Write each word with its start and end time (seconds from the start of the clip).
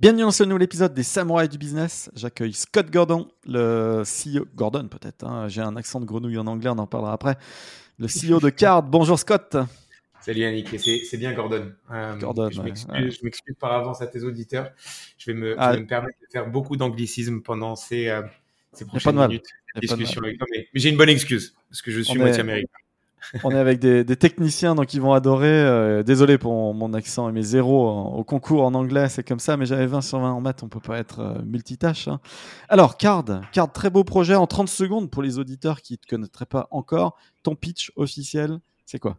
Bienvenue 0.00 0.22
dans 0.22 0.30
ce 0.30 0.44
nouvel 0.44 0.62
épisode 0.62 0.94
des 0.94 1.02
Samouraïs 1.02 1.50
du 1.50 1.58
Business. 1.58 2.10
J'accueille 2.16 2.54
Scott 2.54 2.90
Gordon, 2.90 3.28
le 3.44 4.02
CEO. 4.02 4.46
Gordon, 4.54 4.88
peut-être. 4.88 5.24
Hein. 5.24 5.46
J'ai 5.48 5.60
un 5.60 5.76
accent 5.76 6.00
de 6.00 6.06
grenouille 6.06 6.38
en 6.38 6.46
anglais, 6.46 6.70
on 6.70 6.78
en 6.78 6.86
parlera 6.86 7.12
après. 7.12 7.36
Le 7.98 8.06
CEO 8.06 8.40
de 8.40 8.48
Card. 8.48 8.82
Bonjour 8.82 9.18
Scott. 9.18 9.58
Salut 10.22 10.40
Yannick, 10.40 10.68
c'est 10.80 11.18
bien 11.18 11.34
Gordon. 11.34 11.72
Euh, 11.90 12.16
Gordon 12.16 12.48
je 12.50 12.62
m'excuse 12.62 13.54
par 13.60 13.72
avance 13.72 14.00
à 14.00 14.06
tes 14.06 14.22
auditeurs. 14.22 14.70
Je 15.18 15.32
vais 15.32 15.38
me, 15.38 15.54
ah. 15.58 15.76
me 15.76 15.86
permettre 15.86 16.18
de 16.18 16.26
faire 16.32 16.48
beaucoup 16.48 16.78
d'anglicisme 16.78 17.42
pendant 17.42 17.76
ces, 17.76 18.08
euh, 18.08 18.22
ces 18.72 18.86
prochaines 18.86 19.16
minutes 19.16 19.48
discussion 19.82 20.22
avec 20.22 20.38
toi. 20.38 20.46
Mais, 20.50 20.66
j'ai 20.72 20.88
une 20.88 20.96
bonne 20.96 21.10
excuse, 21.10 21.54
parce 21.68 21.82
que 21.82 21.90
je 21.90 22.00
suis 22.00 22.18
moitié 22.18 22.40
américain. 22.40 22.72
On 23.44 23.50
est 23.50 23.58
avec 23.58 23.78
des, 23.78 24.04
techniciens, 24.16 24.74
donc 24.74 24.94
ils 24.94 25.00
vont 25.00 25.12
adorer. 25.12 25.48
Euh, 25.48 26.02
désolé 26.02 26.38
pour 26.38 26.74
mon 26.74 26.94
accent 26.94 27.28
et 27.28 27.32
mes 27.32 27.42
zéros 27.42 27.88
au 27.88 28.24
concours 28.24 28.64
en 28.64 28.74
anglais, 28.74 29.08
c'est 29.08 29.26
comme 29.26 29.40
ça, 29.40 29.56
mais 29.56 29.66
j'avais 29.66 29.86
20 29.86 30.00
sur 30.00 30.20
20 30.20 30.32
en 30.32 30.40
maths, 30.40 30.62
on 30.62 30.68
peut 30.68 30.80
pas 30.80 30.98
être 30.98 31.20
euh, 31.20 31.42
multitâche. 31.44 32.08
Hein. 32.08 32.20
Alors, 32.68 32.96
Card, 32.96 33.24
Card, 33.52 33.72
très 33.72 33.90
beau 33.90 34.04
projet 34.04 34.34
en 34.34 34.46
30 34.46 34.68
secondes 34.68 35.10
pour 35.10 35.22
les 35.22 35.38
auditeurs 35.38 35.82
qui 35.82 35.94
ne 35.94 35.96
te 35.96 36.06
connaîtraient 36.06 36.46
pas 36.46 36.68
encore. 36.70 37.16
Ton 37.42 37.54
pitch 37.54 37.92
officiel, 37.96 38.58
c'est 38.86 38.98
quoi? 38.98 39.18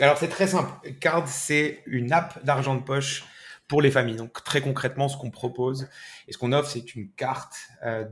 Alors, 0.00 0.18
c'est 0.18 0.28
très 0.28 0.46
simple. 0.46 0.70
Card, 1.00 1.28
c'est 1.28 1.82
une 1.86 2.12
app 2.12 2.44
d'argent 2.44 2.74
de 2.74 2.82
poche 2.82 3.24
pour 3.68 3.82
les 3.82 3.90
familles. 3.90 4.16
Donc, 4.16 4.32
très 4.44 4.60
concrètement, 4.60 5.08
ce 5.08 5.16
qu'on 5.16 5.30
propose 5.30 5.88
et 6.26 6.32
ce 6.32 6.38
qu'on 6.38 6.52
offre, 6.52 6.70
c'est 6.70 6.94
une 6.94 7.10
carte 7.10 7.54
euh, 7.84 8.04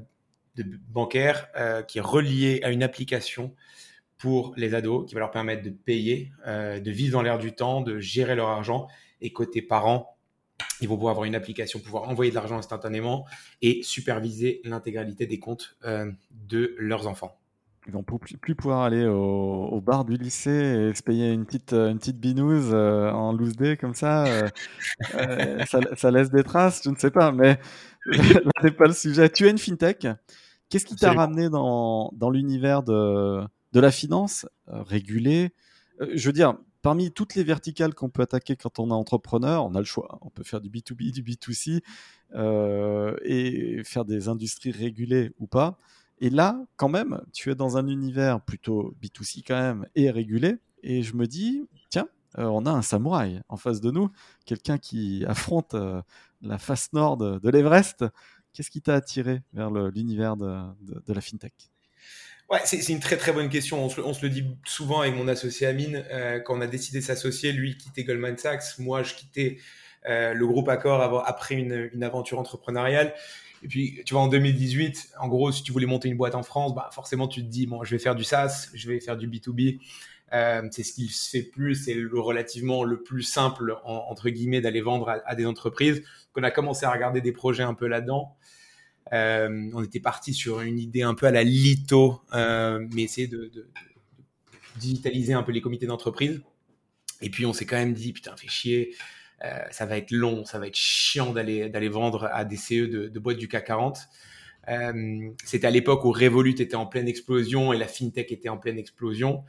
bancaire 0.88 1.48
qui 1.86 1.98
est 1.98 2.02
reliée 2.02 2.60
à 2.64 2.70
une 2.70 2.82
application 2.82 3.54
pour 4.18 4.52
les 4.56 4.74
ados 4.74 5.06
qui 5.06 5.14
va 5.14 5.20
leur 5.20 5.30
permettre 5.30 5.62
de 5.62 5.70
payer, 5.70 6.32
euh, 6.46 6.80
de 6.80 6.90
vivre 6.90 7.12
dans 7.12 7.22
l'air 7.22 7.38
du 7.38 7.52
temps, 7.52 7.80
de 7.80 7.98
gérer 7.98 8.34
leur 8.34 8.48
argent. 8.48 8.88
Et 9.20 9.32
côté 9.32 9.62
parents, 9.62 10.16
ils 10.80 10.88
vont 10.88 10.96
pouvoir 10.96 11.12
avoir 11.12 11.24
une 11.24 11.36
application, 11.36 11.78
pouvoir 11.78 12.08
envoyer 12.08 12.30
de 12.30 12.34
l'argent 12.34 12.58
instantanément 12.58 13.26
et 13.62 13.80
superviser 13.82 14.60
l'intégralité 14.64 15.26
des 15.26 15.38
comptes 15.38 15.76
euh, 15.84 16.10
de 16.30 16.74
leurs 16.78 17.06
enfants. 17.06 17.38
Ils 17.86 17.92
vont 17.92 18.02
plus, 18.02 18.54
pouvoir 18.54 18.82
aller 18.82 19.06
au, 19.06 19.80
bar 19.80 20.04
du 20.04 20.18
lycée 20.18 20.90
et 20.90 20.94
se 20.94 21.02
payer 21.02 21.32
une 21.32 21.46
petite, 21.46 21.72
une 21.72 21.96
petite 21.98 22.18
binouse 22.18 22.70
euh, 22.74 23.10
en 23.10 23.32
loose 23.32 23.56
day 23.56 23.78
comme 23.78 23.94
ça. 23.94 24.26
ça. 25.64 25.80
ça. 25.96 26.10
laisse 26.10 26.30
des 26.30 26.42
traces, 26.42 26.82
je 26.84 26.90
ne 26.90 26.96
sais 26.96 27.10
pas, 27.10 27.32
mais 27.32 27.58
là, 28.04 28.50
n'est 28.62 28.72
pas 28.72 28.86
le 28.86 28.92
sujet. 28.92 29.30
Tu 29.30 29.46
es 29.46 29.50
une 29.50 29.56
fintech. 29.56 30.06
Qu'est-ce 30.68 30.84
qui 30.84 30.96
t'a 30.96 31.14
ramené 31.14 31.48
dans, 31.48 32.10
dans 32.12 32.28
l'univers 32.28 32.82
de, 32.82 33.42
de 33.72 33.80
la 33.80 33.90
finance 33.90 34.46
euh, 34.68 34.82
régulée. 34.82 35.50
Euh, 36.00 36.10
je 36.14 36.28
veux 36.28 36.32
dire, 36.32 36.56
parmi 36.82 37.12
toutes 37.12 37.34
les 37.34 37.44
verticales 37.44 37.94
qu'on 37.94 38.08
peut 38.08 38.22
attaquer 38.22 38.56
quand 38.56 38.78
on 38.78 38.90
est 38.90 38.92
entrepreneur, 38.92 39.64
on 39.64 39.74
a 39.74 39.78
le 39.78 39.84
choix. 39.84 40.18
On 40.22 40.30
peut 40.30 40.44
faire 40.44 40.60
du 40.60 40.70
B2B, 40.70 41.12
du 41.12 41.22
B2C 41.22 41.82
euh, 42.34 43.16
et 43.22 43.82
faire 43.84 44.04
des 44.04 44.28
industries 44.28 44.72
régulées 44.72 45.32
ou 45.38 45.46
pas. 45.46 45.78
Et 46.20 46.30
là, 46.30 46.60
quand 46.76 46.88
même, 46.88 47.20
tu 47.32 47.50
es 47.50 47.54
dans 47.54 47.76
un 47.76 47.86
univers 47.86 48.40
plutôt 48.40 48.94
B2C 49.02 49.44
quand 49.46 49.60
même 49.60 49.86
et 49.94 50.10
régulé. 50.10 50.56
Et 50.82 51.02
je 51.02 51.14
me 51.14 51.26
dis, 51.26 51.62
tiens, 51.90 52.08
on 52.36 52.66
a 52.66 52.70
un 52.70 52.82
samouraï 52.82 53.40
en 53.48 53.56
face 53.56 53.80
de 53.80 53.90
nous, 53.90 54.10
quelqu'un 54.44 54.78
qui 54.78 55.24
affronte 55.26 55.74
la 56.42 56.58
face 56.58 56.92
nord 56.92 57.16
de, 57.16 57.48
l'Everest. 57.48 58.04
Qu'est-ce 58.52 58.70
qui 58.70 58.82
t'a 58.82 58.94
attiré 58.94 59.42
vers 59.52 59.70
l'univers 59.70 60.36
de, 60.36 61.12
la 61.12 61.20
fintech? 61.20 61.70
Ouais, 62.50 62.60
c'est 62.64 62.92
une 62.92 63.00
très 63.00 63.18
très 63.18 63.32
bonne 63.32 63.50
question. 63.50 63.84
On 63.84 64.14
se, 64.14 64.22
le 64.22 64.30
dit 64.30 64.44
souvent 64.64 65.02
avec 65.02 65.14
mon 65.14 65.28
associé 65.28 65.66
Amine. 65.66 66.02
Euh, 66.10 66.40
quand 66.40 66.56
on 66.56 66.62
a 66.62 66.66
décidé 66.66 67.00
de 67.00 67.04
s'associer, 67.04 67.52
lui 67.52 67.76
quittait 67.76 68.04
Goldman 68.04 68.38
Sachs, 68.38 68.78
moi 68.78 69.02
je 69.02 69.14
quittais 69.14 69.58
euh, 70.08 70.32
le 70.32 70.46
groupe 70.46 70.68
Accor 70.70 71.22
après 71.26 71.56
une, 71.56 71.90
une, 71.92 72.02
aventure 72.02 72.38
entrepreneuriale. 72.38 73.12
Et 73.62 73.68
puis, 73.68 74.02
tu 74.06 74.14
vois, 74.14 74.22
en 74.22 74.28
2018, 74.28 75.10
en 75.20 75.28
gros, 75.28 75.52
si 75.52 75.62
tu 75.62 75.72
voulais 75.72 75.86
monter 75.86 76.08
une 76.08 76.16
boîte 76.16 76.34
en 76.34 76.42
France, 76.42 76.74
bah, 76.74 76.88
forcément, 76.92 77.28
tu 77.28 77.42
te 77.42 77.48
dis, 77.48 77.66
bon, 77.66 77.84
je 77.84 77.90
vais 77.90 77.98
faire 77.98 78.14
du 78.14 78.24
SaaS, 78.24 78.70
je 78.72 78.88
vais 78.88 79.00
faire 79.00 79.16
du 79.18 79.28
B2B. 79.28 79.80
Euh, 80.32 80.62
c'est 80.70 80.84
ce 80.84 80.92
qui 80.94 81.08
se 81.08 81.28
fait 81.28 81.42
plus, 81.42 81.74
c'est 81.74 81.94
le 81.94 82.20
relativement 82.20 82.84
le 82.84 83.02
plus 83.02 83.22
simple, 83.22 83.76
entre 83.84 84.30
guillemets, 84.30 84.60
d'aller 84.62 84.80
vendre 84.80 85.10
à, 85.10 85.20
à, 85.26 85.34
des 85.34 85.44
entreprises. 85.44 85.96
Donc, 85.96 86.36
on 86.36 86.42
a 86.44 86.50
commencé 86.50 86.86
à 86.86 86.92
regarder 86.92 87.20
des 87.20 87.32
projets 87.32 87.64
un 87.64 87.74
peu 87.74 87.88
là-dedans. 87.88 88.37
Euh, 89.12 89.70
on 89.72 89.82
était 89.82 90.00
parti 90.00 90.34
sur 90.34 90.60
une 90.60 90.78
idée 90.78 91.02
un 91.02 91.14
peu 91.14 91.26
à 91.26 91.30
la 91.30 91.42
Lito, 91.42 92.20
euh, 92.34 92.86
mais 92.94 93.02
essayer 93.02 93.26
de, 93.26 93.50
digitaliser 94.76 95.32
un 95.32 95.42
peu 95.42 95.52
les 95.52 95.60
comités 95.60 95.86
d'entreprise. 95.86 96.42
Et 97.20 97.30
puis 97.30 97.46
on 97.46 97.52
s'est 97.52 97.66
quand 97.66 97.76
même 97.76 97.94
dit, 97.94 98.12
putain, 98.12 98.36
fait 98.36 98.48
chier, 98.48 98.94
euh, 99.44 99.58
ça 99.70 99.86
va 99.86 99.96
être 99.96 100.10
long, 100.10 100.44
ça 100.44 100.58
va 100.58 100.66
être 100.66 100.76
chiant 100.76 101.32
d'aller 101.32 101.68
d'aller 101.68 101.88
vendre 101.88 102.28
à 102.32 102.44
des 102.44 102.56
CE 102.56 102.86
de, 102.86 103.18
boîtes 103.18 103.38
du 103.38 103.48
CAC 103.48 103.66
40. 103.66 103.98
C'était 105.44 105.66
à 105.66 105.70
l'époque 105.70 106.04
où 106.04 106.12
Revolut 106.12 106.60
était 106.60 106.74
en 106.74 106.86
pleine 106.86 107.08
explosion 107.08 107.72
et 107.72 107.78
la 107.78 107.88
fintech 107.88 108.30
était 108.30 108.50
en 108.50 108.58
pleine 108.58 108.78
explosion. 108.78 109.44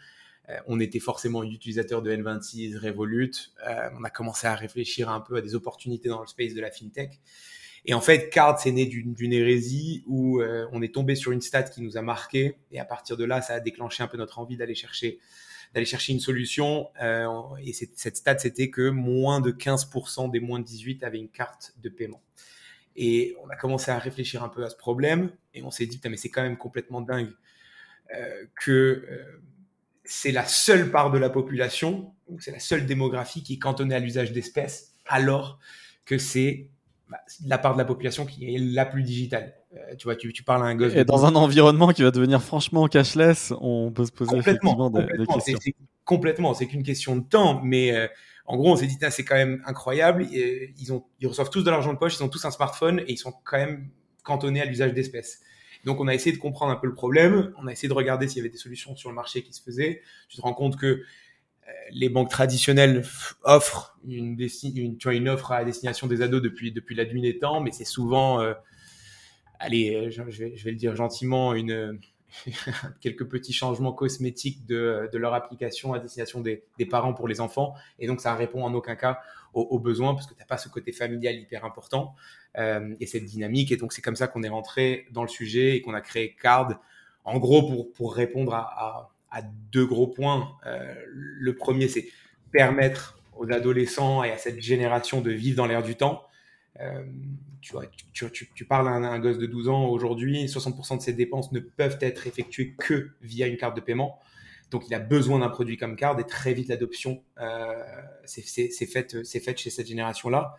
on 0.68 0.80
était 0.80 1.02
forcément 1.02 1.44
utilisateur 1.44 2.02
de 2.02 2.10
N26, 2.10 2.78
Revolut. 2.78 3.52
on 4.00 4.04
a 4.04 4.10
commencé 4.10 4.48
à 4.48 4.56
réfléchir 4.56 5.10
un 5.10 5.20
peu 5.20 5.36
à 5.36 5.42
des 5.42 5.56
opportunités 5.56 6.08
dans 6.08 6.22
le 6.22 6.28
space 6.28 6.54
de 6.54 6.62
la 6.62 6.72
fintech. 6.72 7.20
Et 7.86 7.94
en 7.94 8.02
fait, 8.02 8.30
Card, 8.30 8.60
c'est 8.60 8.72
né 8.72 8.86
d'une 8.86 9.34
hérésie 9.34 10.04
où 10.06 10.42
euh, 10.42 10.68
on 10.72 10.82
est 10.82 10.94
tombé 10.94 11.16
sur 11.16 11.32
une 11.32 11.42
stat 11.42 11.64
qui 11.64 11.82
nous 11.82 11.98
a 11.98 12.02
marqué. 12.02 12.58
Et 12.72 12.80
à 12.80 12.86
partir 12.86 13.18
de 13.18 13.24
là, 13.24 13.42
ça 13.42 13.56
a 13.56 13.60
déclenché 13.60 14.04
un 14.04 14.08
peu 14.08 14.18
notre 14.18 14.40
envie 14.40 14.58
d'aller 14.58 14.76
chercher 14.76 15.20
d'aller 15.74 15.86
chercher 15.86 16.14
une 16.14 16.20
solution. 16.20 16.90
Euh, 17.02 17.28
et 17.64 17.74
cette 17.74 18.18
stat, 18.18 18.40
c'était 18.40 18.72
que 18.72 18.90
moins 18.90 19.40
de 19.40 19.52
15% 19.52 20.32
des 20.32 20.40
moins 20.40 20.60
de 20.60 20.66
18 20.66 21.04
avaient 21.04 21.20
une 21.20 21.30
carte 21.30 21.74
de 21.78 21.90
paiement. 21.90 22.24
Et 22.96 23.36
on 23.44 23.50
a 23.50 23.56
commencé 23.56 23.92
à 23.92 24.00
réfléchir 24.00 24.44
un 24.44 24.50
peu 24.50 24.64
à 24.64 24.70
ce 24.70 24.76
problème. 24.76 25.32
Et 25.54 25.62
on 25.62 25.70
s'est 25.70 25.86
dit, 25.86 26.02
mais 26.10 26.18
c'est 26.18 26.30
quand 26.30 26.42
même 26.42 26.58
complètement 26.58 27.02
dingue 27.02 27.32
euh, 28.16 28.46
que 28.60 29.06
c'est 30.04 30.32
la 30.32 30.46
seule 30.46 30.90
part 30.90 31.12
de 31.12 31.20
la 31.20 31.30
population, 31.30 32.16
c'est 32.40 32.52
la 32.52 32.60
seule 32.60 32.88
démographie 32.88 33.44
qui 33.44 33.54
est 33.54 33.60
cantonnée 33.60 33.94
à 33.94 34.00
l'usage 34.00 34.32
d'espèces, 34.32 34.96
alors 35.06 35.60
que 36.04 36.18
c'est 36.18 36.68
bah, 37.10 37.18
la 37.46 37.58
part 37.58 37.74
de 37.74 37.80
la 37.80 37.86
population 37.86 38.26
qui 38.26 38.54
est 38.54 38.60
la 38.60 38.86
plus 38.86 39.02
digitale. 39.02 39.56
Euh, 39.74 39.96
tu 39.98 40.04
vois, 40.04 40.16
tu, 40.16 40.32
tu, 40.32 40.44
parles 40.44 40.64
à 40.64 40.66
un 40.66 40.76
gosse. 40.76 40.94
Et 40.96 41.06
dans 41.06 41.26
un 41.26 41.36
environnement 41.36 41.90
qui 41.90 42.04
va 42.04 42.12
devenir 42.12 42.42
franchement 42.42 42.88
cashless, 42.88 43.52
on 43.60 43.92
peut 43.92 44.06
se 44.06 44.12
poser 44.12 44.38
effectivement 44.38 44.92
des, 44.92 45.06
questions. 45.06 45.58
C'est, 45.60 45.76
complètement, 46.06 46.54
c'est 46.54 46.68
qu'une 46.68 46.84
question 46.84 47.16
de 47.16 47.24
temps, 47.24 47.62
mais 47.64 47.96
euh, 47.96 48.08
en 48.46 48.58
gros, 48.58 48.72
on 48.72 48.76
s'est 48.76 48.86
dit, 48.86 48.98
c'est 49.10 49.26
quand 49.26 49.36
même 49.36 49.62
incroyable. 49.66 50.28
ils, 50.32 50.94
ont, 50.94 51.04
ils 51.20 51.28
reçoivent 51.28 51.50
tous 51.50 51.64
de 51.64 51.72
l'argent 51.72 51.94
de 51.94 51.98
poche, 51.98 52.16
ils 52.20 52.24
ont 52.24 52.30
tous 52.30 52.46
un 52.46 52.52
smartphone 52.52 53.00
et 53.02 53.14
ils 53.14 53.18
sont 53.18 53.34
quand 53.44 53.58
même 53.58 53.90
cantonnés 54.24 54.62
à 54.62 54.66
l'usage 54.66 54.94
d'espèces. 54.94 55.42
Donc, 55.86 56.00
on 56.00 56.08
a 56.08 56.14
essayé 56.14 56.36
de 56.36 56.42
comprendre 56.42 56.72
un 56.72 56.76
peu 56.76 56.88
le 56.88 56.94
problème. 56.94 57.54
On 57.58 57.68
a 57.68 57.72
essayé 57.72 57.88
de 57.88 57.94
regarder 57.94 58.28
s'il 58.28 58.38
y 58.38 58.42
avait 58.42 58.50
des 58.50 58.58
solutions 58.58 58.96
sur 58.96 59.10
le 59.10 59.16
marché 59.16 59.44
qui 59.44 59.54
se 59.54 59.64
faisaient. 59.64 60.02
Tu 60.28 60.38
te 60.38 60.42
rends 60.42 60.54
compte 60.54 60.78
que 60.78 61.04
les 61.92 62.10
banques 62.10 62.30
traditionnelles 62.30 63.04
offrent 63.44 63.98
une, 64.08 64.38
une, 64.76 65.30
offre 65.30 65.52
à 65.52 65.64
destination 65.64 66.08
des 66.08 66.22
ados 66.22 66.42
depuis, 66.42 66.72
depuis 66.72 66.96
la 66.96 67.06
nuit 67.06 67.22
des 67.22 67.40
temps, 67.40 67.62
mais 67.62 67.72
c'est 67.72 67.86
souvent, 67.86 68.42
euh, 68.42 68.54
allez, 69.60 70.12
je, 70.12 70.22
vais, 70.22 70.56
je, 70.56 70.64
vais, 70.64 70.72
le 70.72 70.78
dire 70.78 70.96
gentiment, 70.96 71.54
une, 71.54 72.00
quelques 73.02 73.28
petits 73.28 73.54
changements 73.54 73.94
cosmétiques 73.94 74.66
de, 74.66 75.10
de 75.12 75.18
leur 75.18 75.34
application 75.34 75.94
à 75.94 76.00
destination 76.00 76.42
des, 76.42 76.64
parents 76.90 77.14
pour 77.14 77.28
les 77.28 77.42
enfants. 77.42 77.74
Et 78.00 78.08
donc, 78.08 78.22
ça 78.22 78.36
répond 78.36 78.64
en 78.64 78.74
aucun 78.74 78.96
cas 78.96 79.20
aux, 79.54 79.80
besoins 79.80 80.14
parce 80.14 80.28
que 80.28 80.34
tu 80.34 80.40
n'as 80.40 80.46
pas 80.46 80.58
ce 80.58 80.70
côté 80.70 80.92
familial 80.92 81.36
hyper 81.36 81.66
important 81.66 82.14
euh, 82.58 82.96
et 83.00 83.08
cette 83.08 83.26
dynamique. 83.26 83.72
Et 83.72 83.78
donc, 83.78 83.94
c'est 83.94 84.02
comme 84.02 84.16
ça 84.16 84.28
qu'on 84.28 84.44
est 84.44 84.50
rentré 84.50 85.08
dans 85.12 85.24
le 85.24 85.28
sujet 85.28 85.76
et 85.76 85.82
qu'on 85.82 85.94
a 85.94 86.02
créé 86.02 86.36
Card, 86.40 86.80
en 87.26 87.40
gros, 87.40 87.68
pour, 87.68 87.92
pour 87.94 88.16
répondre 88.16 88.54
à 88.54 89.12
deux 89.72 89.86
gros 89.86 90.08
points. 90.08 90.58
Euh, 90.66 90.94
le 91.08 91.56
premier, 91.56 91.88
c'est 91.88 92.08
permettre 92.52 93.20
aux 93.38 93.52
adolescents 93.52 94.24
et 94.24 94.32
à 94.32 94.38
cette 94.38 94.62
génération 94.62 95.22
de 95.22 95.32
vivre 95.32 95.58
dans 95.58 95.66
l'air 95.66 95.84
du 95.84 95.96
temps. 95.96 96.24
Euh, 96.82 97.04
tu, 97.62 97.74
vois, 97.74 97.86
tu, 98.14 98.66
parles 98.66 98.88
à 98.88 98.92
un, 98.92 99.20
gosse 99.20 99.38
de 99.38 99.46
12 99.46 99.70
ans 99.70 99.88
aujourd'hui, 99.88 100.46
60% 100.46 100.98
de 100.98 101.02
ses 101.02 101.14
dépenses 101.14 101.52
ne 101.52 101.60
peuvent 101.60 101.98
être 102.02 102.28
effectuées 102.28 102.76
que 102.78 103.12
via 103.22 103.48
une 103.48 103.58
carte 103.58 103.76
de 103.76 103.82
paiement. 103.82 104.20
Donc, 104.72 104.88
il 104.88 104.94
a 104.94 105.00
besoin 105.00 105.40
d'un 105.40 105.50
produit 105.50 105.78
comme 105.78 105.96
carte 105.96 106.20
et 106.20 106.24
très 106.24 106.54
vite 106.54 106.70
l'adoption 106.70 107.24
euh, 107.42 107.74
faite 108.28 109.24
fait 109.44 109.58
chez 109.58 109.70
cette 109.70 109.88
génération-là. 109.88 110.56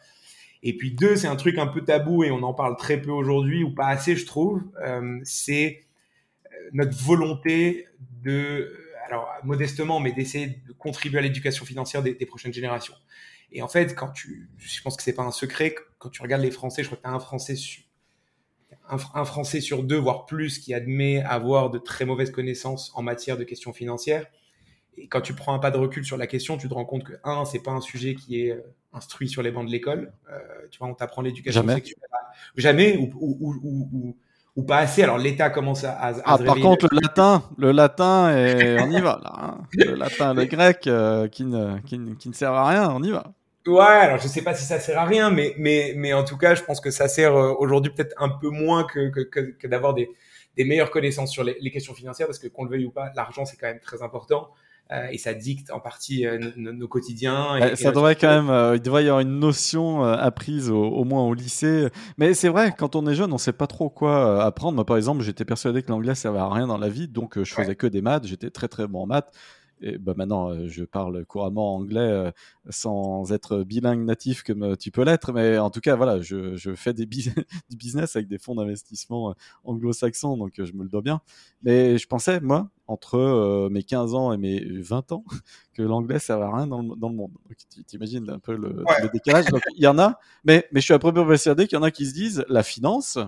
Et 0.63 0.77
puis 0.77 0.93
deux, 0.93 1.17
c'est 1.17 1.29
un 1.29 1.37
truc 1.37 1.57
un 1.59 1.69
peu 1.69 1.83
tabou 1.83 2.23
et 2.23 2.31
on 2.31 2.43
en 2.43 2.53
parle 2.53 2.77
très 2.77 3.01
peu 3.01 3.11
aujourd'hui 3.11 3.63
ou 3.63 3.75
pas 3.75 3.87
assez, 3.87 4.15
je 4.17 4.27
trouve. 4.27 4.63
Euh, 4.83 5.19
c'est 5.25 5.85
notre 6.73 6.97
volonté 7.03 7.87
de, 8.23 8.77
alors 9.07 9.29
modestement, 9.43 10.01
mais 10.01 10.13
d'essayer 10.13 10.47
de 10.67 10.73
contribuer 10.73 11.19
à 11.19 11.23
l'éducation 11.23 11.65
financière 11.65 12.03
des, 12.03 12.15
prochaines 12.27 12.53
générations. 12.53 12.95
Et 13.53 13.63
en 13.63 13.69
fait, 13.69 13.95
quand 13.95 14.11
tu, 14.11 14.49
je 14.59 14.83
pense 14.83 14.97
que 14.97 15.03
c'est 15.03 15.15
pas 15.15 15.25
un 15.25 15.33
secret, 15.33 15.75
quand 15.99 16.11
tu 16.11 16.23
regardes 16.23 16.43
les 16.43 16.51
Français, 16.51 16.83
je 16.83 16.89
crois 16.89 16.99
que 16.99 17.03
tu 17.03 17.09
as 17.09 17.13
un 17.13 17.21
Français 17.21 17.57
sur 17.57 17.83
un, 19.15 19.25
Français 19.25 19.61
sur 19.61 19.83
deux, 19.83 19.99
voire 19.99 20.27
plus, 20.27 20.59
qui 20.59 20.75
admet 20.75 21.23
avoir 21.23 21.71
de 21.71 21.79
très 21.79 22.05
mauvaises 22.05 22.31
connaissances 22.31 22.91
en 22.95 23.03
matière 23.03 23.37
de 23.37 23.45
questions 23.45 23.73
financières. 23.73 24.27
Et 24.97 25.07
quand 25.07 25.21
tu 25.21 25.35
prends 25.35 25.55
un 25.55 25.59
pas 25.59 25.71
de 25.71 25.77
recul 25.77 26.05
sur 26.05 26.17
la 26.17 26.27
question, 26.27 26.57
tu 26.57 26.69
te 26.69 26.75
rends 26.75 26.85
compte 26.85 27.05
que, 27.05 27.13
un, 27.25 27.45
c'est 27.45 27.63
pas 27.63 27.71
un 27.71 27.81
sujet 27.81 28.15
qui 28.15 28.43
est 28.43 28.51
euh, 28.51 28.63
instruit 28.93 29.29
sur 29.29 29.43
les 29.43 29.51
bancs 29.53 29.67
de 29.67 29.71
l'école. 29.71 30.13
Euh, 30.31 30.39
tu 30.71 30.79
vois, 30.79 30.89
on 30.89 30.95
t'apprend 30.95 31.23
l'éducation 31.23 31.67
sexuelle. 31.67 31.99
Jamais, 32.57 32.97
ou, 32.97 33.13
ou, 33.15 33.61
ou, 33.63 33.89
ou, 33.93 34.17
pas 34.57 34.79
assez. 34.79 35.03
Alors 35.03 35.19
l'État 35.19 35.51
commence 35.51 35.85
à, 35.85 35.93
à, 35.93 36.15
ah, 36.25 36.39
Par 36.39 36.57
contre, 36.57 36.89
le 36.91 36.99
latin, 37.01 37.43
le 37.57 37.73
latin, 37.73 38.37
et 38.37 38.79
on 38.81 38.91
y 38.91 39.01
va 39.01 39.21
là. 39.23 39.33
Hein. 39.37 39.59
Le 39.73 39.95
latin, 39.95 40.35
le 40.35 40.45
grec, 40.45 40.87
euh, 40.87 41.29
qui, 41.29 41.45
ne, 41.45 41.79
qui, 41.81 41.99
ne, 41.99 42.15
qui 42.15 42.29
ne 42.29 42.35
sert 42.35 42.53
à 42.53 42.69
rien, 42.69 42.91
on 42.91 43.03
y 43.03 43.11
va. 43.11 43.25
Ouais, 43.67 43.83
alors 43.83 44.19
je 44.19 44.27
sais 44.27 44.43
pas 44.43 44.55
si 44.55 44.65
ça 44.65 44.81
sert 44.81 44.99
à 44.99 45.05
rien, 45.05 45.31
mais, 45.31 45.55
mais, 45.59 45.93
mais 45.97 46.13
en 46.15 46.25
tout 46.25 46.39
cas, 46.39 46.55
je 46.55 46.63
pense 46.63 46.81
que 46.81 46.91
ça 46.91 47.09
sert 47.09 47.37
euh, 47.37 47.55
aujourd'hui 47.59 47.93
peut-être 47.93 48.15
un 48.19 48.31
peu 48.31 48.49
moins 48.49 48.85
que, 48.85 49.11
que, 49.11 49.21
que, 49.21 49.67
d'avoir 49.67 49.93
des, 49.93 50.09
des 50.57 50.65
meilleures 50.65 50.91
connaissances 50.91 51.31
sur 51.31 51.45
les, 51.45 51.57
les, 51.61 51.71
questions 51.71 51.95
financières, 51.95 52.27
parce 52.27 52.39
que 52.39 52.49
qu'on 52.49 52.65
le 52.65 52.71
veuille 52.71 52.87
ou 52.87 52.91
pas, 52.91 53.13
l'argent 53.15 53.45
c'est 53.45 53.57
quand 53.57 53.67
même 53.67 53.81
très 53.81 54.03
important. 54.03 54.49
Euh, 54.93 55.07
et 55.11 55.19
ça 55.19 55.35
dicte 55.35 55.71
en 55.71 55.81
partie 55.81 56.27
euh, 56.27 56.39
nos 56.57 56.89
quotidiens. 56.89 57.57
Et, 57.57 57.77
ça 57.77 57.93
devrait 57.93 58.17
quand 58.17 58.43
même, 58.43 58.75
il 58.75 58.83
devrait 58.83 59.05
y 59.05 59.09
avoir 59.09 59.21
une 59.21 59.39
notion 59.39 60.03
apprise 60.03 60.71
au, 60.71 60.83
au, 60.83 61.05
moins 61.05 61.23
au 61.23 61.35
lycée. 61.35 61.89
Mais 62.19 62.35
c'est 62.35 62.49
vrai, 62.49 62.75
quand 62.77 62.97
on 62.97 63.07
est 63.07 63.15
jeune, 63.15 63.33
on 63.33 63.39
sait 63.39 63.53
pas 63.53 63.67
trop 63.67 63.89
quoi 63.89 64.45
apprendre. 64.45 64.75
Moi, 64.75 64.87
par 64.87 64.97
exemple, 64.97 65.23
j'étais 65.23 65.45
persuadé 65.45 65.83
que 65.83 65.91
l'anglais 65.91 66.15
servait 66.15 66.41
à 66.41 66.49
rien 66.49 66.67
dans 66.67 66.79
la 66.79 66.89
vie, 66.89 67.09
donc 67.09 67.43
je 67.43 67.55
faisais 67.55 67.77
que 67.77 67.87
des 67.87 68.03
maths. 68.03 68.27
J'étais 68.27 68.51
très 68.51 68.69
très 68.69 68.87
bon 68.87 69.03
en 69.03 69.07
maths 69.07 69.33
et 69.83 69.99
bah 69.99 70.15
maintenant, 70.17 70.51
euh, 70.51 70.69
je 70.69 70.85
parle 70.85 71.25
couramment 71.25 71.77
anglais 71.77 72.01
euh, 72.01 72.31
sans 72.69 73.33
être 73.33 73.63
bilingue 73.63 74.05
natif 74.05 74.43
comme 74.43 74.63
euh, 74.63 74.77
tu 74.77 74.91
peux 74.91 75.05
l'être, 75.05 75.33
mais 75.33 75.59
en 75.59 75.71
tout 75.71 75.81
cas, 75.81 75.97
voilà, 75.97 76.21
je, 76.21 76.57
je 76.57 76.75
fais 76.75 76.93
des 76.93 77.07
du 77.71 77.77
business 77.77 78.17
avec 78.17 78.29
des 78.29 78.39
fonds 78.39 78.55
d'investissement 78.55 79.35
anglo-saxons, 79.65 80.37
donc 80.37 80.53
je 80.59 80.73
me 80.73 80.83
le 80.83 80.89
dois 80.89 81.03
bien. 81.03 81.21
Mais 81.63 81.99
je 81.99 82.07
pensais, 82.07 82.41
moi, 82.41 82.69
entre 82.91 83.69
mes 83.71 83.83
15 83.83 84.15
ans 84.15 84.33
et 84.33 84.37
mes 84.37 84.61
20 84.61 85.13
ans, 85.13 85.25
que 85.75 85.83
l'anglais 85.83 86.19
ça 86.19 86.37
va 86.37 86.55
rien 86.55 86.67
dans 86.67 86.83
le, 86.83 86.97
dans 86.97 87.09
le 87.09 87.15
monde. 87.15 87.33
Tu 87.71 87.85
t'imagines 87.85 88.29
un 88.31 88.39
peu 88.39 88.57
le, 88.57 88.85
décalage. 89.13 89.47
Donc, 89.47 89.63
il 89.77 89.83
y 89.83 89.87
en 89.87 89.99
a, 89.99 90.19
mais, 90.45 90.67
mais 90.73 90.81
je 90.81 90.87
suis 90.87 90.95
à 90.95 90.99
peu 90.99 91.13
près 91.13 91.27
persuadé 91.27 91.67
qu'il 91.67 91.77
y 91.77 91.81
en 91.81 91.85
a 91.85 91.91
qui 91.91 92.07
se 92.07 92.15
disent 92.15 92.45
la 92.49 92.63
finance, 92.63 93.19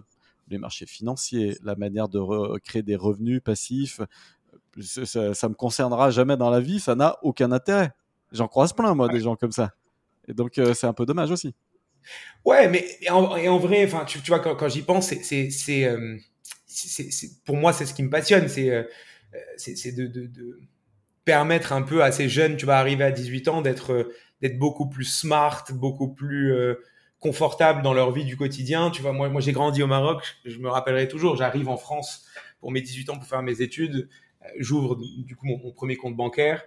les 0.48 0.58
marchés 0.58 0.86
financiers, 0.86 1.56
la 1.62 1.76
manière 1.76 2.08
de 2.08 2.58
créer 2.58 2.82
des 2.82 2.96
revenus 2.96 3.40
passifs, 3.42 4.00
ça, 4.80 5.34
ça 5.34 5.48
me 5.48 5.54
concernera 5.54 6.10
jamais 6.10 6.36
dans 6.36 6.50
la 6.50 6.60
vie, 6.60 6.80
ça 6.80 6.94
n'a 6.94 7.18
aucun 7.22 7.52
intérêt. 7.52 7.92
J'en 8.32 8.48
croise 8.48 8.72
plein, 8.72 8.94
moi, 8.94 9.08
des 9.08 9.20
gens 9.20 9.36
comme 9.36 9.52
ça. 9.52 9.72
Et 10.28 10.34
donc, 10.34 10.58
euh, 10.58 10.74
c'est 10.74 10.86
un 10.86 10.92
peu 10.92 11.06
dommage 11.06 11.30
aussi. 11.30 11.54
Ouais, 12.44 12.68
mais 12.68 12.86
en, 13.10 13.36
et 13.36 13.48
en 13.48 13.58
vrai, 13.58 13.84
enfin, 13.84 14.04
tu, 14.04 14.20
tu, 14.20 14.30
vois, 14.30 14.40
quand, 14.40 14.56
quand 14.56 14.68
j'y 14.68 14.82
pense, 14.82 15.08
c'est, 15.08 15.50
c'est, 15.50 15.84
euh, 15.84 16.16
pour 17.44 17.56
moi, 17.56 17.72
c'est 17.72 17.86
ce 17.86 17.94
qui 17.94 18.02
me 18.02 18.10
passionne, 18.10 18.48
c'est, 18.48 18.70
euh, 18.70 18.84
c'est, 19.56 19.94
de, 19.94 20.60
permettre 21.24 21.72
un 21.72 21.82
peu 21.82 22.02
à 22.02 22.12
ces 22.12 22.28
jeunes, 22.28 22.56
tu 22.56 22.66
vas 22.66 22.78
arriver 22.78 23.04
à 23.04 23.10
18 23.10 23.48
ans, 23.48 23.62
d'être, 23.62 24.10
d'être 24.40 24.58
beaucoup 24.58 24.88
plus 24.88 25.04
smart, 25.04 25.64
beaucoup 25.72 26.08
plus 26.08 26.52
confortable 27.22 27.82
dans 27.82 27.94
leur 27.94 28.10
vie 28.10 28.24
du 28.24 28.36
quotidien. 28.36 28.90
Tu 28.90 29.00
vois, 29.00 29.12
moi, 29.12 29.28
moi, 29.28 29.40
j'ai 29.40 29.52
grandi 29.52 29.82
au 29.82 29.86
Maroc, 29.86 30.22
je 30.44 30.58
me 30.58 30.68
rappellerai 30.68 31.08
toujours. 31.08 31.36
J'arrive 31.36 31.68
en 31.68 31.76
France 31.76 32.26
pour 32.60 32.70
mes 32.70 32.80
18 32.80 33.10
ans 33.10 33.18
pour 33.18 33.26
faire 33.26 33.42
mes 33.42 33.62
études. 33.62 34.08
Euh, 34.42 34.48
j'ouvre 34.58 34.96
du 34.96 35.36
coup 35.36 35.46
mon, 35.46 35.72
premier 35.72 35.96
compte 35.96 36.16
bancaire. 36.16 36.62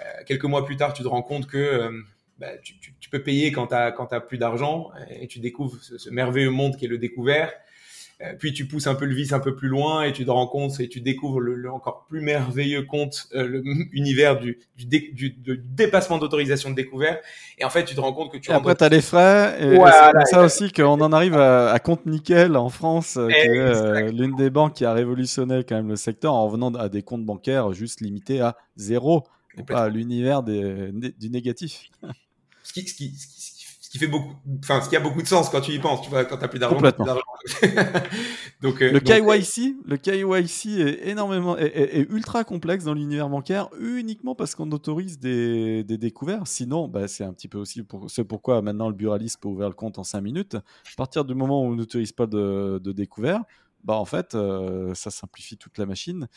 Euh, 0.00 0.24
quelques 0.26 0.44
mois 0.44 0.64
plus 0.64 0.76
tard, 0.76 0.92
tu 0.92 1.02
te 1.02 1.08
rends 1.08 1.22
compte 1.22 1.46
que 1.46 1.56
euh, 1.56 1.90
bah, 2.38 2.56
tu, 2.58 2.74
tu, 2.78 3.10
peux 3.10 3.22
payer 3.22 3.50
quand 3.50 3.68
tu 3.68 3.74
n'as 3.74 4.20
plus 4.20 4.38
d'argent 4.38 4.90
et 5.08 5.26
tu 5.26 5.40
découvres 5.40 5.82
ce, 5.82 6.10
merveilleux 6.10 6.50
monde 6.50 6.76
qui 6.76 6.84
est 6.84 6.88
le 6.88 6.98
découvert. 6.98 7.52
Puis 8.38 8.52
tu 8.52 8.66
pousses 8.66 8.86
un 8.86 8.94
peu 8.94 9.04
le 9.04 9.14
vice 9.14 9.32
un 9.32 9.40
peu 9.40 9.54
plus 9.54 9.68
loin 9.68 10.02
et 10.02 10.12
tu 10.12 10.24
te 10.24 10.30
rends 10.30 10.46
compte 10.46 10.80
et 10.80 10.88
tu 10.88 11.00
découvres 11.00 11.40
le, 11.40 11.70
encore 11.70 12.06
plus 12.08 12.20
merveilleux 12.20 12.82
compte, 12.82 13.28
l'univers 13.34 14.38
du, 14.38 14.58
du, 14.76 14.86
du, 14.86 15.36
dépassement 15.64 16.18
d'autorisation 16.18 16.70
de 16.70 16.74
découvert. 16.74 17.18
Et 17.58 17.64
en 17.64 17.70
fait, 17.70 17.84
tu 17.84 17.94
te 17.94 18.00
rends 18.00 18.12
compte 18.12 18.32
que 18.32 18.38
tu. 18.38 18.50
Et 18.50 18.54
après, 18.54 18.74
tu 18.74 18.84
as 18.84 18.88
les 18.88 19.02
frais. 19.02 19.58
Et, 19.60 19.78
c'est 20.24 20.34
ça 20.34 20.42
aussi 20.42 20.72
qu'on 20.72 21.00
en 21.00 21.12
arrive 21.12 21.36
à, 21.36 21.72
à, 21.72 21.78
compte 21.78 22.06
nickel 22.06 22.56
en 22.56 22.70
France, 22.70 23.18
qui 23.28 23.34
est 23.34 24.12
l'une 24.12 24.34
des 24.36 24.50
banques 24.50 24.74
qui 24.74 24.84
a 24.84 24.92
révolutionné 24.92 25.62
quand 25.64 25.76
même 25.76 25.88
le 25.88 25.96
secteur 25.96 26.32
en 26.32 26.46
revenant 26.46 26.72
à 26.74 26.88
des 26.88 27.02
comptes 27.02 27.24
bancaires 27.24 27.72
juste 27.72 28.00
limités 28.00 28.40
à 28.40 28.56
zéro 28.76 29.24
et 29.58 29.62
pas 29.62 29.84
à 29.84 29.88
l'univers 29.88 30.42
du 30.42 31.30
négatif. 31.30 31.90
Ce 32.62 32.72
qui, 32.72 32.86
ce, 32.86 32.94
qui, 32.94 33.14
ce, 33.14 33.26
qui, 33.96 34.04
fait 34.04 34.10
beaucoup, 34.10 34.34
enfin, 34.62 34.80
ce 34.80 34.88
qui 34.88 34.96
a 34.96 35.00
beaucoup 35.00 35.22
de 35.22 35.26
sens 35.26 35.48
quand 35.48 35.60
tu 35.60 35.72
y 35.72 35.78
penses, 35.78 36.02
tu 36.02 36.10
vois, 36.10 36.24
quand 36.24 36.36
t'as 36.36 36.48
plus 36.48 36.58
d'argent. 36.58 36.76
Complètement. 36.76 37.06
donc, 38.62 38.82
euh, 38.82 38.92
le 38.92 39.00
KYC, 39.00 39.76
le 39.84 39.96
KYC 39.96 40.80
est 40.80 41.08
énormément, 41.08 41.56
est, 41.56 42.06
ultra 42.10 42.44
complexe 42.44 42.84
dans 42.84 42.94
l'univers 42.94 43.28
bancaire 43.28 43.68
uniquement 43.80 44.34
parce 44.34 44.54
qu'on 44.54 44.70
autorise 44.72 45.18
des, 45.18 45.84
des 45.84 45.98
découvertes. 45.98 46.46
Sinon, 46.46 46.88
bah, 46.88 47.08
c'est 47.08 47.24
un 47.24 47.32
petit 47.32 47.48
peu 47.48 47.58
aussi 47.58 47.82
pour, 47.82 48.10
c'est 48.10 48.24
pourquoi 48.24 48.62
maintenant 48.62 48.88
le 48.88 48.94
buraliste 48.94 49.40
peut 49.40 49.48
ouvrir 49.48 49.68
le 49.68 49.74
compte 49.74 49.98
en 49.98 50.04
5 50.04 50.20
minutes. 50.20 50.54
À 50.54 50.96
partir 50.96 51.24
du 51.24 51.34
moment 51.34 51.62
où 51.62 51.66
on 51.66 51.74
n'autorise 51.74 52.12
pas 52.12 52.26
de, 52.26 52.80
de 52.82 52.92
découvert, 52.92 53.42
bah 53.84 53.94
en 53.94 54.04
fait, 54.04 54.34
euh, 54.34 54.94
ça 54.94 55.10
simplifie 55.10 55.56
toute 55.56 55.78
la 55.78 55.86
machine. 55.86 56.28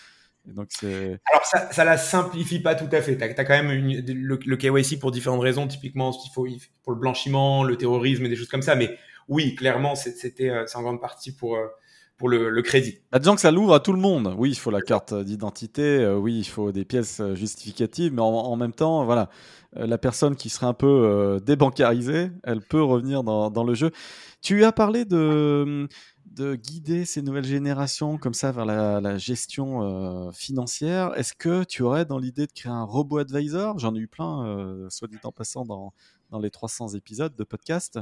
Donc 0.54 0.69
Alors 0.84 1.46
ça, 1.46 1.72
ça 1.72 1.84
la 1.84 1.98
simplifie 1.98 2.60
pas 2.60 2.75
tout 2.75 2.90
à 2.92 3.01
fait. 3.01 3.18
Tu 3.18 3.24
as, 3.24 3.46
quand 3.46 3.63
même 3.63 3.72
une, 3.72 4.06
le, 4.06 4.40
le, 4.44 4.57
KYC 4.57 5.00
pour 5.00 5.12
différentes 5.12 5.42
raisons, 5.42 5.68
typiquement 5.68 6.12
il 6.12 6.30
faut 6.31 6.48
pour 6.84 6.94
le 6.94 7.00
blanchiment, 7.00 7.63
le 7.63 7.75
terrorisme 7.78 8.25
et 8.25 8.30
des 8.30 8.36
choses 8.36 8.50
comme 8.50 8.62
ça. 8.62 8.75
Mais 8.75 8.98
oui, 9.28 9.56
clairement, 9.56 9.96
c'était 9.96 10.50
euh, 10.50 10.66
c'est 10.66 10.78
en 10.78 10.81
grande 10.81 11.01
partie 11.01 11.36
pour 11.36 11.56
euh, 11.56 11.68
pour 12.18 12.30
le, 12.30 12.50
le 12.50 12.62
crédit. 12.62 13.00
Bah, 13.12 13.19
disons 13.19 13.36
que 13.36 13.42
ça 13.42 13.51
l'ouvre 13.51 13.74
à 13.74 13.80
tout 13.80 13.94
le 13.94 14.00
monde. 14.00 14.36
Oui, 14.38 14.50
il 14.50 14.57
faut 14.57 14.72
la 14.72 14.81
carte 14.81 15.13
d'identité, 15.13 16.06
oui, 16.06 16.40
il 16.40 16.48
faut 16.48 16.74
des 16.74 16.84
pièces 16.84 17.22
justificatives, 17.34 18.12
mais 18.13 18.22
en, 18.22 18.57
même 18.57 18.74
temps, 18.74 19.06
voilà, 19.06 19.30
la 19.74 19.98
personne 19.98 20.36
qui 20.36 20.50
serait 20.50 20.66
un 20.66 20.74
peu 20.74 21.40
débancarisée, 21.45 22.30
elle 22.44 22.60
peut 22.60 22.84
revenir 22.84 23.24
dans, 23.24 23.50
dans 23.50 23.63
le 23.63 23.74
jeu. 23.74 23.92
Tu 24.42 24.66
as 24.66 24.74
parlé 24.74 25.06
de 25.06 25.88
de 26.39 26.56
guider 26.56 27.03
ces 27.03 27.21
nouvelles 27.21 27.44
générations 27.44 28.18
comme 28.18 28.33
ça 28.33 28.53
vers 28.53 28.65
la, 28.65 29.18
gestion 29.18 29.83
euh, 29.83 30.31
financière. 30.31 31.12
Est-ce 31.18 31.33
que 31.33 31.65
tu 31.65 31.81
aurais 31.81 32.06
dans 32.06 32.18
l'idée 32.18 32.47
de 32.47 32.51
créer 32.53 32.71
un 32.71 32.83
robot 32.83 33.18
advisor? 33.18 33.78
J'en 33.78 33.94
ai 33.94 33.99
eu 33.99 34.07
plein, 34.07 34.47
euh, 34.47 34.90
soit 34.90 35.09
dit 35.09 35.18
en 35.23 35.33
passant, 35.33 35.66
dans, 35.66 35.94
dans 36.30 36.40
les 36.40 36.49
300 36.49 36.95
épisodes 36.95 37.35
de 37.35 37.44
podcast. 37.44 37.99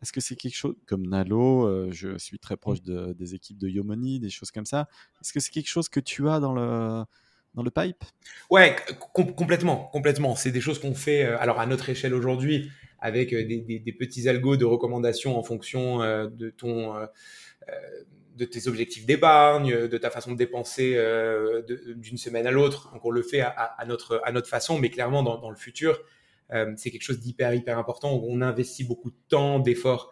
Est-ce 0.00 0.14
que 0.14 0.22
c'est 0.22 0.34
quelque 0.34 0.56
chose 0.56 0.74
comme 0.86 1.06
Nalo 1.06 1.66
euh, 1.66 1.90
Je 1.92 2.16
suis 2.16 2.38
très 2.38 2.56
proche 2.56 2.80
des 2.80 3.34
équipes 3.34 3.58
de 3.58 3.68
Yomoni, 3.68 4.18
des 4.18 4.30
choses 4.30 4.50
comme 4.50 4.66
ça. 4.66 4.88
Est-ce 5.20 5.34
que 5.34 5.40
c'est 5.40 5.50
quelque 5.50 5.68
chose 5.68 5.90
que 5.90 6.00
tu 6.00 6.26
as 6.30 6.40
dans 6.40 6.54
le, 6.54 7.04
dans 7.52 7.62
le 7.62 7.70
pipe? 7.70 8.02
Ouais, 8.48 8.76
complètement, 9.12 9.90
complètement. 9.92 10.36
C'est 10.36 10.52
des 10.52 10.62
choses 10.62 10.78
qu'on 10.78 10.94
fait 10.94 11.24
alors 11.24 11.60
à 11.60 11.66
notre 11.66 11.90
échelle 11.90 12.14
aujourd'hui 12.14 12.70
avec 12.98 13.34
des, 13.34 13.96
petits 13.98 14.26
algos 14.30 14.56
de 14.56 14.64
recommandations 14.64 15.38
en 15.38 15.42
fonction 15.42 15.98
de 15.98 16.48
ton 16.48 16.94
de 18.36 18.44
tes 18.44 18.66
objectifs 18.66 19.06
d'épargne, 19.06 19.86
de 19.86 19.98
ta 19.98 20.10
façon 20.10 20.32
de 20.32 20.36
dépenser 20.36 20.94
euh, 20.96 21.62
d'une 21.96 22.16
semaine 22.16 22.46
à 22.46 22.50
l'autre. 22.50 22.90
Donc 22.92 23.04
on 23.04 23.10
le 23.10 23.22
fait 23.22 23.40
à, 23.40 23.84
notre, 23.86 24.20
à 24.24 24.32
notre 24.32 24.48
façon, 24.48 24.78
mais 24.78 24.90
clairement 24.90 25.22
dans, 25.22 25.50
le 25.50 25.56
futur, 25.56 26.00
euh, 26.52 26.72
c'est 26.76 26.90
quelque 26.90 27.02
chose 27.02 27.20
d'hyper, 27.20 27.54
hyper 27.54 27.78
important. 27.78 28.20
On 28.24 28.40
investit 28.40 28.84
beaucoup 28.84 29.10
de 29.10 29.18
temps, 29.28 29.58
d'efforts 29.58 30.10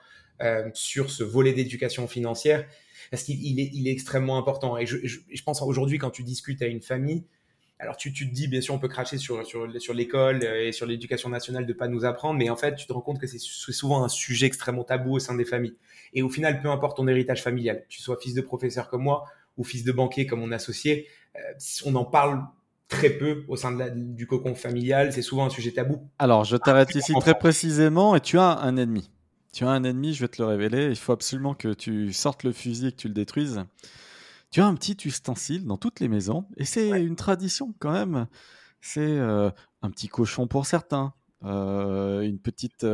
sur 0.75 1.11
ce 1.11 1.23
volet 1.23 1.53
d'éducation 1.53 2.09
financière 2.09 2.67
parce 3.13 3.23
qu'il 3.23 3.61
est, 3.61 3.71
il 3.73 3.87
est 3.87 3.93
extrêmement 3.93 4.37
important. 4.37 4.77
Et 4.77 4.87
je, 4.87 4.97
je 5.05 5.43
pense 5.45 5.63
aujourd'hui, 5.63 5.99
quand 5.99 6.11
tu 6.11 6.25
discutes 6.25 6.63
à 6.63 6.67
une 6.67 6.83
famille, 6.83 7.25
alors 7.83 7.97
tu, 7.97 8.13
tu, 8.13 8.29
te 8.29 8.33
dis, 8.33 8.47
bien 8.47 8.61
sûr, 8.61 8.75
on 8.75 8.79
peut 8.79 8.89
cracher 8.89 9.19
sur, 9.19 9.45
sur, 9.45 9.69
sur 9.81 9.93
l'école 9.93 10.45
et 10.45 10.71
sur 10.71 10.87
l'éducation 10.87 11.29
nationale 11.29 11.67
de 11.67 11.73
pas 11.73 11.89
nous 11.89 12.05
apprendre, 12.05 12.39
mais 12.39 12.49
en 12.49 12.55
fait, 12.55 12.77
tu 12.77 12.87
te 12.87 12.93
rends 12.93 13.01
compte 13.01 13.21
que 13.21 13.27
c'est 13.27 13.41
souvent 13.41 14.05
un 14.05 14.09
sujet 14.09 14.47
extrêmement 14.47 14.85
tabou 14.85 15.17
au 15.17 15.19
sein 15.19 15.35
des 15.35 15.45
familles. 15.45 15.75
Et 16.15 16.23
au 16.23 16.29
final, 16.29 16.63
peu 16.63 16.69
importe 16.69 16.97
ton 16.97 17.09
héritage 17.09 17.43
familial, 17.43 17.85
tu 17.89 18.01
sois 18.01 18.17
fils 18.21 18.35
de 18.35 18.41
professeur 18.41 18.89
comme 18.89 19.03
moi 19.03 19.25
ou 19.57 19.65
fils 19.65 19.83
de 19.83 19.91
banquier 19.91 20.27
comme 20.27 20.41
mon 20.41 20.53
associé, 20.53 21.09
euh, 21.37 21.41
on 21.85 21.97
en 21.97 22.05
parle 22.05 22.43
très 22.87 23.11
peu 23.11 23.45
au 23.49 23.57
sein 23.57 23.73
de 23.73 23.91
du 23.93 24.27
cocon 24.29 24.55
familial. 24.55 25.13
C'est 25.13 25.23
souvent 25.23 25.47
un 25.47 25.51
sujet 25.51 25.73
tabou. 25.73 26.09
Alors, 26.21 26.45
je 26.45 26.57
t'arrête 26.57 26.95
ici 26.95 27.13
très 27.21 27.37
précisément 27.37 28.15
et 28.15 28.21
tu 28.21 28.39
as 28.39 28.59
un 28.61 28.77
ennemi. 28.77 29.11
Tu 29.53 29.65
as 29.65 29.71
un 29.71 29.83
ennemi, 29.83 30.15
je 30.15 30.21
vais 30.21 30.29
te 30.29 30.41
le 30.41 30.47
révéler. 30.47 30.89
Il 30.89 30.97
faut 30.97 31.13
absolument 31.13 31.55
que 31.55 31.75
tu 31.75 32.13
sortes 32.13 32.45
le 32.45 32.53
fusil 32.53 32.89
et 32.89 32.93
que 32.93 32.97
tu 32.97 33.09
le 33.09 33.15
détruises. 33.15 33.65
Tu 34.53 34.61
as 34.61 34.67
un 34.67 34.75
petit 34.77 34.97
ustensile 35.05 35.65
dans 35.65 35.79
toutes 35.79 35.99
les 35.99 36.09
maisons 36.09 36.47
et 36.57 36.65
c'est 36.65 36.91
une 36.91 37.17
tradition 37.17 37.75
quand 37.81 37.93
même. 37.93 38.29
C'est 38.81 39.01
euh, 39.01 39.51
un 39.83 39.91
petit 39.91 40.09
cochon 40.09 40.47
pour 40.47 40.67
certains, 40.67 41.15
euh, 41.43 42.21
une 42.21 42.39
petite 42.39 42.85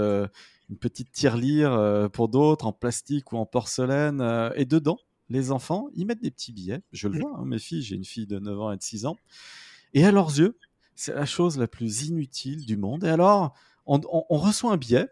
une 0.70 0.76
petite 0.76 1.12
tirelire 1.12 1.72
euh, 1.72 2.08
pour 2.08 2.28
d'autres 2.28 2.66
en 2.66 2.72
plastique 2.72 3.32
ou 3.32 3.36
en 3.36 3.46
porcelaine. 3.46 4.20
Euh, 4.20 4.50
et 4.54 4.64
dedans, 4.64 4.98
les 5.28 5.50
enfants, 5.50 5.88
ils 5.94 6.06
mettent 6.06 6.22
des 6.22 6.30
petits 6.30 6.52
billets. 6.52 6.82
Je 6.92 7.08
le 7.08 7.18
mmh. 7.18 7.20
vois, 7.20 7.38
hein, 7.38 7.44
mes 7.44 7.58
filles, 7.58 7.82
j'ai 7.82 7.96
une 7.96 8.04
fille 8.04 8.26
de 8.26 8.38
9 8.38 8.60
ans 8.60 8.72
et 8.72 8.76
de 8.76 8.82
6 8.82 9.06
ans. 9.06 9.16
Et 9.94 10.04
à 10.04 10.12
leurs 10.12 10.38
yeux, 10.38 10.58
c'est 10.94 11.14
la 11.14 11.26
chose 11.26 11.58
la 11.58 11.68
plus 11.68 12.08
inutile 12.08 12.66
du 12.66 12.76
monde. 12.76 13.04
Et 13.04 13.08
alors, 13.08 13.54
on, 13.86 14.00
reçoit 14.30 14.72
un 14.72 14.76
billet. 14.76 15.08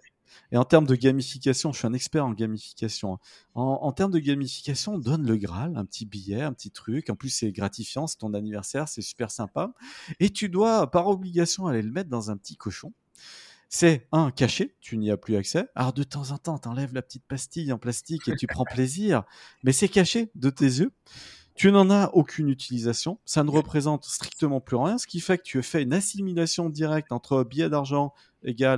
Et 0.52 0.56
en 0.56 0.64
termes 0.64 0.86
de 0.86 0.94
gamification, 0.94 1.72
je 1.72 1.78
suis 1.78 1.86
un 1.86 1.92
expert 1.92 2.24
en 2.24 2.32
gamification. 2.32 3.14
Hein. 3.14 3.18
En, 3.54 3.92
termes 3.92 4.12
de 4.12 4.18
gamification, 4.18 4.94
on 4.94 4.98
donne 4.98 5.26
le 5.26 5.36
Graal, 5.36 5.76
un 5.76 5.84
petit 5.84 6.06
billet, 6.06 6.42
un 6.42 6.52
petit 6.52 6.70
truc. 6.70 7.10
En 7.10 7.16
plus, 7.16 7.30
c'est 7.30 7.52
gratifiant, 7.52 8.06
c'est 8.06 8.18
ton 8.18 8.34
anniversaire, 8.34 8.88
c'est 8.88 9.02
super 9.02 9.30
sympa. 9.30 9.72
Et 10.20 10.30
tu 10.30 10.48
dois, 10.48 10.90
par 10.90 11.08
obligation, 11.08 11.66
aller 11.66 11.82
le 11.82 11.90
mettre 11.90 12.10
dans 12.10 12.30
un 12.30 12.36
petit 12.36 12.56
cochon 12.56 12.92
c'est 13.68 14.06
un 14.12 14.30
caché, 14.30 14.76
tu 14.80 14.96
n'y 14.96 15.10
as 15.10 15.16
plus 15.16 15.36
accès. 15.36 15.68
Alors 15.74 15.92
de 15.92 16.02
temps 16.02 16.30
en 16.30 16.38
temps, 16.38 16.58
tu 16.58 16.68
enlèves 16.68 16.94
la 16.94 17.02
petite 17.02 17.24
pastille 17.26 17.72
en 17.72 17.78
plastique 17.78 18.28
et 18.28 18.36
tu 18.36 18.46
prends 18.46 18.64
plaisir, 18.64 19.24
mais 19.64 19.72
c'est 19.72 19.88
caché 19.88 20.30
de 20.34 20.50
tes 20.50 20.64
yeux. 20.64 20.92
Tu 21.54 21.72
n'en 21.72 21.88
as 21.88 22.10
aucune 22.12 22.50
utilisation, 22.50 23.18
ça 23.24 23.42
ne 23.42 23.50
représente 23.50 24.04
strictement 24.04 24.60
plus 24.60 24.76
rien, 24.76 24.98
ce 24.98 25.06
qui 25.06 25.20
fait 25.20 25.38
que 25.38 25.42
tu 25.42 25.62
fais 25.62 25.82
une 25.82 25.94
assimilation 25.94 26.68
directe 26.68 27.12
entre 27.12 27.44
billet 27.44 27.70
d'argent 27.70 28.12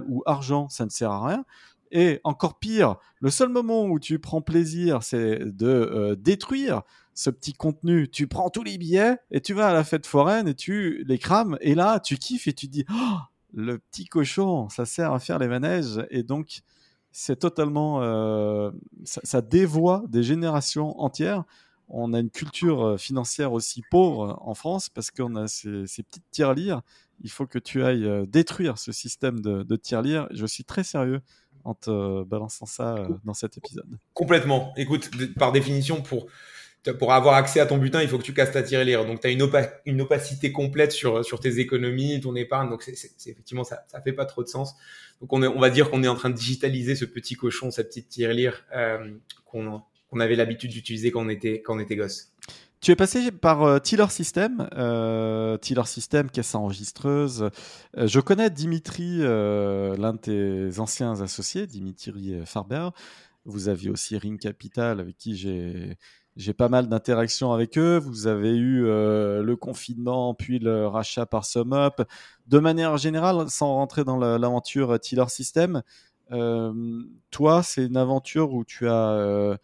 ou 0.09 0.23
argent, 0.27 0.69
ça 0.69 0.85
ne 0.85 0.91
sert 0.91 1.11
à 1.11 1.27
rien. 1.27 1.45
Et 1.91 2.21
encore 2.25 2.59
pire, 2.59 2.97
le 3.21 3.31
seul 3.31 3.49
moment 3.49 3.85
où 3.85 3.99
tu 3.99 4.19
prends 4.19 4.43
plaisir, 4.43 5.03
c'est 5.03 5.39
de 5.39 5.67
euh, 5.67 6.17
détruire 6.17 6.83
ce 7.15 7.31
petit 7.31 7.55
contenu. 7.55 8.09
Tu 8.09 8.27
prends 8.27 8.51
tous 8.51 8.63
les 8.63 8.79
billets 8.79 9.17
et 9.31 9.41
tu 9.41 9.55
vas 9.55 9.69
à 9.69 9.73
la 9.73 9.85
fête 9.85 10.07
foraine 10.07 10.49
et 10.49 10.55
tu 10.55 11.05
les 11.07 11.19
crames. 11.19 11.57
Et 11.61 11.75
là, 11.75 11.99
tu 11.99 12.17
kiffes 12.17 12.47
et 12.47 12.53
tu 12.53 12.69
dis, 12.69 12.85
oh, 12.91 13.17
le 13.55 13.79
petit 13.79 14.05
cochon, 14.05 14.69
ça 14.69 14.85
sert 14.85 15.13
à 15.13 15.19
faire 15.19 15.39
les 15.39 15.49
manèges 15.49 16.05
et 16.11 16.23
donc 16.23 16.63
c'est 17.11 17.37
totalement, 17.37 18.03
euh, 18.03 18.71
ça, 19.05 19.41
dévoie 19.41 20.05
des 20.09 20.23
générations 20.23 21.01
entières. 21.01 21.45
On 21.89 22.13
a 22.13 22.21
une 22.21 22.31
culture 22.31 22.85
euh, 22.85 22.97
financière 22.97 23.53
aussi 23.53 23.83
pauvre 23.91 24.39
en 24.43 24.55
France 24.55 24.89
parce 24.89 25.11
qu'on 25.11 25.35
a 25.37 25.49
ces, 25.49 25.87
petites 25.87 26.31
tirelires. 26.31 26.83
Il 27.23 27.31
faut 27.31 27.47
que 27.47 27.59
tu 27.59 27.83
ailles 27.83 28.07
euh, 28.07 28.27
détruire 28.27 28.79
ce 28.79 28.93
système 28.93 29.41
de, 29.41 29.77
tirelires. 29.77 30.29
Je 30.33 30.47
suis 30.47 30.65
très 30.65 30.85
sérieux 30.85 31.21
en 31.65 31.75
te 31.75 32.25
balançant 32.25 32.67
ça 32.67 33.09
dans 33.25 33.35
cet 33.35 33.59
épisode. 33.59 33.99
Complètement. 34.15 34.73
Écoute, 34.77 35.11
par 35.37 35.53
définition, 35.53 36.03
pour 36.03 36.29
pour 36.93 37.13
avoir 37.13 37.35
accès 37.35 37.61
à 37.61 37.67
ton 37.67 37.79
butin, 37.79 38.03
il 38.03 38.09
faut 38.09 38.19
que 38.19 38.23
tu 38.23 38.33
casses 38.33 38.53
ta 38.53 38.63
tirelire. 38.63 39.05
Donc, 39.05 39.21
tu 39.21 39.27
as 39.27 39.31
une, 39.31 40.01
opacité 40.01 40.53
complète 40.53 40.93
sur, 40.93 41.25
sur 41.25 41.41
tes 41.41 41.59
économies, 41.59 42.21
ton 42.21 42.35
épargne. 42.37 42.71
Donc, 42.71 42.83
c'est 42.83 42.93
effectivement, 43.27 43.65
ça 43.65 43.85
ça 43.89 44.01
fait 44.01 44.13
pas 44.13 44.25
trop 44.25 44.43
de 44.43 44.49
sens. 44.49 44.75
Donc, 45.21 45.33
on, 45.33 45.59
va 45.59 45.71
dire 45.71 45.91
qu'on 45.91 46.03
est 46.05 46.09
en 46.09 46.15
train 46.15 46.31
de 46.31 46.37
digitaliser 46.37 46.95
ce 46.95 47.05
petit 47.05 47.35
cochon, 47.35 47.71
cette 47.71 47.89
petite 47.89 48.09
tirelire 48.09 48.65
euh, 48.75 49.13
qu'on 49.45 49.83
qu'on 50.09 50.21
avait 50.21 50.37
l'habitude 50.37 50.71
d'utiliser 50.71 51.11
quand 51.11 51.27
on 51.27 51.29
était 51.29 51.61
quand 51.61 51.77
on 51.77 51.81
était 51.81 51.97
gosse. 51.97 52.33
Tu 52.81 52.93
es 52.93 52.97
passé 52.97 53.33
par 53.33 53.63
euh, 53.65 53.79
Tiller 53.81 54.09
System, 54.09 54.69
euh, 54.75 55.57
Tiller 55.57 55.85
System, 55.87 56.31
caisse 56.31 56.55
enregistreuse. 56.55 57.51
Euh, 57.97 58.07
je 58.07 58.21
connais 58.21 58.51
Dimitri, 58.51 59.19
euh, 59.21 59.97
l'un 59.97 60.13
de 60.13 60.19
tes 60.19 60.79
anciens 60.79 61.21
associés, 61.21 61.67
Dimitri 61.67 62.41
Farber. 62.47 62.91
Vous 63.45 63.69
aviez 63.69 63.91
aussi 63.91 64.17
Ring 64.17 64.39
Capital, 64.39 65.01
avec 65.01 65.17
qui 65.17 65.37
j'ai 65.37 65.97
j'ai 66.39 66.55
pas 66.55 66.69
mal 66.69 66.89
d'interactions 66.89 67.53
avec 67.53 67.77
eux. 67.79 67.99
Vous 67.99 68.29
avez 68.29 68.55
eu 68.57 68.87
euh, 68.87 69.43
le 69.43 69.57
confinement, 69.57 70.35
puis 70.35 70.61
le 70.61 70.87
rachat 70.87 71.27
par 71.27 71.45
SumUp. 71.45 72.03
De 72.47 72.61
manière 72.61 72.97
générale, 72.97 73.51
sans 73.51 73.75
rentrer 73.75 74.05
dans 74.05 74.17
l'aventure 74.17 75.01
Tiller 75.01 75.29
System, 75.29 75.83
euh, 76.31 77.03
toi, 77.33 77.65
c'est 77.65 77.87
une 77.87 77.97
aventure 77.97 78.53
où 78.53 78.65
tu 78.65 78.89
as 78.89 79.11
euh, 79.11 79.57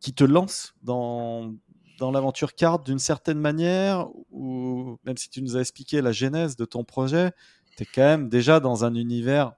qui 0.00 0.12
te 0.12 0.24
lance 0.24 0.74
dans 0.82 1.54
dans 1.98 2.10
l'aventure 2.10 2.54
carte 2.54 2.84
d'une 2.86 2.98
certaine 2.98 3.38
manière, 3.38 4.08
ou 4.30 4.98
même 5.04 5.16
si 5.16 5.30
tu 5.30 5.42
nous 5.42 5.56
as 5.56 5.60
expliqué 5.60 6.00
la 6.00 6.12
genèse 6.12 6.56
de 6.56 6.64
ton 6.64 6.84
projet, 6.84 7.32
tu 7.76 7.82
es 7.82 7.86
quand 7.86 8.02
même 8.02 8.28
déjà 8.28 8.60
dans 8.60 8.84
un 8.84 8.94
univers 8.94 9.52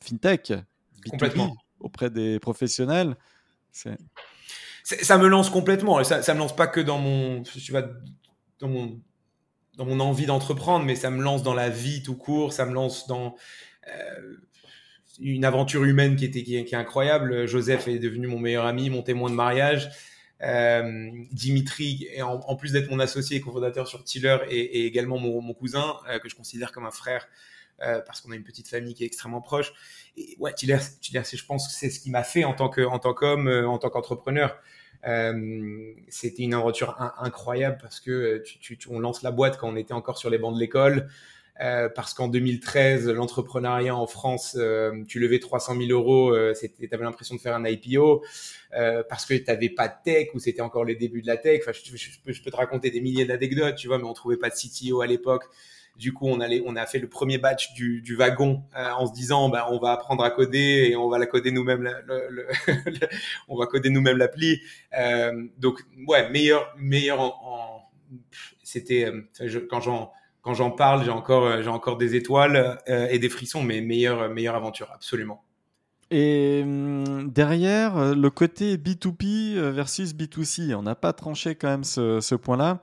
fintech, 0.00 0.52
Complètement. 1.08 1.56
auprès 1.80 2.10
des 2.10 2.38
professionnels. 2.38 3.16
Ça 3.72 5.18
me 5.18 5.28
lance 5.28 5.50
complètement. 5.50 6.02
Ça, 6.04 6.22
ça 6.22 6.34
me 6.34 6.38
lance 6.38 6.54
pas 6.54 6.66
que 6.66 6.80
dans 6.80 6.98
mon, 6.98 7.42
tu 7.42 7.70
vois, 7.70 7.84
dans 8.58 8.68
mon, 8.68 9.00
dans 9.76 9.84
mon 9.84 10.00
envie 10.00 10.26
d'entreprendre, 10.26 10.84
mais 10.84 10.96
ça 10.96 11.10
me 11.10 11.22
lance 11.22 11.42
dans 11.42 11.54
la 11.54 11.68
vie 11.68 12.02
tout 12.02 12.16
court. 12.16 12.52
Ça 12.52 12.66
me 12.66 12.72
lance 12.72 13.06
dans 13.06 13.34
euh, 13.88 14.36
une 15.20 15.44
aventure 15.44 15.84
humaine 15.84 16.16
qui 16.16 16.24
était 16.24 16.42
qui 16.42 16.56
est, 16.56 16.74
incroyable. 16.74 17.46
Joseph 17.46 17.88
est 17.88 17.98
devenu 17.98 18.26
mon 18.26 18.38
meilleur 18.38 18.66
ami, 18.66 18.90
mon 18.90 19.02
témoin 19.02 19.30
de 19.30 19.34
mariage. 19.34 19.90
Euh, 20.42 21.10
Dimitri, 21.32 22.08
et 22.12 22.22
en, 22.22 22.56
plus 22.56 22.72
d'être 22.72 22.90
mon 22.90 22.98
associé 22.98 23.36
et 23.36 23.40
cofondateur 23.40 23.86
sur 23.86 24.02
Tiller, 24.04 24.38
et, 24.48 24.86
également 24.86 25.18
mon, 25.18 25.52
cousin 25.52 25.96
euh, 26.08 26.18
que 26.18 26.28
je 26.28 26.34
considère 26.34 26.72
comme 26.72 26.86
un 26.86 26.90
frère. 26.90 27.28
Euh, 27.82 28.02
parce 28.06 28.20
qu'on 28.20 28.30
a 28.30 28.36
une 28.36 28.44
petite 28.44 28.68
famille 28.68 28.92
qui 28.92 29.04
est 29.04 29.06
extrêmement 29.06 29.40
proche. 29.40 29.72
Et 30.18 30.36
ouais, 30.38 30.52
Tiller, 30.52 30.76
Tiller 31.00 31.22
je 31.24 31.44
pense 31.46 31.66
que 31.66 31.72
c'est 31.72 31.88
ce 31.88 31.98
qui 31.98 32.10
m'a 32.10 32.24
fait 32.24 32.44
en 32.44 32.52
tant 32.52 32.68
qu'homme, 32.68 33.48
en 33.48 33.78
tant 33.78 33.88
qu'entrepreneur. 33.88 34.58
C'était 35.02 36.42
une 36.42 36.52
aventure 36.52 36.94
incroyable 37.18 37.78
parce 37.80 38.00
que 38.00 38.44
on 38.90 38.98
lance 38.98 39.22
la 39.22 39.30
boîte 39.30 39.56
quand 39.56 39.70
on 39.70 39.76
était 39.76 39.94
encore 39.94 40.18
sur 40.18 40.28
les 40.28 40.36
bancs 40.36 40.54
de 40.54 40.60
l'école. 40.60 41.08
Euh, 41.60 41.88
parce 41.94 42.14
qu'en 42.14 42.28
2013, 42.28 43.08
l'entrepreneuriat 43.08 43.94
en 43.94 44.06
France, 44.06 44.56
euh, 44.58 45.04
tu 45.06 45.20
levais 45.20 45.38
300 45.38 45.76
000 45.76 45.90
euros, 45.90 46.34
euh, 46.34 46.54
tu 46.54 46.88
avais 46.90 47.04
l'impression 47.04 47.34
de 47.34 47.40
faire 47.40 47.54
un 47.54 47.64
IPO, 47.64 48.24
parce 49.08 49.26
que 49.26 49.34
tu 49.34 49.44
n'avais 49.46 49.68
pas 49.68 49.88
de 49.88 49.94
tech 50.04 50.28
ou 50.34 50.38
c'était 50.38 50.62
encore 50.62 50.84
les 50.84 50.94
débuts 50.94 51.22
de 51.22 51.26
la 51.26 51.36
tech. 51.36 51.60
Enfin, 51.62 51.72
je, 51.72 52.08
peux, 52.24 52.50
te 52.50 52.56
raconter 52.56 52.90
des 52.90 53.00
milliers 53.00 53.24
d'anecdotes, 53.24 53.76
tu 53.76 53.88
vois, 53.88 53.98
mais 53.98 54.04
on 54.04 54.14
trouvait 54.14 54.36
pas 54.38 54.48
de 54.48 54.54
CTO 54.54 55.00
à 55.00 55.06
l'époque. 55.06 55.44
Du 55.96 56.14
coup, 56.14 56.26
on, 56.28 56.40
allait, 56.40 56.62
on 56.64 56.76
a 56.76 56.86
fait 56.86 56.98
le 56.98 57.08
premier 57.08 57.36
batch 57.36 57.74
du, 57.74 58.00
du 58.00 58.16
wagon 58.16 58.62
euh, 58.74 58.90
en 58.92 59.06
se 59.06 59.12
disant, 59.12 59.50
bah, 59.50 59.68
on 59.70 59.78
va 59.78 59.92
apprendre 59.92 60.24
à 60.24 60.30
coder 60.30 60.88
et 60.90 60.96
on 60.96 61.10
va 61.10 61.18
la 61.18 61.26
coder 61.26 61.50
nous-mêmes. 61.50 61.82
Le, 62.08 62.48
on 63.48 63.58
va 63.58 63.66
coder 63.66 63.90
nous-mêmes 63.90 64.16
l'appli. 64.16 64.62
Euh, 64.98 65.46
donc, 65.58 65.80
ouais, 66.06 66.30
meilleur, 66.30 66.74
meilleur 66.78 67.20
en, 67.20 67.90
c'était 68.62 69.04
euh, 69.04 69.60
quand 69.68 69.80
j'en 69.80 70.10
quand 70.42 70.54
j'en 70.54 70.70
parle, 70.70 71.04
j'ai 71.04 71.10
encore 71.10 71.46
euh, 71.46 71.62
j'ai 71.62 71.68
encore 71.68 71.96
des 71.96 72.14
étoiles 72.14 72.78
et 72.86 73.18
des 73.18 73.28
frissons, 73.28 73.62
mais 73.62 73.80
meilleure 73.80 74.28
meilleure 74.30 74.54
aventure, 74.54 74.90
absolument. 74.94 75.44
Et 76.10 76.62
hum, 76.64 77.30
derrière, 77.30 78.14
le 78.14 78.30
côté 78.30 78.76
B2P 78.76 79.70
versus 79.70 80.14
B2C, 80.14 80.74
on 80.74 80.82
n'a 80.82 80.96
pas 80.96 81.12
tranché 81.12 81.54
quand 81.54 81.68
même 81.68 81.84
ce, 81.84 82.20
ce 82.20 82.34
point-là. 82.34 82.80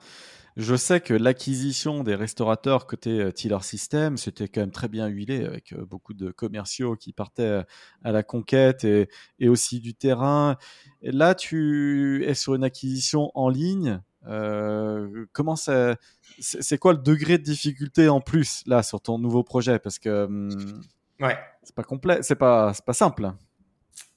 Je 0.58 0.74
sais 0.74 1.00
que 1.00 1.14
l'acquisition 1.14 2.02
des 2.02 2.16
restaurateurs 2.16 2.88
côté 2.88 3.20
euh, 3.20 3.30
Tiller 3.30 3.60
System, 3.62 4.16
c'était 4.16 4.48
quand 4.48 4.60
même 4.60 4.72
très 4.72 4.88
bien 4.88 5.06
huilé 5.06 5.44
avec 5.44 5.72
euh, 5.72 5.86
beaucoup 5.86 6.14
de 6.14 6.32
commerciaux 6.32 6.96
qui 6.96 7.12
partaient 7.12 7.42
euh, 7.44 7.62
à 8.02 8.10
la 8.10 8.24
conquête 8.24 8.82
et, 8.82 9.08
et 9.38 9.48
aussi 9.48 9.78
du 9.78 9.94
terrain. 9.94 10.56
Là, 11.00 11.36
tu 11.36 12.24
es 12.26 12.34
sur 12.34 12.56
une 12.56 12.64
acquisition 12.64 13.30
en 13.36 13.48
ligne. 13.48 14.00
Euh, 14.28 15.26
comment 15.32 15.56
ça, 15.56 15.96
c'est 16.38 16.78
quoi 16.78 16.92
le 16.92 16.98
degré 16.98 17.38
de 17.38 17.42
difficulté 17.42 18.08
en 18.08 18.20
plus 18.20 18.62
là 18.66 18.82
sur 18.82 19.00
ton 19.00 19.18
nouveau 19.18 19.42
projet? 19.42 19.78
Parce 19.78 19.98
que 19.98 20.24
hum, 20.24 20.82
ouais, 21.20 21.38
c'est 21.62 21.74
pas 21.74 21.84
complet, 21.84 22.18
c'est 22.22 22.36
pas, 22.36 22.72
c'est 22.74 22.84
pas 22.84 22.92
simple. 22.92 23.32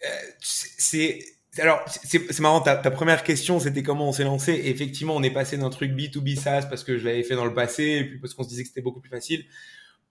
Euh, 0.03 0.07
c'est 0.39 1.19
alors, 1.59 1.83
c'est 1.87 2.39
marrant, 2.39 2.61
ta, 2.61 2.77
ta, 2.77 2.91
première 2.91 3.23
question, 3.23 3.59
c'était 3.59 3.83
comment 3.83 4.07
on 4.07 4.11
s'est 4.13 4.23
lancé. 4.23 4.53
effectivement, 4.65 5.15
on 5.17 5.23
est 5.23 5.31
passé 5.31 5.57
d'un 5.57 5.69
truc 5.69 5.91
B2B 5.91 6.37
SaaS 6.37 6.67
parce 6.69 6.85
que 6.85 6.97
je 6.97 7.03
l'avais 7.03 7.23
fait 7.23 7.35
dans 7.35 7.43
le 7.43 7.53
passé, 7.53 7.83
et 7.83 8.05
puis 8.05 8.19
parce 8.19 8.33
qu'on 8.33 8.43
se 8.43 8.47
disait 8.47 8.63
que 8.63 8.69
c'était 8.69 8.81
beaucoup 8.81 9.01
plus 9.01 9.09
facile, 9.09 9.43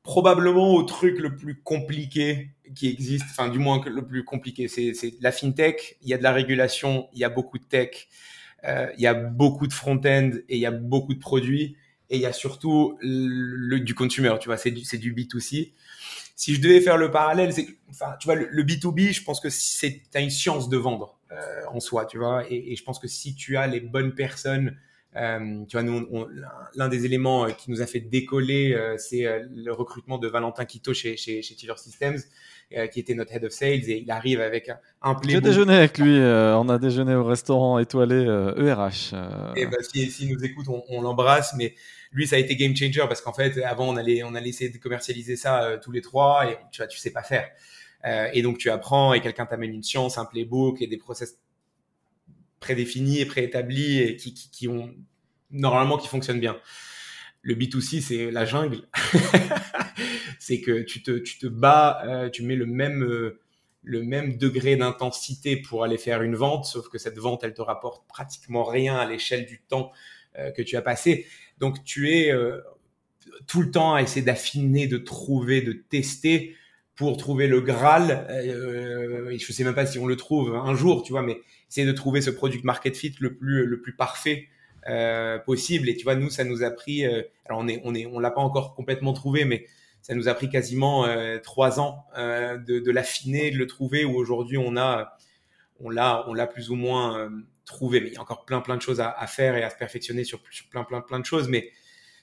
probablement 0.02 0.75
au 0.75 0.83
truc 0.83 1.19
le 1.19 1.37
plus 1.37 1.62
compliqué 1.62 2.50
qui 2.75 2.88
existe, 2.88 3.25
enfin 3.30 3.49
du 3.49 3.59
moins 3.59 3.83
le 3.87 4.07
plus 4.07 4.23
compliqué, 4.25 4.69
c'est 4.69 4.92
la 5.21 5.33
fintech, 5.33 5.97
il 6.02 6.09
y 6.09 6.14
a 6.14 6.19
de 6.19 6.23
la 6.23 6.33
régulation, 6.33 7.09
il 7.14 7.21
y 7.21 7.25
a 7.25 7.30
beaucoup 7.30 7.59
de 7.59 7.64
tech, 7.64 8.09
il 8.64 9.00
y 9.00 9.07
a 9.07 9.14
beaucoup 9.14 9.67
de 9.67 9.73
front-end 9.73 10.31
et 10.49 10.57
il 10.57 10.61
y 10.61 10.67
a 10.67 10.71
beaucoup 10.71 11.14
de 11.14 11.19
produits, 11.19 11.76
et 12.11 12.17
il 12.17 12.21
y 12.21 12.26
a 12.26 12.33
surtout 12.33 12.99
le, 13.00 13.79
du 13.79 13.95
consumer, 13.95 14.35
tu 14.40 14.49
vois, 14.49 14.57
c'est 14.57 14.71
du, 14.71 14.83
du 14.99 15.14
B2C 15.14 15.73
si 16.40 16.55
je 16.55 16.62
devais 16.62 16.81
faire 16.81 16.97
le 16.97 17.11
parallèle, 17.11 17.52
c'est, 17.52 17.67
enfin, 17.90 18.17
tu 18.19 18.25
vois, 18.25 18.35
le, 18.35 18.62
B2B, 18.62 19.12
je 19.12 19.23
pense 19.23 19.40
que 19.40 19.50
c'est, 19.50 20.00
t'as 20.11 20.23
une 20.23 20.31
science 20.31 20.71
de 20.71 20.79
vendre 20.79 21.19
euh, 21.33 21.37
en 21.69 21.81
soi, 21.81 22.07
tu 22.07 22.17
vois, 22.17 22.50
et, 22.50 22.73
et, 22.73 22.76
je 22.76 22.83
pense 22.83 22.99
que 22.99 23.09
si 23.09 23.35
tu 23.35 23.59
as 23.59 23.67
les 23.67 23.81
bonnes 23.81 24.14
personnes, 24.14 24.75
euh, 25.17 25.64
tu 25.69 25.76
vois, 25.76 25.83
nous, 25.83 26.09
l'un 26.76 26.88
des 26.88 27.05
éléments 27.05 27.45
euh, 27.45 27.50
qui 27.50 27.71
nous 27.71 27.83
a 27.83 27.87
fait 27.87 28.00
décoller, 28.00 28.73
euh, 28.73 28.97
c'est 28.97 29.26
euh, 29.26 29.45
le 29.55 29.71
recrutement 29.71 30.17
de 30.17 30.29
Valentin 30.29 30.64
Quito 30.64 30.95
chez, 30.95 31.19
chez, 31.19 31.43
chez 31.43 31.55
Tiller 31.57 31.76
Systems, 31.76 32.21
qui 32.93 33.00
était 33.00 33.15
notre 33.15 33.35
head 33.35 33.45
of 33.45 33.53
sales, 33.53 33.91
et 33.91 33.99
il 33.99 34.11
arrive 34.11 34.41
avec 34.41 34.69
un, 34.69 34.79
un 35.03 35.15
playbook. 35.15 35.43
J'ai 35.45 35.50
déjeuné 35.50 35.75
avec 35.75 35.99
lui, 35.99 36.19
on 36.19 36.69
a 36.69 36.79
déjeuné 36.79 37.15
au 37.15 37.25
restaurant 37.25 37.79
étoilé 37.79 38.23
ERH. 38.57 39.15
Et 39.57 39.67
ben, 39.67 39.79
s'il 39.83 40.11
si, 40.11 40.33
nous 40.33 40.45
écoute, 40.45 40.67
on, 40.69 40.85
on 40.89 41.03
l'embrasse, 41.03 41.55
mais 41.57 41.75
lui, 42.12 42.27
ça 42.27 42.37
a 42.37 42.39
été 42.39 42.57
game 42.57 42.75
changer 42.75 43.05
parce 43.09 43.21
qu'en 43.21 43.33
fait, 43.33 43.62
avant, 43.62 43.89
on 43.89 43.97
allait, 43.97 44.23
on 44.25 44.35
allait 44.35 44.49
essayer 44.49 44.71
de 44.71 44.79
commercialiser 44.79 45.37
ça 45.37 45.62
euh, 45.62 45.79
tous 45.81 45.93
les 45.93 46.00
trois 46.00 46.50
et 46.50 46.59
tu 46.73 46.79
vois, 46.79 46.89
tu 46.89 46.99
sais 46.99 47.12
pas 47.12 47.23
faire. 47.23 47.49
Euh, 48.05 48.29
et 48.33 48.43
donc, 48.43 48.59
tu 48.59 48.71
apprends 48.71 49.15
et 49.15 49.21
quelqu'un 49.21 49.47
t'amène 49.47 49.73
une 49.73 49.83
science, 49.83 50.19
un 50.19 50.25
playbook 50.25 50.83
et 50.83 50.87
des 50.87 50.97
process 50.97 51.39
prédéfinis 52.59 53.21
et 53.21 53.27
préétablis 53.27 54.00
et 54.00 54.17
qui, 54.17 54.35
qui, 54.35 54.50
qui 54.50 54.69
ont 54.69 54.93
normalement 55.50 55.99
qui 55.99 56.09
fonctionnent 56.09 56.41
bien. 56.41 56.59
le 57.43 57.55
B2C, 57.55 58.00
c'est 58.00 58.31
la 58.31 58.45
jungle. 58.45 58.83
c'est 60.38 60.61
que 60.61 60.83
tu 60.83 61.02
te, 61.02 61.12
tu 61.19 61.38
te 61.38 61.47
bats, 61.47 62.02
euh, 62.07 62.30
tu 62.30 62.42
mets 62.42 62.57
le 62.57 62.66
même, 62.66 63.02
euh, 63.02 63.40
le 63.83 64.02
même 64.02 64.37
degré 64.37 64.76
d'intensité 64.76 65.57
pour 65.57 65.85
aller 65.85 65.99
faire 65.99 66.23
une 66.23 66.35
vente, 66.35 66.64
sauf 66.64 66.88
que 66.88 66.99
cette 66.99 67.19
vente, 67.19 67.45
elle 67.45 67.54
te 67.54 67.62
rapporte 67.62 68.07
pratiquement 68.09 68.64
rien 68.64 68.97
à 68.97 69.07
l'échelle 69.07 69.47
du 69.47 69.61
temps 69.61 69.92
euh, 70.38 70.50
que 70.50 70.62
tu 70.62 70.76
as 70.76 70.83
passé. 70.83 71.26
Donc, 71.59 71.85
tu 71.85 72.11
es 72.11 72.33
tout 73.47 73.61
le 73.61 73.71
temps 73.71 73.95
à 73.95 74.02
essayer 74.02 74.23
d'affiner, 74.23 74.87
de 74.87 74.97
trouver, 74.97 75.61
de 75.61 75.73
tester 75.73 76.54
pour 76.95 77.16
trouver 77.16 77.47
le 77.47 77.61
Graal. 77.61 78.26
Euh, 78.30 79.37
je 79.38 79.52
sais 79.52 79.64
même 79.64 79.75
pas 79.75 79.87
si 79.87 79.99
on 79.99 80.07
le 80.07 80.16
trouve 80.16 80.54
un 80.54 80.75
jour, 80.75 81.02
tu 81.02 81.12
vois, 81.12 81.23
mais 81.23 81.38
essayer 81.69 81.87
de 81.87 81.92
trouver 81.92 82.21
ce 82.23 82.30
product 82.30 82.64
market 82.64 82.97
fit 82.97 83.14
le 83.21 83.35
plus, 83.35 83.66
le 83.66 83.80
plus 83.80 83.95
parfait 83.95 84.49
possible. 85.45 85.88
Et 85.88 85.97
tu 85.97 86.04
vois, 86.04 86.14
nous, 86.14 86.30
ça 86.30 86.45
nous 86.45 86.62
a 86.62 86.71
pris, 86.71 87.04
alors 87.04 87.61
on 87.61 87.69
est, 87.69 87.80
on 87.85 87.95
est, 87.95 88.07
on 88.07 88.19
l'a 88.19 88.30
pas 88.30 88.40
encore 88.40 88.75
complètement 88.75 89.12
trouvé, 89.12 89.45
mais 89.45 89.66
ça 90.02 90.14
nous 90.14 90.28
a 90.28 90.35
pris 90.35 90.49
quasiment 90.49 91.04
euh, 91.04 91.38
trois 91.38 91.80
ans 91.80 92.07
euh, 92.16 92.57
de, 92.57 92.78
de 92.78 92.90
l'affiner, 92.90 93.50
de 93.50 93.57
le 93.57 93.66
trouver. 93.66 94.04
Où 94.04 94.16
aujourd'hui, 94.16 94.59
on 94.59 94.76
a, 94.76 95.16
on 95.78 95.90
l'a, 95.90 96.25
on 96.28 96.35
l'a 96.35 96.47
plus 96.47 96.71
ou 96.71 96.76
moins 96.76 97.30
trouvé. 97.64 98.00
Mais 98.00 98.09
il 98.09 98.14
y 98.14 98.16
a 98.16 98.23
encore 98.23 98.45
plein, 98.45 98.61
plein 98.61 98.76
de 98.76 98.83
choses 98.83 99.00
à, 99.00 99.11
à 99.11 99.26
faire 99.26 99.57
et 99.57 99.62
à 99.62 99.71
se 99.71 99.76
perfectionner 99.76 100.25
sur, 100.25 100.40
sur 100.50 100.69
plein, 100.69 100.85
plein, 100.85 101.00
plein 101.00 101.21
de 101.21 101.26
choses. 101.26 101.49
Mais 101.49 101.71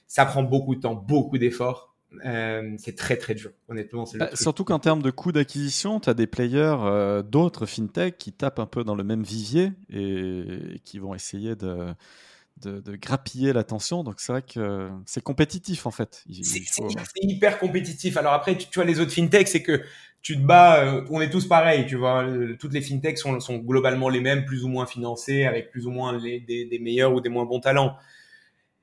ça 0.06 0.24
prend 0.24 0.42
beaucoup 0.42 0.74
de 0.74 0.80
temps, 0.80 0.94
beaucoup 0.94 1.38
d'efforts. 1.38 1.88
Euh, 2.24 2.74
c'est 2.78 2.96
très 2.96 3.16
très 3.16 3.34
dur, 3.34 3.50
honnêtement. 3.68 4.04
Bah, 4.14 4.30
surtout 4.34 4.64
qu'en 4.64 4.78
termes 4.78 5.02
de 5.02 5.10
coût 5.10 5.30
d'acquisition, 5.30 6.00
tu 6.00 6.08
as 6.08 6.14
des 6.14 6.26
players 6.26 6.76
euh, 6.80 7.22
d'autres 7.22 7.66
fintech 7.66 8.16
qui 8.16 8.32
tapent 8.32 8.60
un 8.60 8.66
peu 8.66 8.82
dans 8.82 8.94
le 8.94 9.04
même 9.04 9.22
vivier 9.22 9.72
et, 9.90 10.80
qui 10.84 10.98
vont 10.98 11.14
essayer 11.14 11.54
de, 11.54 11.94
de, 12.60 12.96
grappiller 12.96 13.52
l'attention. 13.52 14.04
Donc 14.04 14.20
c'est 14.20 14.32
vrai 14.32 14.42
que 14.42 14.90
c'est 15.06 15.22
compétitif 15.22 15.86
en 15.86 15.90
fait. 15.90 16.24
C'est 16.30 16.62
hyper 17.22 17.58
compétitif. 17.58 18.16
Alors 18.16 18.32
après, 18.32 18.56
tu, 18.56 18.66
vois, 18.74 18.84
les 18.84 19.00
autres 19.00 19.12
fintech, 19.12 19.48
c'est 19.48 19.62
que 19.62 19.82
tu 20.20 20.36
te 20.36 20.42
bats, 20.42 20.84
euh, 20.84 21.04
on 21.10 21.20
est 21.20 21.30
tous 21.30 21.46
pareils, 21.46 21.86
tu 21.86 21.96
vois. 21.96 22.26
Toutes 22.58 22.72
les 22.72 22.80
fintechs 22.80 23.18
sont, 23.18 23.38
sont, 23.40 23.58
globalement 23.58 24.08
les 24.08 24.20
mêmes, 24.20 24.44
plus 24.44 24.64
ou 24.64 24.68
moins 24.68 24.86
financés, 24.86 25.44
avec 25.44 25.70
plus 25.70 25.86
ou 25.86 25.90
moins 25.90 26.18
les, 26.18 26.40
des, 26.40 26.64
des 26.64 26.78
meilleurs 26.78 27.12
ou 27.14 27.20
des 27.20 27.28
moins 27.28 27.44
bons 27.44 27.60
talents. 27.60 27.96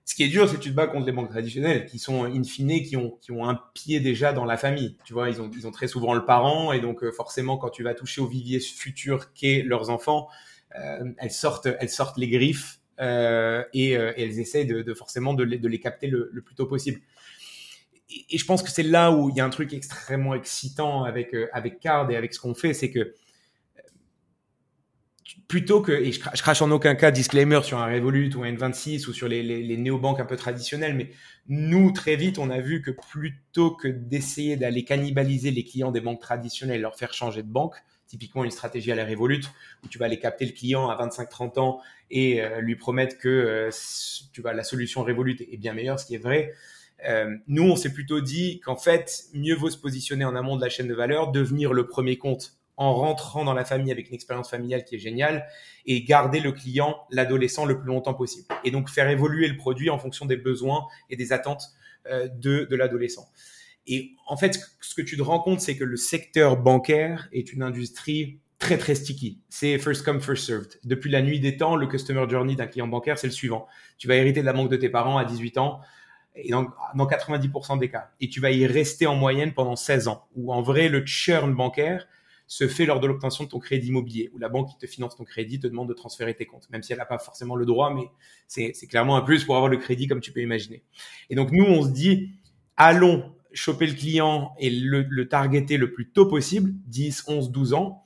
Ce 0.05 0.13
qui 0.13 0.21
est 0.21 0.27
dur, 0.27 0.47
c'est 0.47 0.57
que 0.57 0.61
tu 0.61 0.69
te 0.69 0.75
bats 0.75 0.85
contre 0.85 1.07
les 1.07 1.11
banques 1.11 1.31
traditionnelles 1.31 1.87
qui 1.87 1.97
sont 1.97 2.25
in 2.25 2.43
fine, 2.43 2.83
qui 2.83 2.95
ont, 2.95 3.17
qui 3.21 3.31
ont 3.31 3.49
un 3.49 3.59
pied 3.73 3.99
déjà 3.99 4.33
dans 4.33 4.45
la 4.45 4.55
famille. 4.55 4.97
Tu 5.03 5.13
vois, 5.13 5.29
ils 5.29 5.41
ont, 5.41 5.49
ils 5.51 5.65
ont 5.65 5.71
très 5.71 5.87
souvent 5.87 6.13
le 6.13 6.25
parent 6.25 6.71
et 6.71 6.79
donc 6.79 7.03
euh, 7.03 7.11
forcément, 7.11 7.57
quand 7.57 7.71
tu 7.71 7.81
vas 7.81 7.95
toucher 7.95 8.21
au 8.21 8.27
vivier 8.27 8.59
futur 8.59 9.33
qu'est 9.33 9.63
leurs 9.63 9.89
enfants, 9.89 10.27
euh, 10.79 11.11
elles 11.17 11.31
sortent, 11.31 11.67
elles 11.79 11.89
sortent 11.89 12.17
les 12.17 12.29
griffes 12.29 12.79
euh, 12.99 13.63
et, 13.73 13.97
euh, 13.97 14.13
et, 14.15 14.23
elles 14.23 14.39
essayent 14.39 14.65
de, 14.65 14.93
forcément 14.93 15.33
de 15.33 15.43
les, 15.43 15.79
capter 15.79 16.07
le, 16.07 16.31
plus 16.45 16.55
tôt 16.55 16.65
possible. 16.65 16.99
Et, 18.09 18.25
et 18.29 18.37
je 18.37 18.45
pense 18.45 18.63
que 18.63 18.69
c'est 18.69 18.83
là 18.83 19.11
où 19.11 19.29
il 19.29 19.35
y 19.35 19.41
a 19.41 19.45
un 19.45 19.49
truc 19.49 19.73
extrêmement 19.73 20.35
excitant 20.35 21.03
avec 21.03 21.33
euh, 21.33 21.47
avec 21.53 21.79
Card 21.79 22.09
et 22.11 22.15
avec 22.15 22.33
ce 22.33 22.39
qu'on 22.39 22.53
fait, 22.53 22.73
c'est 22.73 22.91
que 22.91 23.13
plutôt 25.47 25.81
que, 25.81 25.91
et 25.91 26.11
je, 26.11 26.19
crache 26.19 26.61
en 26.61 26.71
aucun 26.71 26.95
cas 26.95 27.11
disclaimer 27.11 27.61
sur 27.63 27.77
un 27.77 27.91
Revolut 27.91 28.33
ou 28.35 28.43
un 28.43 28.51
N26 28.51 29.07
ou 29.09 29.13
sur 29.13 29.27
les, 29.27 29.43
les, 29.43 29.61
les 29.61 29.77
néobanques 29.77 30.19
un 30.19 30.25
peu 30.25 30.35
traditionnelles, 30.35 30.95
mais 30.95 31.11
nous, 31.47 31.91
très 31.91 32.15
vite, 32.15 32.39
on 32.39 32.49
a 32.49 32.59
vu 32.59 32.81
que 32.81 32.91
plutôt 32.91 33.71
que 33.71 33.87
d'essayer 33.87 34.55
d'aller 34.55 34.83
cannibaliser 34.83 35.51
les 35.51 35.63
clients 35.63 35.91
des 35.91 36.01
banques 36.01 36.21
traditionnelles, 36.21 36.81
leur 36.81 36.95
faire 36.95 37.13
changer 37.13 37.43
de 37.43 37.51
banque, 37.51 37.75
typiquement 38.07 38.43
une 38.43 38.51
stratégie 38.51 38.91
à 38.91 38.95
la 38.95 39.05
Revolut, 39.05 39.43
où 39.83 39.87
tu 39.87 39.97
vas 39.97 40.05
aller 40.05 40.19
capter 40.19 40.45
le 40.45 40.51
client 40.51 40.89
à 40.89 41.05
25-30 41.05 41.59
ans 41.59 41.81
et 42.11 42.41
euh, 42.41 42.61
lui 42.61 42.75
promettre 42.75 43.17
que 43.17 43.29
euh, 43.29 43.69
tu 44.31 44.41
vas, 44.41 44.53
la 44.53 44.63
solution 44.63 45.03
Revolut 45.03 45.37
est 45.39 45.57
bien 45.57 45.73
meilleure, 45.73 45.99
ce 45.99 46.05
qui 46.05 46.15
est 46.15 46.19
vrai. 46.19 46.53
Euh, 47.07 47.35
nous, 47.47 47.63
on 47.63 47.75
s'est 47.75 47.91
plutôt 47.91 48.21
dit 48.21 48.59
qu'en 48.61 48.77
fait, 48.77 49.25
mieux 49.33 49.55
vaut 49.55 49.69
se 49.69 49.77
positionner 49.77 50.25
en 50.25 50.35
amont 50.35 50.55
de 50.55 50.61
la 50.61 50.69
chaîne 50.69 50.87
de 50.87 50.93
valeur, 50.93 51.31
devenir 51.31 51.73
le 51.73 51.87
premier 51.87 52.17
compte 52.17 52.53
en 52.77 52.93
rentrant 52.93 53.45
dans 53.45 53.53
la 53.53 53.63
famille 53.63 53.91
avec 53.91 54.09
une 54.09 54.15
expérience 54.15 54.49
familiale 54.49 54.83
qui 54.83 54.95
est 54.95 54.99
géniale 54.99 55.45
et 55.85 56.03
garder 56.03 56.41
le 56.41 56.51
client, 56.51 56.97
l'adolescent, 57.09 57.65
le 57.65 57.79
plus 57.79 57.87
longtemps 57.87 58.13
possible. 58.13 58.47
Et 58.65 58.71
donc 58.71 58.89
faire 58.89 59.09
évoluer 59.09 59.47
le 59.47 59.55
produit 59.55 59.89
en 59.89 59.97
fonction 59.97 60.25
des 60.25 60.35
besoins 60.35 60.85
et 61.09 61.15
des 61.15 61.31
attentes 61.31 61.69
de, 62.05 62.65
de 62.65 62.75
l'adolescent. 62.75 63.29
Et 63.87 64.13
en 64.27 64.37
fait, 64.37 64.59
ce 64.81 64.95
que 64.95 65.01
tu 65.01 65.17
te 65.17 65.21
rends 65.21 65.39
compte, 65.39 65.61
c'est 65.61 65.77
que 65.77 65.83
le 65.83 65.97
secteur 65.97 66.57
bancaire 66.57 67.27
est 67.31 67.53
une 67.53 67.63
industrie 67.63 68.39
très 68.57 68.77
très 68.77 68.95
sticky. 68.95 69.41
C'est 69.49 69.77
first 69.77 70.03
come 70.03 70.21
first 70.21 70.45
served. 70.45 70.79
Depuis 70.83 71.11
la 71.11 71.21
nuit 71.21 71.39
des 71.39 71.57
temps, 71.57 71.75
le 71.75 71.87
customer 71.87 72.25
journey 72.29 72.55
d'un 72.55 72.67
client 72.67 72.87
bancaire, 72.87 73.19
c'est 73.19 73.27
le 73.27 73.33
suivant. 73.33 73.67
Tu 73.97 74.07
vas 74.07 74.15
hériter 74.15 74.41
de 74.41 74.45
la 74.45 74.53
banque 74.53 74.71
de 74.71 74.77
tes 74.77 74.89
parents 74.89 75.17
à 75.17 75.25
18 75.25 75.57
ans 75.57 75.81
et 76.35 76.49
dans, 76.49 76.67
dans 76.95 77.05
90% 77.05 77.79
des 77.79 77.89
cas. 77.89 78.09
Et 78.21 78.29
tu 78.29 78.39
vas 78.39 78.51
y 78.51 78.65
rester 78.65 79.07
en 79.07 79.15
moyenne 79.15 79.53
pendant 79.53 79.75
16 79.75 80.07
ans. 80.07 80.27
Ou 80.35 80.51
en 80.51 80.61
vrai, 80.61 80.89
le 80.89 81.05
churn 81.05 81.53
bancaire, 81.53 82.07
se 82.47 82.67
fait 82.67 82.85
lors 82.85 82.99
de 82.99 83.07
l'obtention 83.07 83.43
de 83.43 83.49
ton 83.49 83.59
crédit 83.59 83.87
immobilier, 83.87 84.29
où 84.33 84.37
la 84.37 84.49
banque 84.49 84.69
qui 84.69 84.77
te 84.77 84.85
finance 84.85 85.15
ton 85.15 85.23
crédit 85.23 85.59
te 85.59 85.67
demande 85.67 85.89
de 85.89 85.93
transférer 85.93 86.35
tes 86.35 86.45
comptes, 86.45 86.69
même 86.69 86.83
si 86.83 86.91
elle 86.93 86.99
n'a 86.99 87.05
pas 87.05 87.17
forcément 87.17 87.55
le 87.55 87.65
droit, 87.65 87.93
mais 87.93 88.07
c'est 88.47 88.87
clairement 88.87 89.17
un 89.17 89.21
plus 89.21 89.43
pour 89.43 89.55
avoir 89.55 89.69
le 89.69 89.77
crédit 89.77 90.07
comme 90.07 90.21
tu 90.21 90.31
peux 90.31 90.41
imaginer. 90.41 90.83
Et 91.29 91.35
donc 91.35 91.51
nous, 91.51 91.65
on 91.65 91.83
se 91.83 91.89
dit, 91.89 92.33
allons 92.77 93.34
choper 93.55 93.87
le 93.87 93.93
client 93.93 94.53
et 94.59 94.69
le, 94.69 95.05
le 95.09 95.27
targeter 95.27 95.77
le 95.77 95.91
plus 95.91 96.09
tôt 96.09 96.27
possible, 96.27 96.73
10, 96.87 97.25
11, 97.27 97.51
12 97.51 97.73
ans. 97.73 98.03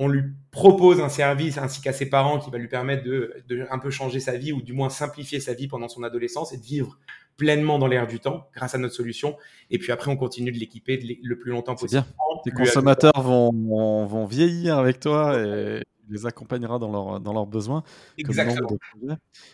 On 0.00 0.06
lui 0.06 0.22
propose 0.52 1.00
un 1.00 1.08
service 1.08 1.58
ainsi 1.58 1.80
qu'à 1.80 1.92
ses 1.92 2.08
parents 2.08 2.38
qui 2.38 2.50
va 2.50 2.58
lui 2.58 2.68
permettre 2.68 3.02
de, 3.02 3.34
de 3.48 3.66
un 3.70 3.78
peu 3.80 3.90
changer 3.90 4.20
sa 4.20 4.36
vie 4.36 4.52
ou 4.52 4.62
du 4.62 4.72
moins 4.72 4.90
simplifier 4.90 5.40
sa 5.40 5.54
vie 5.54 5.66
pendant 5.66 5.88
son 5.88 6.04
adolescence 6.04 6.52
et 6.52 6.56
de 6.56 6.64
vivre 6.64 6.98
pleinement 7.36 7.78
dans 7.78 7.88
l'air 7.88 8.06
du 8.06 8.20
temps 8.20 8.48
grâce 8.54 8.74
à 8.74 8.78
notre 8.78 8.94
solution. 8.94 9.36
Et 9.70 9.78
puis 9.78 9.90
après, 9.90 10.10
on 10.10 10.16
continue 10.16 10.52
de 10.52 10.58
l'équiper 10.58 11.18
le 11.22 11.38
plus 11.38 11.50
longtemps 11.50 11.74
possible. 11.74 12.02
Bien. 12.02 12.40
Tes 12.44 12.50
consommateurs 12.52 13.20
vont, 13.20 13.50
vont, 13.52 14.06
vont, 14.06 14.26
vieillir 14.26 14.78
avec 14.78 15.00
toi 15.00 15.40
et 15.40 15.82
les 16.10 16.26
accompagnera 16.26 16.78
dans, 16.78 16.90
leur, 16.90 17.20
dans 17.20 17.32
leurs 17.32 17.46
besoins. 17.46 17.82
Exactement. 18.16 18.68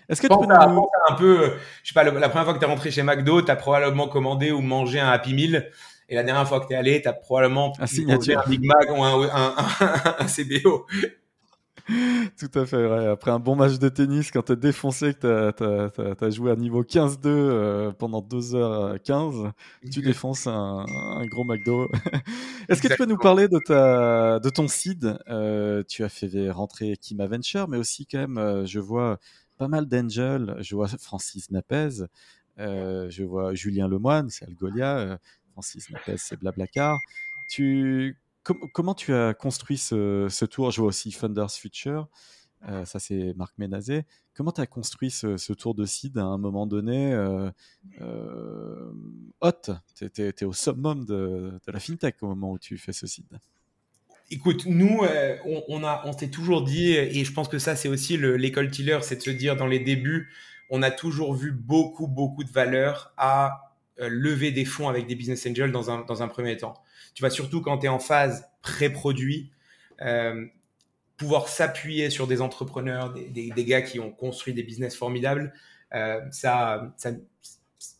Est-ce 0.08 0.20
que 0.20 0.26
tu 0.26 0.38
peux 0.38 0.46
nous... 0.46 0.88
un 1.08 1.14
peu, 1.14 1.52
je 1.82 1.88
sais 1.88 1.94
pas, 1.94 2.04
la 2.04 2.28
première 2.28 2.44
fois 2.44 2.54
que 2.54 2.58
tu 2.58 2.64
es 2.64 2.68
rentré 2.68 2.90
chez 2.90 3.02
McDo, 3.02 3.42
tu 3.42 3.50
as 3.50 3.56
probablement 3.56 4.08
commandé 4.08 4.52
ou 4.52 4.60
mangé 4.60 5.00
un 5.00 5.10
Happy 5.10 5.34
Meal. 5.34 5.70
Et 6.08 6.14
la 6.14 6.22
dernière 6.22 6.46
fois 6.46 6.60
que 6.60 6.66
tu 6.66 6.74
es 6.74 6.76
allé, 6.76 7.00
tu 7.00 7.08
as 7.08 7.14
probablement 7.14 7.72
un, 7.78 7.86
signature. 7.86 8.42
un 8.44 8.48
Big 8.48 8.64
Mac 8.64 8.90
ou 8.90 9.02
un, 9.02 9.22
un, 9.22 9.54
un, 9.80 10.16
un 10.18 10.26
CBO. 10.26 10.86
Tout 12.38 12.58
à 12.58 12.64
fait 12.64 12.82
vrai. 12.86 13.08
Après 13.08 13.30
un 13.30 13.38
bon 13.38 13.56
match 13.56 13.78
de 13.78 13.88
tennis, 13.88 14.30
quand 14.30 14.42
t'es 14.42 14.56
défoncé, 14.56 15.12
que 15.14 15.50
t'as 15.50 16.26
as, 16.26 16.30
joué 16.30 16.50
à 16.50 16.56
niveau 16.56 16.82
15-2 16.82 17.18
euh, 17.26 17.92
pendant 17.92 18.22
2h15, 18.22 19.52
tu 19.90 20.00
défonces 20.00 20.46
un, 20.46 20.86
un 20.86 21.26
gros 21.26 21.44
McDo. 21.44 21.90
Est-ce 22.68 22.80
que 22.80 22.88
tu 22.88 22.96
peux 22.96 23.06
nous 23.06 23.18
parler 23.18 23.48
de, 23.48 23.58
ta, 23.58 24.40
de 24.40 24.48
ton 24.48 24.68
seed? 24.68 25.18
Euh, 25.28 25.82
Tu 25.86 26.04
as 26.04 26.08
fait 26.08 26.50
rentrer 26.50 26.96
Kima 26.96 27.26
Venture, 27.26 27.68
mais 27.68 27.76
aussi 27.76 28.06
quand 28.06 28.18
même, 28.18 28.38
euh, 28.38 28.64
je 28.64 28.80
vois 28.80 29.18
pas 29.58 29.68
mal 29.68 29.86
d'angels. 29.86 30.56
Je 30.60 30.74
vois 30.74 30.88
Francis 30.88 31.50
Napez, 31.50 32.04
euh, 32.58 33.10
je 33.10 33.24
vois 33.24 33.54
Julien 33.54 33.88
Lemoine, 33.88 34.30
c'est 34.30 34.46
Algolia, 34.46 35.18
Francis 35.52 35.90
Napez, 35.90 36.16
c'est 36.16 36.38
Blablacar. 36.38 36.98
Tu 37.50 38.16
comment 38.44 38.94
tu 38.94 39.14
as 39.14 39.34
construit 39.34 39.78
ce, 39.78 40.28
ce, 40.28 40.44
tour? 40.44 40.70
Je 40.70 40.80
vois 40.80 40.88
aussi 40.88 41.12
Funders 41.12 41.50
Future, 41.50 42.08
euh, 42.68 42.84
ça 42.84 42.98
c'est 42.98 43.34
Marc 43.34 43.54
Ménazé. 43.58 44.04
Comment 44.34 44.52
tu 44.52 44.60
as 44.60 44.66
construit 44.66 45.10
ce, 45.10 45.36
ce, 45.36 45.52
tour 45.52 45.74
de 45.74 45.84
seed 45.84 46.18
à 46.18 46.24
un 46.24 46.38
moment 46.38 46.66
donné 46.66 47.12
euh, 47.12 47.50
euh, 48.00 48.92
hot? 49.40 49.72
Tu 49.94 50.10
es, 50.22 50.44
au 50.44 50.52
summum 50.52 51.04
de, 51.04 51.58
de, 51.66 51.72
la 51.72 51.80
fintech 51.80 52.16
au 52.22 52.28
moment 52.28 52.52
où 52.52 52.58
tu 52.58 52.78
fais 52.78 52.92
ce 52.92 53.06
seed. 53.06 53.26
Écoute, 54.30 54.64
nous, 54.66 55.00
on, 55.44 55.62
on, 55.68 55.84
a, 55.84 56.02
on 56.06 56.16
s'est 56.16 56.30
toujours 56.30 56.64
dit, 56.64 56.92
et 56.92 57.24
je 57.24 57.32
pense 57.32 57.48
que 57.48 57.58
ça 57.58 57.76
c'est 57.76 57.88
aussi 57.88 58.16
l'école 58.16 58.70
Tiller, 58.70 58.98
c'est 59.02 59.16
de 59.16 59.22
se 59.22 59.30
dire 59.30 59.54
dans 59.54 59.66
les 59.66 59.80
débuts, 59.80 60.30
on 60.70 60.82
a 60.82 60.90
toujours 60.90 61.34
vu 61.34 61.52
beaucoup, 61.52 62.08
beaucoup 62.08 62.42
de 62.42 62.50
valeur 62.50 63.12
à 63.18 63.74
lever 63.98 64.50
des 64.50 64.64
fonds 64.64 64.88
avec 64.88 65.06
des 65.06 65.14
business 65.14 65.46
angels 65.46 65.70
dans 65.70 65.90
un, 65.90 66.04
dans 66.06 66.22
un 66.22 66.28
premier 66.28 66.56
temps. 66.56 66.74
Tu 67.14 67.22
vois, 67.22 67.30
surtout 67.30 67.60
quand 67.60 67.78
tu 67.78 67.86
es 67.86 67.88
en 67.88 67.98
phase 67.98 68.48
pré-produit, 68.62 69.50
euh, 70.02 70.46
pouvoir 71.16 71.48
s'appuyer 71.48 72.10
sur 72.10 72.26
des 72.26 72.40
entrepreneurs, 72.40 73.12
des, 73.12 73.64
gars 73.64 73.82
qui 73.82 74.00
ont 74.00 74.10
construit 74.10 74.54
des 74.54 74.62
business 74.62 74.96
formidables, 74.96 75.52
euh, 75.94 76.20
ça, 76.30 76.94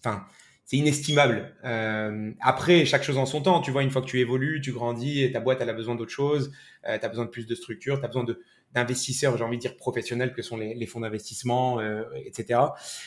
enfin, 0.00 0.26
c'est 0.64 0.76
inestimable. 0.78 1.54
Euh, 1.64 2.32
après, 2.40 2.84
chaque 2.86 3.02
chose 3.02 3.18
en 3.18 3.26
son 3.26 3.42
temps. 3.42 3.60
Tu 3.60 3.70
vois, 3.70 3.82
une 3.82 3.90
fois 3.90 4.02
que 4.02 4.06
tu 4.06 4.18
évolues, 4.18 4.60
tu 4.60 4.72
grandis, 4.72 5.30
ta 5.32 5.40
boîte 5.40 5.58
elle 5.60 5.68
a 5.68 5.74
besoin 5.74 5.94
d'autre 5.94 6.10
chose, 6.10 6.52
euh, 6.88 6.98
tu 6.98 7.04
as 7.04 7.08
besoin 7.08 7.26
de 7.26 7.30
plus 7.30 7.46
de 7.46 7.54
structure, 7.54 7.98
tu 7.98 8.04
as 8.04 8.08
besoin 8.08 8.24
de 8.24 8.40
d'investisseurs, 8.74 9.36
j'ai 9.36 9.44
envie 9.44 9.56
de 9.56 9.62
dire 9.62 9.76
professionnels, 9.76 10.32
que 10.32 10.42
sont 10.42 10.56
les, 10.56 10.74
les 10.74 10.86
fonds 10.86 11.00
d'investissement, 11.00 11.78
euh, 11.80 12.02
etc. 12.24 12.60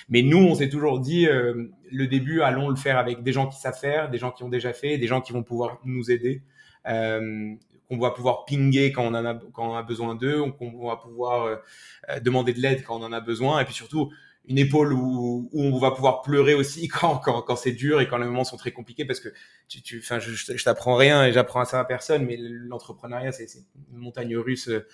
Mais 0.09 0.21
nous, 0.21 0.37
on 0.37 0.55
s'est 0.55 0.69
toujours 0.69 0.99
dit, 0.99 1.27
euh, 1.27 1.69
le 1.91 2.07
début, 2.07 2.41
allons 2.41 2.69
le 2.69 2.75
faire 2.75 2.97
avec 2.97 3.23
des 3.23 3.33
gens 3.33 3.47
qui 3.47 3.59
savent 3.59 3.77
faire, 3.77 4.09
des 4.09 4.17
gens 4.17 4.31
qui 4.31 4.43
ont 4.43 4.49
déjà 4.49 4.73
fait, 4.73 4.97
des 4.97 5.07
gens 5.07 5.21
qui 5.21 5.33
vont 5.33 5.43
pouvoir 5.43 5.79
nous 5.83 6.09
aider, 6.09 6.41
euh, 6.87 7.53
qu'on 7.89 7.97
va 7.97 8.11
pouvoir 8.11 8.45
pinguer 8.45 8.91
quand 8.91 9.03
on 9.03 9.13
en 9.13 9.25
a, 9.25 9.39
quand 9.53 9.71
on 9.71 9.75
a 9.75 9.83
besoin 9.83 10.15
d'eux, 10.15 10.43
qu'on 10.57 10.87
va 10.87 10.97
pouvoir 10.97 11.45
euh, 11.45 12.19
demander 12.21 12.53
de 12.53 12.59
l'aide 12.59 12.83
quand 12.83 12.99
on 12.99 13.03
en 13.03 13.13
a 13.13 13.19
besoin, 13.19 13.59
et 13.59 13.65
puis 13.65 13.73
surtout 13.73 14.11
une 14.47 14.57
épaule 14.57 14.93
où, 14.93 15.49
où, 15.51 15.61
on 15.61 15.77
va 15.77 15.91
pouvoir 15.91 16.21
pleurer 16.21 16.53
aussi 16.53 16.87
quand, 16.87 17.17
quand, 17.17 17.41
quand 17.41 17.55
c'est 17.55 17.73
dur 17.73 18.01
et 18.01 18.07
quand 18.07 18.17
les 18.17 18.25
moments 18.25 18.45
sont 18.45 18.57
très 18.57 18.71
compliqués 18.71 19.05
parce 19.05 19.19
que 19.19 19.29
tu, 19.67 19.81
tu, 19.81 19.99
enfin, 19.99 20.19
je, 20.19 20.31
je, 20.31 20.63
t'apprends 20.63 20.95
rien 20.95 21.25
et 21.25 21.33
j'apprends 21.33 21.59
à 21.59 21.65
ça 21.65 21.79
à 21.79 21.85
personne, 21.85 22.25
mais 22.25 22.37
l'entrepreneuriat, 22.39 23.31
c'est 23.31 23.47
une 23.91 23.97
montagne 23.97 24.37
russe 24.37 24.69
euh, 24.69 24.87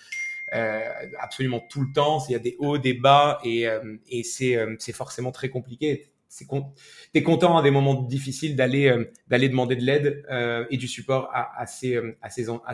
absolument 0.50 1.60
tout 1.68 1.82
le 1.82 1.92
temps. 1.92 2.24
Il 2.28 2.32
y 2.32 2.36
a 2.36 2.38
des 2.38 2.56
hauts, 2.58 2.78
des 2.78 2.94
bas 2.94 3.40
et, 3.44 3.68
euh, 3.68 3.96
euh, 4.12 4.76
c'est 4.78 4.92
forcément 4.92 5.32
très 5.32 5.48
compliqué. 5.48 6.10
C'est. 6.28 6.46
T'es 7.12 7.22
content 7.22 7.56
à 7.56 7.62
des 7.62 7.70
moments 7.70 7.94
difficiles 7.94 8.56
d'aller 8.56 8.90
demander 9.28 9.76
de 9.76 9.82
l'aide 9.82 10.24
et 10.70 10.76
du 10.76 10.88
support 10.88 11.30
à, 11.32 11.66
ces 11.66 11.96
à. 11.96 12.70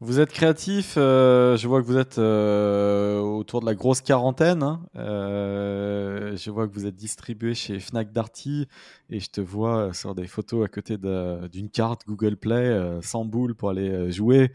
Vous 0.00 0.18
êtes 0.18 0.32
créatif, 0.32 0.94
euh, 0.96 1.56
je 1.56 1.68
vois 1.68 1.80
que 1.80 1.86
vous 1.86 1.96
êtes 1.96 2.18
euh, 2.18 3.20
autour 3.20 3.60
de 3.60 3.66
la 3.66 3.74
grosse 3.74 4.00
quarantaine. 4.00 4.64
Hein. 4.64 4.84
Euh, 4.96 6.36
je 6.36 6.50
vois 6.50 6.66
que 6.66 6.74
vous 6.74 6.86
êtes 6.86 6.96
distribué 6.96 7.54
chez 7.54 7.78
Fnac 7.78 8.12
Darty 8.12 8.66
et 9.10 9.20
je 9.20 9.30
te 9.30 9.40
vois 9.40 9.94
sur 9.94 10.16
des 10.16 10.26
photos 10.26 10.64
à 10.64 10.68
côté 10.68 10.96
d'une 10.98 11.70
carte 11.70 12.04
Google 12.06 12.36
Play 12.36 12.98
sans 13.02 13.24
boule 13.24 13.54
pour 13.54 13.70
aller 13.70 14.10
jouer. 14.10 14.50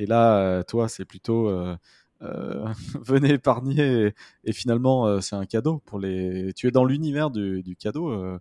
Et 0.00 0.06
là, 0.06 0.62
toi, 0.64 0.88
c'est 0.88 1.04
plutôt 1.04 1.50
venez 2.20 3.30
épargner 3.34 4.12
et, 4.44 4.52
finalement, 4.52 5.20
c'est 5.20 5.36
un 5.36 5.46
cadeau 5.46 5.82
pour 5.84 5.98
les. 5.98 6.52
Tu 6.54 6.68
es 6.68 6.70
dans 6.70 6.84
l'univers 6.84 7.30
du, 7.30 7.76
cadeau. 7.78 8.38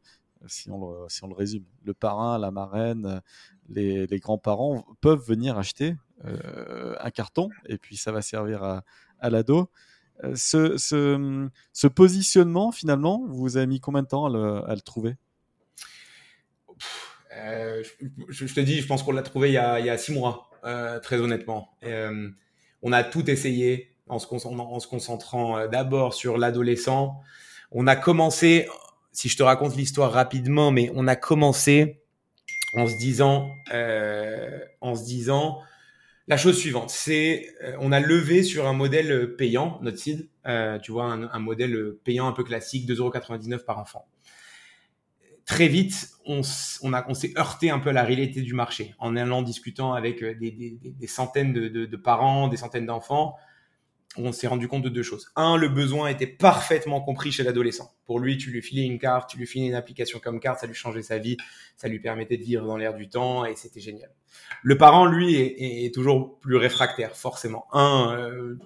Si 0.47 0.71
on, 0.71 0.89
le, 0.89 1.09
si 1.09 1.23
on, 1.25 1.27
le, 1.27 1.35
résume, 1.35 1.65
le 1.83 1.93
parrain, 1.93 2.37
la 2.37 2.49
marraine, 2.49 3.21
les, 3.67 4.07
les 4.07 4.19
grands-parents 4.19 4.85
peuvent 5.01 5.21
venir 5.21 5.57
acheter 5.57 5.95
euh, 6.25 6.95
un 6.99 7.11
carton 7.11 7.49
et 7.65 7.77
puis 7.77 7.95
ça 7.95 8.11
va 8.11 8.21
servir 8.21 8.63
à, 8.63 8.83
à 9.19 9.29
l'ado. 9.29 9.69
Euh, 10.25 10.35
ce, 10.35 10.75
ce, 10.77 11.87
positionnement, 11.87 12.73
finalement, 12.73 13.25
vous 13.27 13.55
avez 13.55 13.67
mis 13.67 13.79
combien 13.79 14.01
de 14.01 14.07
temps 14.07 14.25
à 14.25 14.29
le, 14.29 14.69
à 14.69 14.75
le 14.75 14.81
trouver? 14.81 15.15
Euh, 17.37 17.83
je, 18.27 18.47
je, 18.47 18.53
te 18.53 18.59
dis, 18.59 18.81
je 18.81 18.87
pense 18.87 19.01
qu'on 19.03 19.13
l'a 19.13 19.21
trouvé 19.21 19.49
il 19.49 19.53
y, 19.53 19.57
a, 19.57 19.79
il 19.79 19.85
y 19.85 19.89
a, 19.89 19.97
six 19.97 20.11
mois, 20.13 20.48
euh, 20.65 20.99
très 20.99 21.17
honnêtement. 21.17 21.69
Euh, 21.83 22.29
on 22.81 22.91
a 22.91 23.03
tout 23.03 23.29
essayé 23.29 23.91
en 24.07 24.19
se, 24.19 24.27
concentrant, 24.27 24.79
concentrant 24.89 25.67
d'abord 25.67 26.13
sur 26.13 26.37
l'adolescent. 26.37 27.21
On 27.71 27.87
a 27.87 27.95
commencé, 27.95 28.67
si 29.11 29.29
je 29.29 29.37
te 29.37 29.43
raconte 29.43 29.75
l'histoire 29.75 30.11
rapidement, 30.11 30.71
mais 30.71 30.91
on 30.95 31.07
a 31.07 31.15
commencé 31.15 32.01
en 32.73 32.87
se 32.87 32.97
disant, 32.97 33.49
en 34.81 34.95
se 34.95 35.03
disant, 35.03 35.61
la 36.29 36.37
chose 36.37 36.59
suivante, 36.59 36.91
c'est 36.91 37.47
euh, 37.63 37.75
on 37.79 37.91
a 37.91 37.99
levé 37.99 38.43
sur 38.43 38.67
un 38.67 38.73
modèle 38.73 39.35
payant, 39.35 39.79
notre 39.81 39.97
seed, 39.97 40.29
euh, 40.45 40.77
tu 40.77 40.91
vois, 40.91 41.05
un, 41.05 41.39
modèle 41.39 41.95
payant 42.03 42.27
un 42.27 42.33
peu 42.33 42.43
classique, 42.43 42.87
2,99€ 42.87 43.65
par 43.65 43.79
enfant. 43.79 44.05
Très 45.49 45.67
vite, 45.67 46.11
on, 46.27 46.43
s'est 46.43 47.33
heurté 47.35 47.71
un 47.71 47.79
peu 47.79 47.89
à 47.89 47.93
la 47.93 48.03
réalité 48.03 48.43
du 48.43 48.53
marché 48.53 48.93
en 48.99 49.15
allant 49.15 49.41
discutant 49.41 49.93
avec 49.93 50.21
euh, 50.21 50.35
des, 50.35 51.07
centaines 51.07 51.53
de, 51.53 51.97
parents, 51.97 52.49
des 52.49 52.57
centaines 52.57 52.85
d'enfants 52.85 53.35
on 54.15 54.31
s'est 54.31 54.47
rendu 54.47 54.67
compte 54.67 54.83
de 54.83 54.89
deux 54.89 55.03
choses. 55.03 55.31
Un, 55.35 55.55
le 55.55 55.69
besoin 55.69 56.07
était 56.07 56.27
parfaitement 56.27 56.99
compris 56.99 57.31
chez 57.31 57.43
l'adolescent. 57.43 57.93
Pour 58.05 58.19
lui, 58.19 58.37
tu 58.37 58.49
lui 58.51 58.61
filais 58.61 58.83
une 58.83 58.97
carte, 58.97 59.29
tu 59.29 59.37
lui 59.37 59.45
filais 59.45 59.67
une 59.67 59.75
application 59.75 60.19
comme 60.19 60.39
carte, 60.39 60.59
ça 60.59 60.67
lui 60.67 60.73
changeait 60.73 61.03
sa 61.03 61.19
vie, 61.19 61.37
ça 61.77 61.87
lui 61.87 61.99
permettait 61.99 62.37
de 62.37 62.43
vivre 62.43 62.65
dans 62.65 62.77
l'air 62.77 62.95
du 62.95 63.07
temps 63.07 63.45
et 63.45 63.55
c'était 63.55 63.79
génial. 63.79 64.09
Le 64.63 64.77
parent, 64.77 65.05
lui, 65.05 65.35
est, 65.35 65.93
toujours 65.93 66.39
plus 66.39 66.57
réfractaire, 66.57 67.15
forcément. 67.15 67.65
Un, 67.71 68.15
euh, 68.17 68.57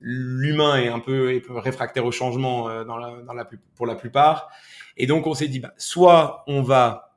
l'humain 0.00 0.76
est 0.76 0.88
un 0.88 1.00
peu, 1.00 1.40
réfractaire 1.48 2.04
au 2.04 2.12
changement 2.12 2.68
euh, 2.68 2.84
dans 2.84 2.96
la, 2.96 3.22
dans 3.22 3.32
la, 3.32 3.48
pour 3.74 3.86
la 3.86 3.94
plupart. 3.94 4.50
Et 4.96 5.06
donc, 5.06 5.26
on 5.26 5.34
s'est 5.34 5.48
dit, 5.48 5.60
bah, 5.60 5.74
soit 5.76 6.44
on 6.46 6.62
va 6.62 7.16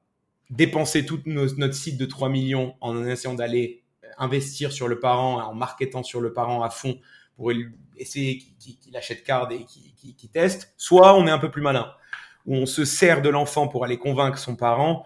dépenser 0.49 1.05
tout 1.05 1.21
notre 1.25 1.73
site 1.73 1.97
de 1.97 2.05
3 2.05 2.29
millions 2.29 2.75
en 2.81 3.05
essayant 3.05 3.33
d'aller 3.33 3.83
investir 4.17 4.71
sur 4.71 4.87
le 4.87 4.99
parent, 4.99 5.41
en 5.41 5.53
marketant 5.53 6.03
sur 6.03 6.19
le 6.19 6.33
parent 6.33 6.61
à 6.61 6.69
fond 6.69 6.99
pour 7.35 7.51
essayer 7.97 8.37
qu'il 8.37 8.95
achète 8.95 9.23
card 9.23 9.49
et 9.51 9.65
qu'il 9.65 10.29
teste, 10.29 10.73
soit 10.77 11.15
on 11.15 11.25
est 11.25 11.31
un 11.31 11.39
peu 11.39 11.49
plus 11.49 11.61
malin, 11.61 11.91
où 12.45 12.55
on 12.55 12.65
se 12.65 12.85
sert 12.85 13.21
de 13.21 13.29
l'enfant 13.29 13.67
pour 13.67 13.85
aller 13.85 13.97
convaincre 13.97 14.37
son 14.37 14.55
parent, 14.55 15.05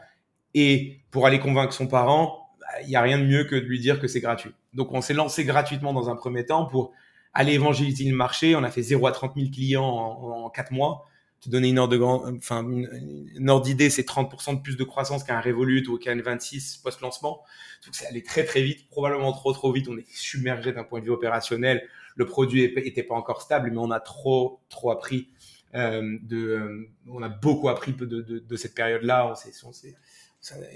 et 0.56 1.02
pour 1.12 1.28
aller 1.28 1.40
convaincre 1.40 1.74
son 1.74 1.88
parent, 1.88 2.50
bah, 2.60 2.68
il 2.82 2.88
n'y 2.88 2.96
a 2.96 3.02
rien 3.02 3.20
de 3.20 3.26
mieux 3.26 3.44
que 3.44 3.56
de 3.56 3.66
lui 3.66 3.80
dire 3.80 4.00
que 4.00 4.08
c'est 4.08 4.22
gratuit. 4.22 4.52
Donc 4.74 4.92
on 4.94 5.02
s'est 5.02 5.14
lancé 5.14 5.46
gratuitement 5.46 5.94
dans 5.94 6.10
un 6.10 6.16
premier 6.16 6.46
temps 6.46 6.66
pour 6.66 6.92
aller 7.36 7.54
évangéliser 7.54 8.06
le 8.06 8.15
marché. 8.15 8.56
On 8.56 8.63
a 8.63 8.71
fait 8.71 8.82
0 8.82 9.06
à 9.06 9.12
30 9.12 9.36
000 9.36 9.50
clients 9.52 9.86
en, 9.86 10.45
en 10.45 10.50
4 10.50 10.71
mois. 10.71 11.06
Te 11.41 11.50
donner 11.50 11.69
une 11.69 11.78
ordre 11.78 11.95
de 11.95 12.02
enfin 12.02 12.67
une, 12.67 13.62
d'idée, 13.62 13.91
c'est 13.91 14.08
30% 14.08 14.56
de 14.56 14.62
plus 14.62 14.78
de 14.78 14.84
croissance 14.84 15.24
qu'un 15.24 15.39
Revolut 15.39 15.88
ou 15.89 16.00
qu'un 16.00 16.19
26 16.19 16.78
post-lancement. 16.78 17.43
Donc 17.86 17.93
c'est 17.93 18.08
allé 18.08 18.24
très 18.24 18.45
très 18.45 18.63
vite, 18.63 18.89
probablement 18.89 19.32
trop 19.32 19.54
trop 19.54 19.71
vite. 19.71 19.88
On 19.88 19.98
est 19.98 20.08
submergé 20.10 20.71
d'un 20.74 20.84
point 20.84 21.02
de 21.02 21.06
vue 21.06 21.12
opérationnel 21.12 21.88
le 22.15 22.26
produit 22.26 22.63
était 22.63 23.04
pas 23.04 23.15
encore 23.15 23.41
stable, 23.41 23.69
mais 23.71 23.78
on 23.78 23.91
a 23.91 24.00
trop 24.00 24.62
trop 24.69 24.91
appris 24.91 25.30
euh, 25.76 26.17
de, 26.24 26.38
euh, 26.38 26.89
on 27.08 27.21
a 27.21 27.30
beaucoup 27.30 27.69
appris 27.69 27.91
de, 27.93 28.06
de, 28.06 28.39
de 28.39 28.56
cette 28.56 28.74
période-là. 28.74 29.34
On, 29.63 29.67
on, 29.67 29.71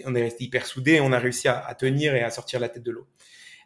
on, 0.05 0.15
est 0.15 0.21
resté 0.21 0.43
hyper 0.43 0.65
soudés, 0.65 0.99
on 0.99 1.11
a 1.13 1.19
réussi 1.19 1.47
à, 1.47 1.73
tenir 1.75 2.15
et 2.15 2.21
à 2.21 2.29
sortir 2.29 2.59
la 2.59 2.67
tête 2.67 2.83
de 2.83 2.91
l'eau. 2.91 3.07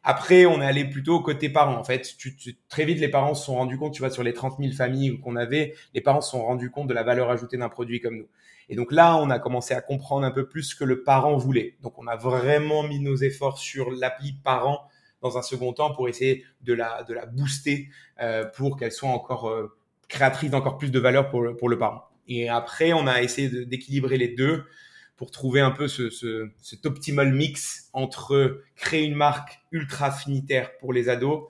Après, 0.03 0.45
on 0.45 0.61
est 0.61 0.65
allé 0.65 0.85
plutôt 0.85 1.21
côté 1.21 1.49
parents. 1.49 1.77
En 1.77 1.83
fait, 1.83 2.15
tu, 2.17 2.35
tu, 2.35 2.57
très 2.67 2.83
vite, 2.83 2.99
les 2.99 3.07
parents 3.07 3.35
se 3.35 3.45
sont 3.45 3.55
rendus 3.55 3.77
compte, 3.77 3.93
tu 3.93 4.01
vois, 4.01 4.09
sur 4.09 4.23
les 4.23 4.33
30 4.33 4.57
000 4.59 4.73
familles 4.73 5.19
qu'on 5.21 5.35
avait, 5.35 5.75
les 5.93 6.01
parents 6.01 6.21
se 6.21 6.31
sont 6.31 6.43
rendus 6.43 6.71
compte 6.71 6.87
de 6.87 6.93
la 6.93 7.03
valeur 7.03 7.29
ajoutée 7.29 7.57
d'un 7.57 7.69
produit 7.69 8.01
comme 8.01 8.17
nous. 8.17 8.27
Et 8.69 8.75
donc 8.75 8.91
là, 8.91 9.17
on 9.17 9.29
a 9.29 9.39
commencé 9.39 9.73
à 9.73 9.81
comprendre 9.81 10.25
un 10.25 10.31
peu 10.31 10.47
plus 10.47 10.63
ce 10.63 10.75
que 10.75 10.83
le 10.83 11.03
parent 11.03 11.37
voulait. 11.37 11.77
Donc, 11.81 11.97
on 11.97 12.07
a 12.07 12.15
vraiment 12.15 12.83
mis 12.83 12.99
nos 12.99 13.15
efforts 13.15 13.57
sur 13.57 13.91
l'appli 13.91 14.33
parent 14.43 14.87
dans 15.21 15.37
un 15.37 15.41
second 15.41 15.71
temps 15.71 15.93
pour 15.93 16.09
essayer 16.09 16.43
de 16.61 16.73
la, 16.73 17.03
de 17.03 17.13
la 17.13 17.25
booster 17.25 17.89
euh, 18.21 18.45
pour 18.45 18.77
qu'elle 18.77 18.91
soit 18.91 19.09
encore 19.09 19.49
euh, 19.49 19.73
créatrice 20.09 20.51
d'encore 20.51 20.77
plus 20.77 20.91
de 20.91 20.99
valeur 20.99 21.29
pour 21.29 21.55
pour 21.57 21.69
le 21.69 21.77
parent. 21.77 22.03
Et 22.27 22.49
après, 22.49 22.93
on 22.93 23.07
a 23.07 23.21
essayé 23.21 23.65
d'équilibrer 23.65 24.17
les 24.17 24.29
deux 24.29 24.65
pour 25.15 25.31
trouver 25.31 25.61
un 25.61 25.71
peu 25.71 25.87
ce, 25.87 26.09
ce, 26.09 26.49
cet 26.61 26.85
optimal 26.85 27.33
mix 27.33 27.89
entre 27.93 28.61
créer 28.75 29.03
une 29.03 29.15
marque 29.15 29.59
ultra 29.71 30.07
affinitaire 30.07 30.77
pour 30.77 30.93
les 30.93 31.09
ados, 31.09 31.47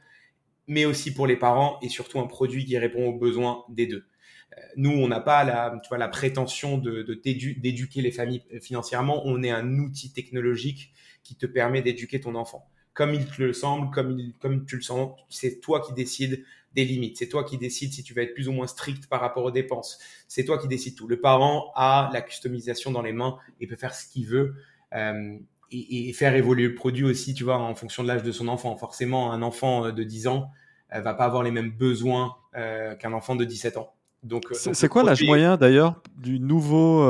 mais 0.68 0.86
aussi 0.86 1.14
pour 1.14 1.28
les 1.28 1.38
parents 1.38 1.80
et 1.82 1.90
surtout 1.90 2.20
un 2.20 2.28
produit 2.28 2.66
qui 2.66 2.78
répond 2.78 3.08
aux 3.08 3.18
besoins 3.18 3.64
des 3.70 3.88
deux. 3.88 4.06
Euh, 4.58 4.62
nous, 4.76 4.92
on 4.92 5.08
n'a 5.08 5.20
pas 5.20 5.44
la, 5.44 5.80
tu 5.82 5.90
vois, 5.90 5.98
la 5.98 6.08
prétention 6.10 6.78
de, 6.78 7.04
d'éduquer 7.24 8.02
les 8.02 8.12
familles 8.12 8.44
financièrement. 8.62 9.22
On 9.26 9.42
est 9.44 9.52
un 9.52 9.78
outil 9.80 10.12
technologique 10.14 10.94
qui 11.24 11.36
te 11.36 11.46
permet 11.46 11.82
d'éduquer 11.82 12.20
ton 12.20 12.36
enfant 12.36 12.70
comme 12.94 13.14
il 13.14 13.26
te 13.26 13.42
le 13.42 13.54
semble, 13.54 13.92
comme, 13.92 14.18
il, 14.18 14.34
comme 14.40 14.66
tu 14.66 14.76
le 14.76 14.82
sens. 14.82 15.20
C'est 15.30 15.60
toi 15.60 15.82
qui 15.82 15.94
décides 15.94 16.44
des 16.74 16.86
limites. 16.86 17.18
C'est 17.18 17.30
toi 17.30 17.44
qui 17.44 17.58
décides 17.58 17.94
si 17.94 18.04
tu 18.04 18.14
vas 18.14 18.24
être 18.24 18.34
plus 18.34 18.48
ou 18.48 18.52
moins 18.52 18.68
strict 18.68 19.08
par 19.08 19.22
rapport 19.22 19.44
aux 19.44 19.52
dépenses. 19.52 20.00
C'est 20.28 20.46
toi 20.46 20.58
qui 20.58 20.68
décides 20.68 20.96
tout. 20.96 21.08
Le 21.08 21.20
parent 21.20 21.72
a 21.76 22.10
la 22.14 22.22
customisation 22.22 22.92
dans 22.92 23.02
les 23.02 23.14
mains 23.14 23.38
et 23.60 23.68
peut 23.68 23.76
faire 23.76 23.96
ce 23.96 24.08
qu'il 24.08 24.26
veut. 24.26 24.56
Euh, 24.94 25.38
et, 25.72 26.10
et, 26.10 26.14
faire 26.14 26.36
évoluer 26.36 26.68
le 26.68 26.76
produit 26.76 27.04
aussi, 27.04 27.34
tu 27.34 27.44
vois, 27.44 27.58
en 27.58 27.74
fonction 27.74 28.04
de 28.04 28.08
l'âge 28.08 28.22
de 28.22 28.32
son 28.32 28.48
enfant. 28.48 28.76
Forcément, 28.78 29.32
un 29.32 29.42
enfant 29.42 29.92
de 29.92 30.04
10 30.04 30.28
ans 30.28 30.52
euh, 30.94 31.02
va 31.02 31.14
pas 31.14 31.26
avoir 31.26 31.44
les 31.44 31.52
mêmes 31.52 31.72
besoins 31.72 32.36
euh, 32.56 32.96
qu'un 32.96 33.14
enfant 33.14 33.36
de 33.36 33.46
17 33.46 33.78
ans. 33.78 33.94
Donc, 34.22 34.44
euh, 34.52 34.56
c'est 34.56 34.88
quoi 34.88 35.04
l'âge 35.04 35.24
moyen 35.24 35.58
d'ailleurs 35.58 36.02
du 36.16 36.40
nouveau 36.40 37.04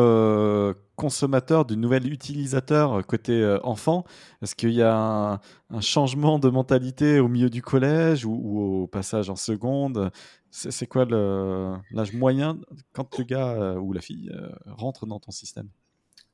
consommateur, 1.04 1.66
du 1.66 1.76
nouvel 1.76 2.12
utilisateur 2.12 3.06
côté 3.06 3.34
euh, 3.34 3.60
enfant 3.64 4.06
Est-ce 4.42 4.56
qu'il 4.56 4.72
y 4.72 4.82
a 4.82 5.42
un, 5.70 5.82
changement 5.82 6.40
de 6.40 6.50
mentalité 6.50 7.20
au 7.20 7.28
milieu 7.28 7.50
du 7.50 7.62
collège 7.62 8.26
ou, 8.26 8.84
au 8.84 8.88
passage 8.88 9.30
en 9.30 9.36
seconde? 9.36 10.12
C'est 10.50 10.88
quoi 10.88 11.06
l'âge 11.06 12.14
moyen 12.14 12.58
quand 12.94 13.18
le 13.18 13.24
gars 13.26 13.76
ou 13.82 13.92
la 13.92 14.02
fille 14.02 14.32
rentre 14.68 15.06
dans 15.06 15.20
ton 15.20 15.32
système? 15.32 15.68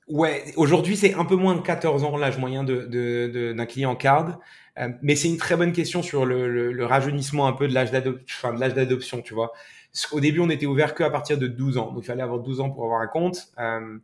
Ouais, 0.08 0.44
aujourd'hui 0.58 0.98
c'est 0.98 1.14
un 1.14 1.26
peu 1.26 1.36
moins 1.36 1.56
de 1.56 1.62
14 1.62 2.04
ans 2.04 2.18
l'âge 2.18 2.38
moyen 2.38 2.64
de, 2.64 2.86
de, 2.86 3.32
de, 3.34 3.54
d'un 3.54 3.66
client 3.66 3.96
card, 3.96 4.40
mais 5.02 5.16
c'est 5.16 5.30
une 5.30 5.38
très 5.38 5.56
bonne 5.56 5.72
question 5.72 6.02
sur 6.02 6.26
le, 6.26 6.86
rajeunissement 6.86 7.48
un 7.48 7.54
peu 7.54 7.68
de 7.68 7.74
l'âge 7.74 7.92
d'adoption, 7.92 8.50
enfin, 8.50 8.70
d'adoption, 8.70 9.22
tu 9.22 9.34
vois. 9.34 9.52
Au 10.12 10.20
début, 10.20 10.40
on 10.40 10.50
était 10.50 10.66
ouvert 10.66 10.94
que 10.94 11.04
à 11.04 11.10
partir 11.10 11.38
de 11.38 11.48
12 11.48 11.78
ans. 11.78 11.92
Donc, 11.92 12.04
il 12.04 12.06
fallait 12.06 12.22
avoir 12.22 12.40
12 12.40 12.60
ans 12.62 12.70
pour 12.70 12.84
avoir 12.86 13.02
un 13.02 13.08
compte. 13.08 13.50
Euh, 13.58 13.98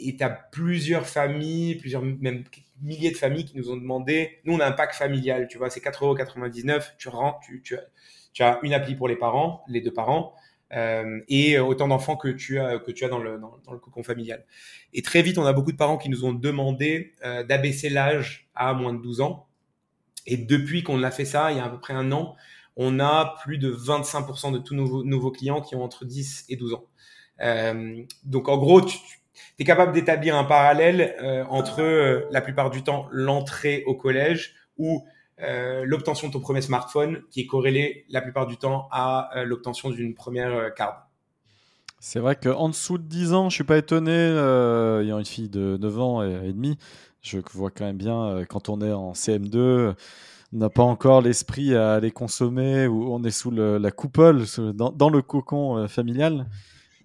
et 0.00 0.16
tu 0.16 0.24
as 0.24 0.30
plusieurs 0.30 1.06
familles, 1.06 1.76
plusieurs, 1.76 2.02
même 2.02 2.44
milliers 2.82 3.10
de 3.10 3.16
familles 3.16 3.44
qui 3.44 3.56
nous 3.56 3.70
ont 3.70 3.76
demandé. 3.76 4.38
Nous, 4.44 4.54
on 4.54 4.60
a 4.60 4.66
un 4.66 4.72
pack 4.72 4.94
familial, 4.94 5.48
tu 5.48 5.58
vois, 5.58 5.70
c'est 5.70 5.82
4,99€. 5.82 6.96
Tu 6.98 7.08
rentres, 7.08 7.40
tu, 7.40 7.62
tu, 7.62 7.76
tu, 8.32 8.42
as 8.42 8.58
une 8.62 8.72
appli 8.72 8.94
pour 8.94 9.08
les 9.08 9.16
parents, 9.16 9.64
les 9.68 9.80
deux 9.80 9.92
parents, 9.92 10.34
euh, 10.72 11.20
et 11.28 11.58
autant 11.58 11.88
d'enfants 11.88 12.16
que 12.16 12.28
tu 12.28 12.58
as, 12.58 12.78
que 12.78 12.90
tu 12.90 13.04
as 13.04 13.08
dans 13.08 13.18
le, 13.18 13.38
dans, 13.38 13.72
le 13.72 13.78
cocon 13.78 14.02
familial. 14.02 14.44
Et 14.92 15.02
très 15.02 15.22
vite, 15.22 15.38
on 15.38 15.44
a 15.44 15.52
beaucoup 15.52 15.72
de 15.72 15.76
parents 15.76 15.98
qui 15.98 16.08
nous 16.08 16.24
ont 16.24 16.32
demandé 16.32 17.14
euh, 17.24 17.42
d'abaisser 17.42 17.88
l'âge 17.88 18.48
à 18.54 18.74
moins 18.74 18.92
de 18.92 19.02
12 19.02 19.20
ans. 19.20 19.48
Et 20.26 20.36
depuis 20.36 20.82
qu'on 20.82 21.02
a 21.02 21.10
fait 21.10 21.24
ça, 21.24 21.50
il 21.52 21.56
y 21.56 21.60
a 21.60 21.64
à 21.64 21.70
peu 21.70 21.80
près 21.80 21.94
un 21.94 22.12
an, 22.12 22.36
on 22.76 23.00
a 23.00 23.36
plus 23.42 23.58
de 23.58 23.72
25% 23.72 24.52
de 24.52 24.58
tous 24.58 24.74
nos 24.74 25.02
nouveaux 25.02 25.32
clients 25.32 25.60
qui 25.60 25.74
ont 25.74 25.82
entre 25.82 26.04
10 26.04 26.46
et 26.48 26.56
12 26.56 26.74
ans. 26.74 26.84
Euh, 27.40 28.02
donc 28.24 28.48
en 28.48 28.58
gros, 28.58 28.80
tu, 28.82 28.96
es 29.58 29.64
capable 29.64 29.92
d'établir 29.92 30.36
un 30.36 30.44
parallèle 30.44 31.16
euh, 31.22 31.44
entre 31.48 31.82
euh, 31.82 32.26
la 32.30 32.40
plupart 32.40 32.70
du 32.70 32.82
temps 32.82 33.06
l'entrée 33.10 33.82
au 33.86 33.94
collège 33.94 34.54
ou 34.76 35.04
l'obtention 35.84 36.26
de 36.26 36.32
ton 36.32 36.40
premier 36.40 36.62
smartphone 36.62 37.22
qui 37.30 37.42
est 37.42 37.46
corrélé 37.46 38.04
la 38.08 38.20
plupart 38.20 38.48
du 38.48 38.56
temps 38.56 38.88
à 38.90 39.30
l'obtention 39.44 39.88
d'une 39.88 40.12
première 40.12 40.74
carte. 40.74 40.98
C'est 42.00 42.18
vrai 42.18 42.34
qu'en 42.34 42.68
dessous 42.68 42.98
de 42.98 43.04
10 43.04 43.34
ans, 43.34 43.48
je 43.48 43.54
suis 43.54 43.62
pas 43.62 43.78
étonné, 43.78 44.10
ayant 44.10 45.20
une 45.20 45.24
fille 45.24 45.48
de 45.48 45.78
9 45.80 46.00
ans 46.00 46.22
et, 46.24 46.52
demi, 46.52 46.76
je 47.22 47.38
vois 47.52 47.70
quand 47.70 47.84
même 47.84 47.96
bien 47.96 48.44
quand 48.48 48.68
on 48.68 48.80
est 48.80 48.90
en 48.90 49.12
CM2, 49.12 49.94
on 50.52 50.56
n'a 50.56 50.70
pas 50.70 50.82
encore 50.82 51.20
l'esprit 51.20 51.72
à 51.76 51.92
aller 51.92 52.10
consommer 52.10 52.88
ou 52.88 53.14
on 53.14 53.22
est 53.22 53.30
sous 53.30 53.52
la 53.52 53.90
coupole, 53.92 54.42
dans, 54.74 55.08
le 55.08 55.22
cocon 55.22 55.86
familial. 55.86 56.48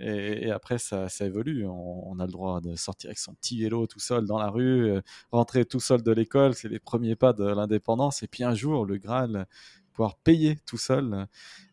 Et, 0.05 0.51
après, 0.51 0.77
ça, 0.79 1.07
évolue. 1.21 1.65
On, 1.65 2.19
a 2.19 2.25
le 2.25 2.31
droit 2.31 2.59
de 2.59 2.75
sortir 2.75 3.09
avec 3.09 3.17
son 3.17 3.33
petit 3.33 3.61
vélo 3.61 3.87
tout 3.87 3.99
seul 3.99 4.25
dans 4.25 4.37
la 4.37 4.49
rue, 4.49 4.89
euh, 4.89 5.01
rentrer 5.31 5.65
tout 5.65 5.79
seul 5.79 6.03
de 6.03 6.11
l'école. 6.11 6.55
C'est 6.55 6.67
les 6.67 6.79
premiers 6.79 7.15
pas 7.15 7.31
de 7.31 7.45
l'indépendance. 7.45 8.21
Et 8.21 8.27
puis 8.27 8.43
un 8.43 8.53
jour, 8.53 8.85
le 8.85 8.97
Graal, 8.97 9.45
pouvoir 9.93 10.17
payer 10.17 10.57
tout 10.65 10.77
seul. 10.77 11.27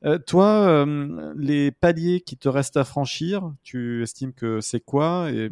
Euh, 0.04 0.18
toi, 0.18 0.46
euh, 0.46 1.34
les 1.36 1.72
paliers 1.72 2.20
qui 2.20 2.36
te 2.36 2.48
restent 2.48 2.76
à 2.76 2.84
franchir, 2.84 3.52
tu 3.64 4.02
estimes 4.02 4.32
que 4.32 4.60
c'est 4.60 4.80
quoi 4.80 5.30
et 5.32 5.50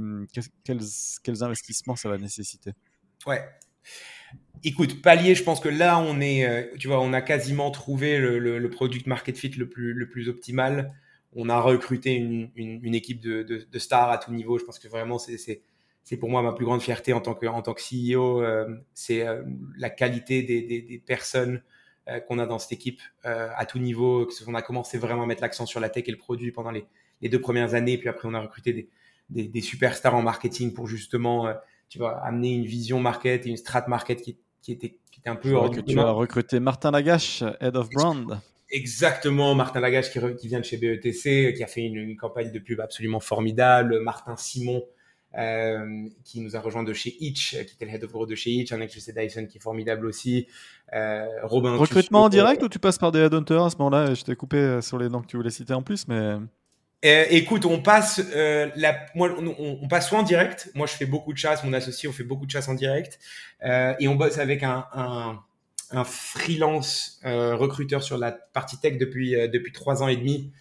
quels, 0.63 1.43
investissements 1.43 1.97
ça 1.97 2.09
va 2.09 2.19
nécessiter? 2.19 2.75
Ouais. 3.27 3.45
Écoute, 4.63 5.03
palier, 5.03 5.35
je 5.35 5.43
pense 5.43 5.59
que 5.59 5.69
là, 5.69 5.99
on 5.99 6.21
est, 6.21 6.71
tu 6.79 6.87
vois, 6.87 7.01
on 7.01 7.13
a 7.13 7.23
quasiment 7.23 7.71
trouvé 7.71 8.19
le, 8.19 8.39
le 8.39 8.71
product 8.71 9.07
market 9.07 9.37
fit 9.37 9.51
le 9.51 9.69
le 9.75 10.09
plus 10.09 10.29
optimal 10.29 10.93
on 11.35 11.49
a 11.49 11.61
recruté 11.61 12.15
une, 12.15 12.51
une, 12.57 12.95
équipe 12.95 13.21
de, 13.21 13.43
de, 13.43 13.67
de, 13.71 13.79
stars 13.79 14.11
à 14.11 14.19
tout 14.19 14.33
niveau. 14.33 14.59
Je 14.59 14.65
pense 14.65 14.79
que 14.79 14.89
vraiment, 14.89 15.19
c'est 15.19 16.17
pour 16.19 16.31
moi 16.31 16.43
ma 16.43 16.53
plus 16.53 16.65
grande 16.65 16.81
fierté 16.81 17.13
en 17.13 17.21
tant 17.21 17.35
que, 17.35 17.47
en 17.47 17.63
tant 17.63 17.75
que 17.75 17.83
CEO. 17.83 18.43
Euh, 18.43 18.67
c'est 18.95 19.27
euh, 19.27 19.43
la 19.77 19.91
qualité 19.91 20.43
des, 20.43 20.63
des, 20.63 20.81
des 20.81 20.99
personnes 20.99 21.63
euh, 22.09 22.21
qu'on 22.21 22.39
a 22.39 22.47
dans 22.47 22.59
cette 22.59 22.73
équipe 22.73 23.01
à 23.25 23.67
tout 23.67 23.79
niveau. 23.79 24.29
On 24.47 24.55
a 24.55 24.63
commencé 24.63 24.99
vraiment 24.99 25.25
à 25.25 25.27
mettre 25.27 25.43
l'accent 25.43 25.67
sur 25.67 25.81
la 25.81 25.91
tech 25.91 26.05
et 26.07 26.11
le 26.11 26.17
produit 26.19 26.51
pendant 26.51 26.71
les, 26.71 26.87
les 27.21 27.29
deux 27.29 27.41
premières 27.41 27.75
années. 27.75 27.99
Puis 27.99 28.09
après, 28.09 28.27
on 28.27 28.35
a 28.35 28.41
recruté 28.41 28.73
des, 28.73 28.89
des, 29.29 29.49
des 29.49 29.61
superstars 29.61 30.15
en 30.15 30.23
marketing 30.23 30.73
pour 30.73 30.87
justement 30.87 31.53
tu 31.89 31.99
vois, 31.99 32.19
amener 32.19 32.55
une 32.55 32.65
vision 32.65 33.01
market 33.01 33.47
et 33.47 33.51
une 33.51 33.57
strat 33.57 33.85
market 33.89 34.21
qui, 34.23 34.39
qui, 34.63 34.73
était, 34.73 34.99
qui 35.11 35.21
était 35.21 35.31
un 35.31 35.37
peu... 35.37 35.49
Je 35.49 35.81
que 35.81 35.81
tu 35.81 35.99
as 35.99 36.11
recruté 36.11 36.61
Martin 36.61 36.91
Lagache, 36.91 37.43
Head 37.61 37.77
of 37.77 37.89
Brand. 37.91 38.41
Exactement, 38.71 39.55
Martin 39.55 39.81
Lagache 39.81 40.11
qui, 40.11 40.21
qui, 40.37 40.49
vient 40.49 40.61
de 40.61 40.65
chez 40.65 40.77
BETC, 40.77 41.55
qui 41.55 41.63
a 41.63 41.67
fait 41.67 41.83
une, 41.83 42.17
campagne 42.17 42.53
de 42.53 42.59
pub 42.59 42.81
absolument 42.81 43.21
formidable. 43.21 44.01
Martin 44.01 44.37
Simon 44.37 44.85
euh, 45.37 46.07
qui 46.25 46.41
nous 46.41 46.57
a 46.57 46.61
rejoint 46.61 46.83
de 46.83 46.93
chez 46.93 47.17
Itch, 47.21 47.51
qui 47.51 47.75
était 47.75 47.85
le 47.85 47.93
head 47.93 48.05
of 48.05 48.13
growth 48.13 48.29
de 48.29 48.35
chez 48.35 48.51
Itch, 48.51 48.73
un 48.73 48.81
ex 48.81 49.03
chez 49.03 49.13
Dyson 49.13 49.47
qui 49.47 49.59
est 49.59 49.61
formidable 49.63 50.07
aussi. 50.07 50.47
Euh, 50.95 51.27
Robin. 51.43 51.77
Recrutement 51.77 52.25
en 52.25 52.29
direct 52.29 52.63
ou 52.63 52.69
tu 52.69 52.79
passes 52.79 52.99
par 52.99 53.13
des 53.13 53.21
headhunters 53.21 53.65
à 53.65 53.71
ce 53.71 53.77
moment-là? 53.79 54.15
Je 54.15 54.23
t'ai 54.23 54.37
coupé 54.37 54.59
euh, 54.59 54.81
sur 54.81 54.99
les 54.99 55.09
noms 55.09 55.23
que 55.23 55.27
tu 55.27 55.37
voulais 55.37 55.51
citer 55.51 55.73
en 55.73 55.83
plus, 55.83 56.07
mais. 56.09 56.37
Euh, 57.05 57.27
écoute, 57.31 57.65
on 57.65 57.81
passe, 57.81 58.21
euh, 58.35 58.71
la, 58.75 59.07
moi, 59.15 59.31
on, 59.39 59.79
on, 59.83 59.89
passe 59.89 60.09
soit 60.09 60.19
en 60.19 60.25
direct. 60.25 60.71
Moi, 60.75 60.87
je 60.89 60.95
fais 60.95 61.07
beaucoup 61.07 61.33
de 61.33 61.39
chasse. 61.39 61.63
Mon 61.63 61.73
associé, 61.73 62.09
on 62.09 62.13
fait 62.13 62.25
beaucoup 62.25 62.45
de 62.45 62.51
chasse 62.51 62.69
en 62.69 62.75
direct, 62.75 63.21
euh, 63.65 63.95
et 64.01 64.09
on 64.09 64.17
bosse 64.17 64.39
avec 64.39 64.65
un, 64.65 64.85
un 64.93 65.41
un 65.91 66.05
freelance 66.05 67.21
euh, 67.25 67.57
recruteur 67.57 68.03
sur 68.03 68.19
la 68.19 68.33
partie 68.33 68.79
tech 68.79 68.99
depuis 68.99 69.35
euh, 69.35 69.49
depuis 69.49 69.73
trois 69.73 70.03
ans 70.03 70.09
et 70.09 70.17
demi. 70.17 70.53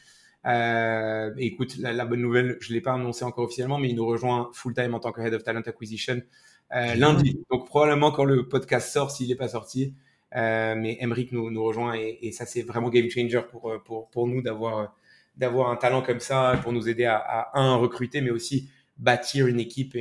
Euh, 0.46 1.34
écoute, 1.38 1.78
la, 1.78 2.06
bonne 2.06 2.22
nouvelle, 2.22 2.58
je 2.62 2.72
l'ai 2.72 2.80
pas 2.80 2.94
annoncé 2.94 3.26
encore 3.26 3.46
officiellement, 3.46 3.80
mais 3.80 3.90
il 3.90 3.96
nous 3.96 4.06
rejoint 4.06 4.50
full 4.54 4.74
time 4.74 4.94
en 4.94 5.00
tant 5.00 5.12
que 5.12 5.20
head 5.20 5.34
of 5.34 5.44
talent 5.44 5.62
acquisition 5.66 6.22
euh, 6.74 6.96
lundi. 6.96 7.42
Donc 7.52 7.68
probablement 7.68 8.12
quand 8.12 8.24
le 8.24 8.48
podcast 8.48 8.92
sort, 8.92 9.12
s'il 9.12 9.28
n'est 9.28 9.36
pas 9.36 9.50
sorti, 9.50 9.94
mais 10.34 10.98
Emric 11.02 11.32
nous, 11.32 11.52
nous 11.52 11.64
rejoint 11.64 11.96
et, 11.96 12.20
et 12.22 12.32
ça 12.32 12.46
c'est 12.46 12.62
vraiment 12.62 12.90
game 12.90 13.10
changer 13.10 13.42
pour 13.52 13.74
pour 13.84 14.10
pour 14.10 14.28
nous 14.28 14.42
d'avoir 14.42 14.96
d'avoir 15.36 15.70
un 15.70 15.76
talent 15.76 16.02
comme 16.02 16.20
ça 16.20 16.60
pour 16.64 16.72
nous 16.72 16.88
aider 16.90 17.06
à, 17.06 17.18
à 17.18 17.60
un 17.60 17.76
recruter, 17.76 18.22
mais 18.22 18.32
aussi 18.32 18.70
bâtir 19.00 19.48
une 19.48 19.60
équipe 19.60 19.96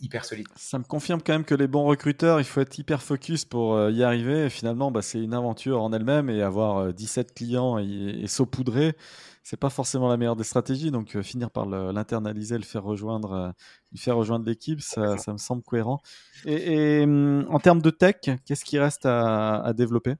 hyper 0.00 0.24
solide. 0.24 0.46
Ça 0.56 0.78
me 0.78 0.84
confirme 0.84 1.20
quand 1.24 1.32
même 1.32 1.44
que 1.44 1.54
les 1.54 1.66
bons 1.66 1.84
recruteurs, 1.84 2.40
il 2.40 2.44
faut 2.44 2.60
être 2.60 2.78
hyper 2.78 3.02
focus 3.02 3.44
pour 3.44 3.74
euh, 3.74 3.90
y 3.90 4.02
arriver. 4.02 4.46
Et 4.46 4.50
finalement, 4.50 4.90
bah, 4.90 5.02
c'est 5.02 5.22
une 5.22 5.34
aventure 5.34 5.82
en 5.82 5.92
elle-même 5.92 6.30
et 6.30 6.42
avoir 6.42 6.92
17 6.92 7.28
euh, 7.28 7.32
clients 7.34 7.78
et, 7.78 8.26
saupoudrer, 8.26 8.94
c'est 9.42 9.56
pas 9.56 9.70
forcément 9.70 10.08
la 10.08 10.16
meilleure 10.16 10.36
des 10.36 10.44
stratégies. 10.44 10.90
Donc 10.90 11.14
euh, 11.16 11.22
finir 11.22 11.50
par 11.50 11.66
l'internaliser, 11.66 12.56
le, 12.56 12.64
faire 12.64 12.84
rejoindre, 12.84 13.54
faire 13.96 14.16
rejoindre 14.16 14.46
l'équipe, 14.46 14.80
ça, 14.80 15.16
me 15.28 15.38
semble 15.38 15.62
cohérent. 15.62 16.00
Et, 16.46 17.02
hum, 17.02 17.46
en 17.50 17.58
termes 17.58 17.82
de 17.82 17.90
tech, 17.90 18.16
qu'est-ce 18.46 18.64
qui 18.64 18.78
reste 18.78 19.04
à, 19.04 19.72
développer? 19.76 20.14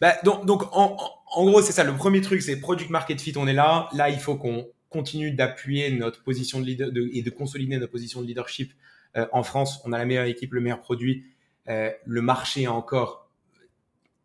Bah, 0.00 0.14
donc, 0.24 0.44
donc 0.44 0.64
en, 0.72 0.96
en 1.30 1.44
gros, 1.44 1.62
c'est 1.62 1.72
ça. 1.72 1.84
Le 1.84 1.94
premier 1.94 2.20
truc, 2.20 2.42
c'est 2.42 2.56
product 2.56 2.90
market 2.90 3.20
fit. 3.20 3.34
On 3.36 3.46
est 3.46 3.52
là. 3.52 3.88
Là, 3.92 4.10
il 4.10 4.18
faut 4.18 4.36
qu'on 4.36 4.66
continue 4.88 5.32
d'appuyer 5.32 5.90
notre 5.90 6.22
position 6.22 6.60
de 6.60 6.66
leader 6.66 6.90
et 7.12 7.22
de 7.22 7.30
consolider 7.30 7.76
notre 7.78 7.92
position 7.92 8.22
de 8.22 8.26
leadership 8.26 8.72
euh, 9.16 9.26
en 9.32 9.42
France. 9.42 9.80
On 9.84 9.92
a 9.92 9.98
la 9.98 10.04
meilleure 10.04 10.26
équipe, 10.26 10.52
le 10.54 10.60
meilleur 10.60 10.80
produit. 10.80 11.24
Euh, 11.68 11.90
le 12.06 12.22
marché 12.22 12.62
est 12.62 12.68
encore 12.68 13.30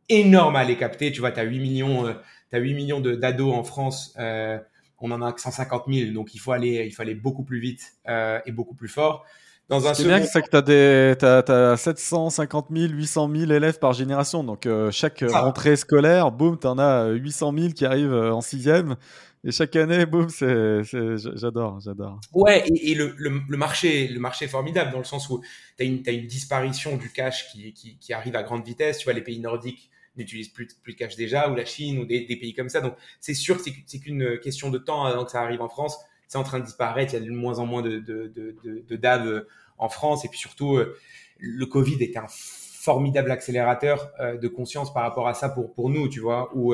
énorme 0.10 0.56
à 0.56 0.60
aller 0.60 0.78
capter. 0.78 1.12
Tu 1.12 1.20
vois, 1.20 1.32
tu 1.32 1.40
as 1.40 1.44
8 1.44 1.60
millions, 1.60 2.08
euh, 2.08 2.14
as 2.52 2.58
8 2.58 2.74
millions 2.74 3.00
d'ados 3.00 3.54
en 3.54 3.64
France. 3.64 4.14
Euh, 4.18 4.58
on 5.00 5.12
en 5.12 5.22
a 5.22 5.34
150 5.36 5.86
000. 5.88 6.12
Donc, 6.14 6.34
il 6.34 6.38
faut 6.38 6.54
aller, 6.54 6.86
il 6.86 6.92
faut 6.92 7.02
aller 7.02 7.16
beaucoup 7.16 7.44
plus 7.44 7.60
vite 7.60 7.94
et 8.08 8.52
beaucoup 8.54 8.76
plus 8.76 8.88
fort. 8.88 9.26
Dans 9.70 9.88
un 9.88 9.94
c'est 9.94 10.04
bien 10.04 10.20
que 10.20 10.26
tu 10.26 10.56
as, 10.56 10.62
des, 10.62 11.16
as, 11.26 11.78
750 11.78 12.68
000, 12.70 12.92
800 12.94 13.30
000 13.34 13.52
élèves 13.52 13.80
par 13.80 13.94
génération. 13.94 14.44
Donc, 14.44 14.68
chaque 14.92 15.24
rentrée 15.28 15.76
scolaire, 15.76 16.32
boum, 16.32 16.60
tu 16.60 16.68
en 16.68 16.78
as 16.78 17.08
800 17.10 17.54
000 17.58 17.74
qui 17.74 17.86
arrivent 17.86 18.14
en 18.14 18.42
sixième. 18.42 18.98
Et 19.46 19.52
chaque 19.52 19.76
année, 19.76 20.06
boum, 20.06 20.30
c'est, 20.30 20.84
j'adore, 20.84 21.80
j'adore. 21.82 22.20
Ouais, 22.32 22.64
et, 22.82 22.96
le, 22.96 23.14
le, 23.18 23.58
marché, 23.58 24.08
le 24.08 24.20
marché 24.20 24.46
est 24.46 24.50
formidable 24.50 24.92
dans 24.92 25.00
le 25.00 25.04
sens 25.04 25.30
où 25.30 25.42
tu 25.78 25.84
as 25.84 25.86
une, 25.86 26.02
une 26.08 26.28
disparition 26.28 26.96
du 26.96 27.12
cash 27.12 27.52
qui, 27.52 27.74
qui, 27.74 27.98
qui, 27.98 28.14
arrive 28.14 28.38
à 28.38 28.44
grande 28.44 28.66
vitesse. 28.66 29.00
Tu 29.00 29.04
vois, 29.04 29.14
les 29.14 29.22
pays 29.22 29.40
nordiques 29.40 29.90
n'utilisent 30.16 30.50
plus, 30.50 30.68
plus 30.82 30.94
de 30.94 30.98
cash 30.98 31.18
déjà, 31.18 31.50
ou 31.50 31.56
la 31.56 31.66
Chine, 31.66 32.00
ou 32.00 32.06
des, 32.06 32.26
des 32.26 32.38
pays 32.38 32.54
comme 32.54 32.70
ça. 32.70 32.80
Donc, 32.80 32.96
c'est 33.20 33.34
sûr 33.34 33.58
que 33.58 33.64
c'est, 33.64 34.00
qu'une 34.00 34.40
question 34.40 34.70
de 34.70 34.78
temps 34.78 35.04
avant 35.04 35.26
que 35.26 35.32
ça 35.32 35.42
arrive 35.42 35.62
en 35.62 35.70
France. 35.70 35.98
C'est 36.34 36.40
en 36.40 36.44
train 36.44 36.60
de 36.60 36.66
disparaître. 36.66 37.14
Il 37.14 37.20
y 37.20 37.24
a 37.24 37.26
de 37.28 37.32
moins 37.32 37.60
en 37.60 37.68
moins 37.68 37.84
de, 37.84 38.00
de, 38.00 39.06
euh, 39.06 39.48
en 39.78 39.88
France. 39.88 40.26
Et 40.26 40.30
puis 40.30 40.40
surtout, 40.40 40.78
euh, 40.78 40.98
le 41.38 41.68
Covid 41.68 42.02
est 42.02 42.18
un 42.18 42.26
formidable 42.28 43.30
accélérateur 43.30 44.12
euh, 44.20 44.36
de 44.40 44.48
conscience 44.48 44.92
par 44.92 45.04
rapport 45.04 45.28
à 45.28 45.36
ça 45.36 45.50
pour, 45.50 45.92
nous, 45.92 46.10
tu 46.10 46.22
vois, 46.22 46.50
où 46.56 46.74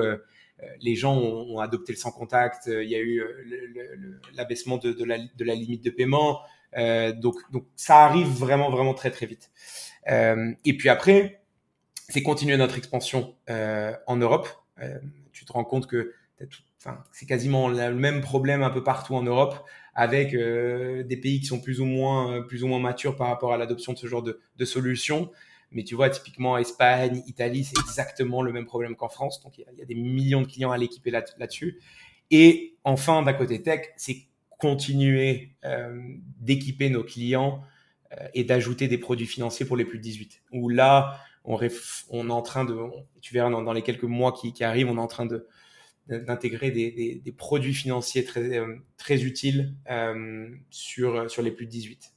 les 0.79 0.95
gens 0.95 1.13
ont, 1.13 1.59
adopté 1.59 1.91
le 1.91 1.97
sans 1.97 2.13
contact, 2.13 2.67
il 2.67 2.89
y 2.89 2.95
a 2.95 2.99
eu 2.99 3.21
l'abaissement 4.33 4.77
de, 4.77 5.03
la, 5.03 5.55
limite 5.55 5.83
de 5.83 5.89
paiement. 5.89 6.39
donc 7.17 7.35
ça 7.75 8.05
arrive 8.05 8.27
vraiment, 8.29 8.69
vraiment 8.69 8.93
très, 8.93 9.11
très 9.11 9.25
vite. 9.25 9.51
et 10.07 10.77
puis 10.77 10.87
après, 10.87 11.41
c'est 12.07 12.23
continuer 12.23 12.55
notre 12.55 12.77
expansion 12.77 13.35
en 13.49 14.15
Europe. 14.15 14.47
tu 15.33 15.43
te 15.43 15.51
rends 15.51 15.65
compte 15.65 15.85
que 15.87 16.13
c'est 17.11 17.25
quasiment 17.25 17.67
le 17.67 17.93
même 17.93 18.21
problème 18.21 18.63
un 18.63 18.69
peu 18.69 18.83
partout 18.83 19.15
en 19.15 19.23
Europe, 19.23 19.55
avec 19.95 20.31
des 20.31 21.17
pays 21.17 21.41
qui 21.41 21.45
sont 21.45 21.59
plus 21.59 21.81
ou 21.81 21.85
moins, 21.85 22.41
plus 22.43 22.63
ou 22.63 22.67
moins 22.67 22.79
matures 22.79 23.15
par 23.17 23.27
rapport 23.27 23.53
à 23.53 23.57
l'adoption 23.57 23.91
de 23.93 23.97
ce 23.97 24.07
genre 24.07 24.23
de, 24.23 24.65
solutions. 24.65 25.29
Mais 25.71 25.83
tu 25.83 25.95
vois, 25.95 26.09
typiquement, 26.09 26.57
Espagne, 26.57 27.21
Italie, 27.27 27.65
c'est 27.65 27.79
exactement 27.79 28.41
le 28.41 28.53
même 28.53 28.65
problème 28.65 28.95
qu'en 28.95 29.09
France. 29.09 29.41
Donc, 29.43 29.57
il 29.57 29.65
y, 29.77 29.81
a, 29.81 29.85
des 29.85 29.95
millions 29.95 30.41
de 30.41 30.47
clients 30.47 30.71
à 30.71 30.77
l'équiper 30.77 31.11
là-dessus. 31.11 31.79
et 32.31 32.75
enfin, 32.85 33.21
d'un 33.23 33.33
côté 33.33 33.61
tech, 33.61 33.81
c'est 33.97 34.29
continuer 34.59 35.55
euh, 35.65 35.97
d'équiper 36.39 36.89
nos 36.89 37.03
clients 37.03 37.63
euh, 38.11 38.27
et 38.35 38.43
d'ajouter 38.43 38.87
des 38.87 38.97
produits 38.99 39.25
financiers 39.25 39.65
pour 39.65 39.77
les 39.77 39.85
plus 39.85 39.97
de 39.97 40.03
18. 40.03 40.43
Où 40.51 40.69
là, 40.69 41.17
on, 41.45 41.59
est 41.59 41.71
en 42.11 42.41
train 42.43 42.65
de, 42.65 42.77
tu 43.21 43.33
verras 43.33 43.49
dans, 43.49 43.73
les 43.73 43.81
quelques 43.81 44.03
mois 44.03 44.33
qui, 44.33 44.63
arrivent, 44.63 44.89
on 44.89 44.97
est 44.97 45.01
en 45.01 45.07
train 45.07 45.25
de 45.25 45.47
d'intégrer 46.09 46.71
des, 46.71 46.91
des, 46.91 47.15
des, 47.15 47.31
produits 47.31 47.73
financiers 47.73 48.23
très, 48.23 48.57
euh, 48.57 48.75
très 48.97 49.23
utiles 49.23 49.75
euh, 49.89 50.49
sur, 50.69 51.29
sur 51.29 51.41
les 51.41 51.51
plus 51.51 51.65
de 51.65 51.71
18 51.71 52.13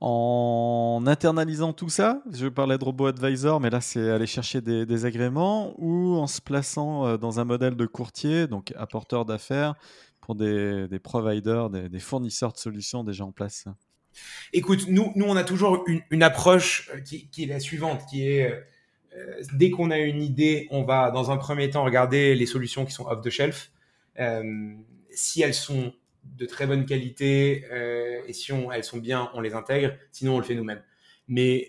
en 0.00 1.02
internalisant 1.06 1.74
tout 1.74 1.90
ça, 1.90 2.22
je 2.32 2.48
parlais 2.48 2.78
de 2.78 2.84
robot 2.84 3.06
advisor, 3.06 3.60
mais 3.60 3.68
là 3.68 3.82
c'est 3.82 4.10
aller 4.10 4.26
chercher 4.26 4.62
des, 4.62 5.04
agréments 5.04 5.74
ou 5.76 6.16
en 6.16 6.26
se 6.26 6.40
plaçant 6.40 7.06
euh, 7.06 7.16
dans 7.18 7.38
un 7.38 7.44
modèle 7.44 7.76
de 7.76 7.86
courtier, 7.86 8.46
donc 8.46 8.72
apporteur 8.76 9.26
d'affaires 9.26 9.74
pour 10.20 10.34
des, 10.34 10.88
providers, 11.02 11.68
des, 11.68 11.98
fournisseurs 11.98 12.52
de 12.52 12.58
solutions 12.58 13.04
déjà 13.04 13.24
en 13.24 13.32
place? 13.32 13.66
Écoute, 14.52 14.86
nous, 14.88 15.12
nous 15.16 15.26
on 15.26 15.36
a 15.36 15.44
toujours 15.44 15.84
une, 15.86 16.22
approche 16.22 16.90
euh, 16.94 17.00
qui, 17.00 17.28
est 17.38 17.46
la 17.46 17.60
suivante, 17.60 18.00
qui 18.08 18.26
est 18.26 18.54
dès 19.54 19.70
qu'on 19.70 19.90
a 19.90 19.98
une 19.98 20.22
idée, 20.22 20.68
on 20.70 20.82
va 20.82 21.10
dans 21.10 21.30
un 21.30 21.36
premier 21.36 21.70
temps 21.70 21.84
regarder 21.84 22.34
les 22.34 22.46
solutions 22.46 22.84
qui 22.84 22.92
sont 22.92 23.06
off 23.06 23.22
the 23.22 23.30
shelf. 23.30 23.72
si 25.10 25.42
elles 25.42 25.54
sont 25.54 25.92
de 26.24 26.46
très 26.46 26.66
bonne 26.66 26.84
qualité 26.86 27.64
et 28.26 28.32
si 28.32 28.52
elles 28.72 28.84
sont 28.84 28.98
bien, 28.98 29.30
on 29.34 29.40
les 29.40 29.54
intègre. 29.54 29.94
Sinon, 30.12 30.36
on 30.36 30.38
le 30.38 30.44
fait 30.44 30.54
nous-mêmes. 30.54 30.82
Mais 31.28 31.68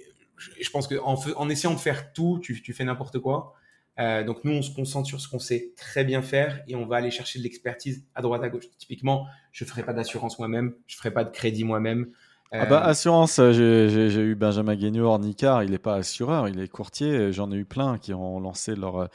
je 0.60 0.70
pense 0.70 0.88
qu'en 0.88 1.16
en, 1.36 1.50
essayant 1.50 1.74
de 1.74 1.80
faire 1.80 2.14
tout, 2.14 2.40
tu, 2.42 2.74
fais 2.74 2.84
n'importe 2.84 3.20
quoi. 3.20 3.54
Euh, 4.00 4.24
donc 4.24 4.44
nous, 4.44 4.54
on 4.54 4.62
se 4.62 4.74
concentre 4.74 5.08
sur 5.08 5.20
ce 5.20 5.28
qu'on 5.28 5.40
sait 5.40 5.74
très 5.76 6.04
bien 6.04 6.22
faire 6.22 6.64
et 6.68 6.76
on 6.76 6.86
va 6.86 6.98
aller 6.98 7.12
chercher 7.12 7.40
de 7.40 7.44
l'expertise 7.44 8.06
à 8.16 8.22
droite 8.22 8.44
à 8.44 8.50
gauche. 8.50 8.66
Typiquement, 8.78 9.28
je 9.52 9.66
ferai 9.66 9.84
pas 9.84 9.94
d'assurance 9.94 10.40
moi-même, 10.40 10.74
je 10.88 10.96
ferai 10.96 11.12
pas 11.12 11.24
de 11.24 11.30
crédit 11.30 11.64
moi-même. 11.64 12.12
Ah 12.52 12.66
bah, 12.66 12.84
euh, 12.84 12.90
assurance, 12.90 13.40
euh, 13.40 13.54
j'ai 13.54 14.22
eu 14.22 14.36
Benjamin 14.36 14.76
Guignot, 14.76 15.06
Ornicar, 15.06 15.64
il 15.64 15.72
n'est 15.72 15.80
pas 15.80 15.96
assureur, 15.96 16.50
il 16.50 16.60
est 16.60 16.68
courtier. 16.68 17.32
J'en 17.32 17.52
ai 17.52 17.56
eu 17.56 17.66
plein 17.66 17.98
qui 17.98 18.14
ont 18.14 18.40
lancé 18.40 18.76
leur 18.76 19.10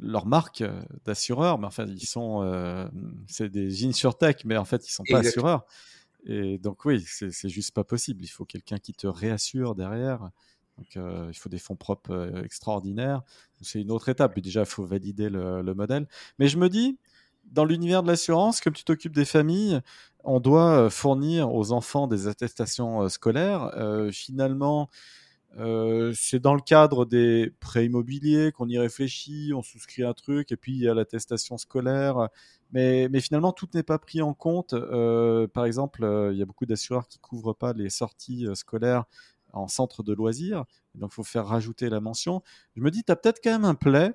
leur 0.00 0.26
marque 0.26 0.64
d'assureur, 1.04 1.58
mais 1.58 1.66
en 1.66 1.70
fait, 1.70 1.84
ils 1.84 2.06
sont, 2.06 2.90
c'est 3.28 3.48
des 3.48 3.86
insurtech, 3.86 4.44
mais 4.44 4.56
en 4.56 4.64
fait, 4.64 4.88
ils 4.88 4.92
sont 4.92 5.04
pas 5.08 5.18
assureurs. 5.18 5.64
Et 6.26 6.58
donc 6.58 6.84
oui, 6.84 7.04
c'est 7.06 7.48
juste 7.48 7.72
pas 7.72 7.84
possible. 7.84 8.24
Il 8.24 8.28
faut 8.28 8.44
quelqu'un 8.44 8.78
qui 8.78 8.92
te 8.92 9.06
réassure 9.06 9.76
derrière. 9.76 10.30
Donc, 10.78 10.96
euh, 10.96 11.28
il 11.30 11.34
faut 11.34 11.48
des 11.48 11.58
fonds 11.58 11.76
propres 11.76 12.12
euh, 12.12 12.42
extraordinaires. 12.42 13.22
C'est 13.60 13.80
une 13.80 13.90
autre 13.90 14.08
étape. 14.08 14.38
déjà, 14.40 14.60
il 14.60 14.66
faut 14.66 14.84
valider 14.84 15.28
le, 15.28 15.62
modèle. 15.74 16.06
Mais 16.38 16.48
je 16.48 16.58
me 16.58 16.68
dis, 16.68 16.98
dans 17.52 17.64
l'univers 17.64 18.02
de 18.02 18.08
l'assurance, 18.08 18.60
comme 18.60 18.72
tu 18.72 18.84
t'occupes 18.84 19.14
des 19.14 19.24
familles, 19.24 19.80
on 20.24 20.40
doit 20.40 20.70
euh, 20.70 20.90
fournir 20.90 21.52
aux 21.54 21.72
enfants 21.72 22.06
des 22.06 22.28
attestations 22.28 23.08
scolaires. 23.08 23.70
finalement, 24.12 24.88
c'est 26.14 26.40
dans 26.40 26.54
le 26.54 26.60
cadre 26.60 27.04
des 27.04 27.52
prêts 27.60 27.86
immobiliers 27.86 28.50
qu'on 28.52 28.68
y 28.68 28.78
réfléchit, 28.78 29.52
on 29.54 29.62
souscrit 29.62 30.02
un 30.02 30.12
truc, 30.12 30.50
et 30.50 30.56
puis 30.56 30.72
il 30.72 30.78
y 30.78 30.88
a 30.88 30.94
l'attestation 30.94 31.58
scolaire. 31.58 32.28
Mais, 32.72 33.08
mais, 33.08 33.20
finalement, 33.20 33.52
tout 33.52 33.68
n'est 33.72 33.84
pas 33.84 33.98
pris 33.98 34.20
en 34.20 34.34
compte. 34.34 34.74
par 35.52 35.64
exemple, 35.64 36.30
il 36.32 36.38
y 36.38 36.42
a 36.42 36.44
beaucoup 36.44 36.66
d'assureurs 36.66 37.06
qui 37.06 37.18
couvrent 37.18 37.54
pas 37.54 37.72
les 37.72 37.90
sorties 37.90 38.48
scolaires 38.54 39.04
en 39.54 39.68
centre 39.68 40.02
de 40.02 40.12
loisirs. 40.12 40.64
Donc, 40.94 41.10
il 41.12 41.14
faut 41.14 41.24
faire 41.24 41.46
rajouter 41.46 41.88
la 41.88 42.00
mention. 42.00 42.42
Je 42.76 42.82
me 42.82 42.90
dis, 42.90 43.02
tu 43.04 43.12
as 43.12 43.16
peut-être 43.16 43.40
quand 43.42 43.52
même 43.52 43.64
un 43.64 43.74
play. 43.74 44.12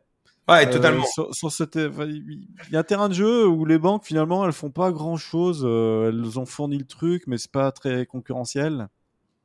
Ouais, 0.50 0.68
euh, 0.68 0.72
totalement. 0.72 1.06
il 1.16 2.48
y 2.72 2.76
a 2.76 2.80
un 2.80 2.84
terrain 2.84 3.08
de 3.08 3.14
jeu 3.14 3.48
où 3.48 3.66
les 3.66 3.78
banques, 3.78 4.06
finalement, 4.06 4.46
elles 4.46 4.52
font 4.52 4.72
pas 4.72 4.92
grand 4.92 5.18
chose. 5.18 5.64
Euh, 5.64 6.10
elles 6.10 6.40
ont 6.40 6.46
fourni 6.46 6.78
le 6.78 6.86
truc, 6.86 7.24
mais 7.28 7.38
c'est 7.38 7.52
pas 7.52 7.72
très 7.72 8.06
concurrentiel. 8.06 8.88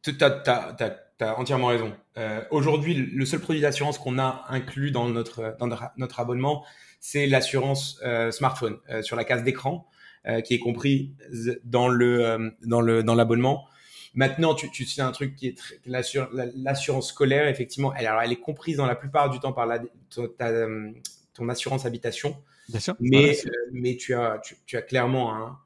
Tu 0.03 0.17
as, 0.23 1.39
entièrement 1.39 1.69
raison. 1.69 1.93
Euh, 2.17 2.41
aujourd'hui, 2.51 2.95
le 2.95 3.25
seul 3.27 3.41
produit 3.41 3.61
d'assurance 3.61 3.99
qu'on 3.99 4.19
a 4.19 4.45
inclus 4.49 4.91
dans 4.91 5.09
notre, 5.09 5.57
dans 5.59 5.69
notre 5.97 6.21
abonnement, 6.21 6.65
c'est 7.01 7.27
l'assurance 7.27 8.01
smartphone 8.31 8.79
sur 9.03 9.17
la 9.17 9.25
case 9.25 9.43
d'écran, 9.45 9.87
qui 10.45 10.55
est 10.55 10.59
compris 10.59 11.15
dans 11.65 11.89
le 11.89 12.55
dans 12.63 12.81
le 12.81 13.03
dans 13.03 13.15
l'abonnement. 13.15 13.67
Maintenant, 14.15 14.55
tu, 14.55 14.71
tu 14.71 14.85
sais 14.85 15.03
un 15.03 15.11
truc 15.11 15.35
qui 15.35 15.49
est 15.49 15.61
l'assurance 15.87 17.09
scolaire, 17.09 17.49
effectivement, 17.49 17.93
elle, 17.95 18.07
alors 18.07 18.23
elle 18.23 18.33
est 18.33 18.41
comprise 18.41 18.77
dans 18.77 18.87
la 18.87 18.95
plupart 18.95 19.29
du 19.29 19.41
temps 19.41 19.53
par 19.53 19.67
la, 19.67 19.81
ton, 20.11 20.29
euh, 20.41 20.91
ton 21.35 21.49
assurance 21.49 21.85
habitation. 21.85 22.37
Bien 22.69 22.81
sûr. 22.81 22.95
Mais, 23.01 23.37
euh, 23.45 23.51
mais 23.73 23.97
tu, 23.97 24.15
as, 24.15 24.41
tu, 24.67 24.77
as 24.77 24.83
clairement 24.83 25.35
un, 25.35 25.59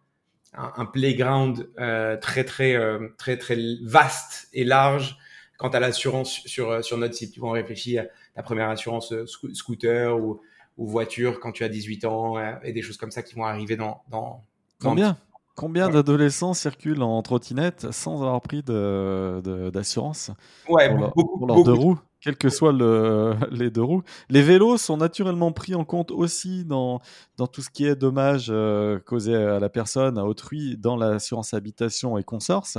un, 0.55 0.87
playground 0.87 1.69
euh, 1.79 2.17
très, 2.17 2.45
très, 2.45 2.77
très, 3.19 3.37
très 3.37 3.57
vaste 3.83 4.49
et 4.55 4.65
large 4.65 5.19
quant 5.59 5.69
à 5.69 5.81
l'assurance 5.81 6.41
sur, 6.47 6.83
sur 6.83 6.97
notre 6.97 7.15
site. 7.15 7.33
Tu 7.33 7.41
vas 7.41 7.49
en 7.49 7.53
réfléchir 7.53 8.05
à 8.05 8.07
ta 8.37 8.43
première 8.43 8.71
assurance 8.71 9.13
scooter 9.27 10.19
ou, 10.19 10.41
ou 10.79 10.87
voiture 10.87 11.39
quand 11.39 11.53
tu 11.53 11.65
as 11.65 11.69
18 11.69 12.05
ans 12.07 12.37
et 12.63 12.73
des 12.73 12.83
choses 12.83 12.97
comme 12.97 13.11
ça 13.11 13.23
qui 13.23 13.35
vont 13.35 13.45
arriver 13.45 13.77
dans, 13.77 14.03
dans, 14.11 14.45
Combien 14.81 15.19
Combien 15.59 15.89
d'adolescents 15.89 16.55
circulent 16.55 17.03
en 17.03 17.21
trottinette 17.21 17.91
sans 17.91 18.23
avoir 18.23 18.41
pris 18.41 18.63
d'assurance 18.63 20.31
de, 20.69 20.73
ouais, 20.73 20.89
pour, 21.13 21.49
leurs 21.49 21.65
deux 21.65 21.73
roues, 21.73 21.99
quels 22.21 22.37
que 22.37 22.49
soient 22.49 22.73
le, 22.73 23.35
les 23.51 23.69
deux 23.69 23.83
roues? 23.83 24.05
Les 24.31 24.41
vélos 24.41 24.79
sont 24.79 24.97
naturellement 24.97 25.51
pris 25.51 25.75
en 25.75 25.85
compte 25.85 26.13
aussi 26.13 26.65
dans, 26.65 27.01
dans 27.39 27.49
tout 27.49 27.61
ce 27.61 27.71
qui 27.71 27.85
est 27.87 27.97
dommages 27.97 28.51
euh, 28.51 29.01
causés 29.01 29.35
à 29.35 29.59
la 29.59 29.69
personne, 29.69 30.17
à 30.17 30.25
autrui, 30.25 30.77
dans 30.77 30.97
l'assurance 30.97 31.53
habitation 31.53 32.17
et 32.19 32.23
consorce. 32.23 32.79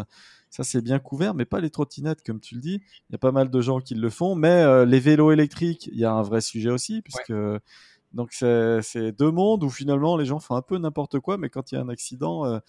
Ça, 0.49 0.63
c'est 0.63 0.81
bien 0.81 0.99
couvert, 0.99 1.33
mais 1.33 1.43
pas 1.43 1.59
les 1.59 1.71
trottinettes, 1.71 2.23
comme 2.25 2.39
tu 2.39 2.55
le 2.55 2.61
dis. 2.61 2.81
Il 3.09 3.11
y 3.11 3.15
a 3.15 3.19
pas 3.19 3.33
mal 3.33 3.49
de 3.49 3.61
gens 3.61 3.81
qui 3.81 3.93
le 3.93 4.09
font, 4.09 4.35
mais 4.35 4.63
euh, 4.63 4.85
les 4.85 5.01
vélos 5.01 5.33
électriques, 5.33 5.89
il 5.91 5.99
y 5.99 6.05
a 6.05 6.13
un 6.13 6.23
vrai 6.23 6.39
sujet 6.39 6.69
aussi, 6.69 7.01
puisque 7.01 7.33
donc 8.13 8.33
c'est 8.33 9.11
deux 9.11 9.31
mondes 9.31 9.63
où 9.63 9.69
finalement 9.69 10.17
les 10.17 10.25
gens 10.25 10.39
font 10.39 10.55
un 10.55 10.61
peu 10.61 10.77
n'importe 10.77 11.19
quoi, 11.19 11.37
mais 11.37 11.49
quand 11.49 11.71
il 11.71 11.75
y 11.75 11.77
a 11.77 11.81
un 11.81 11.89
accident, 11.89 12.45
euh, 12.45 12.59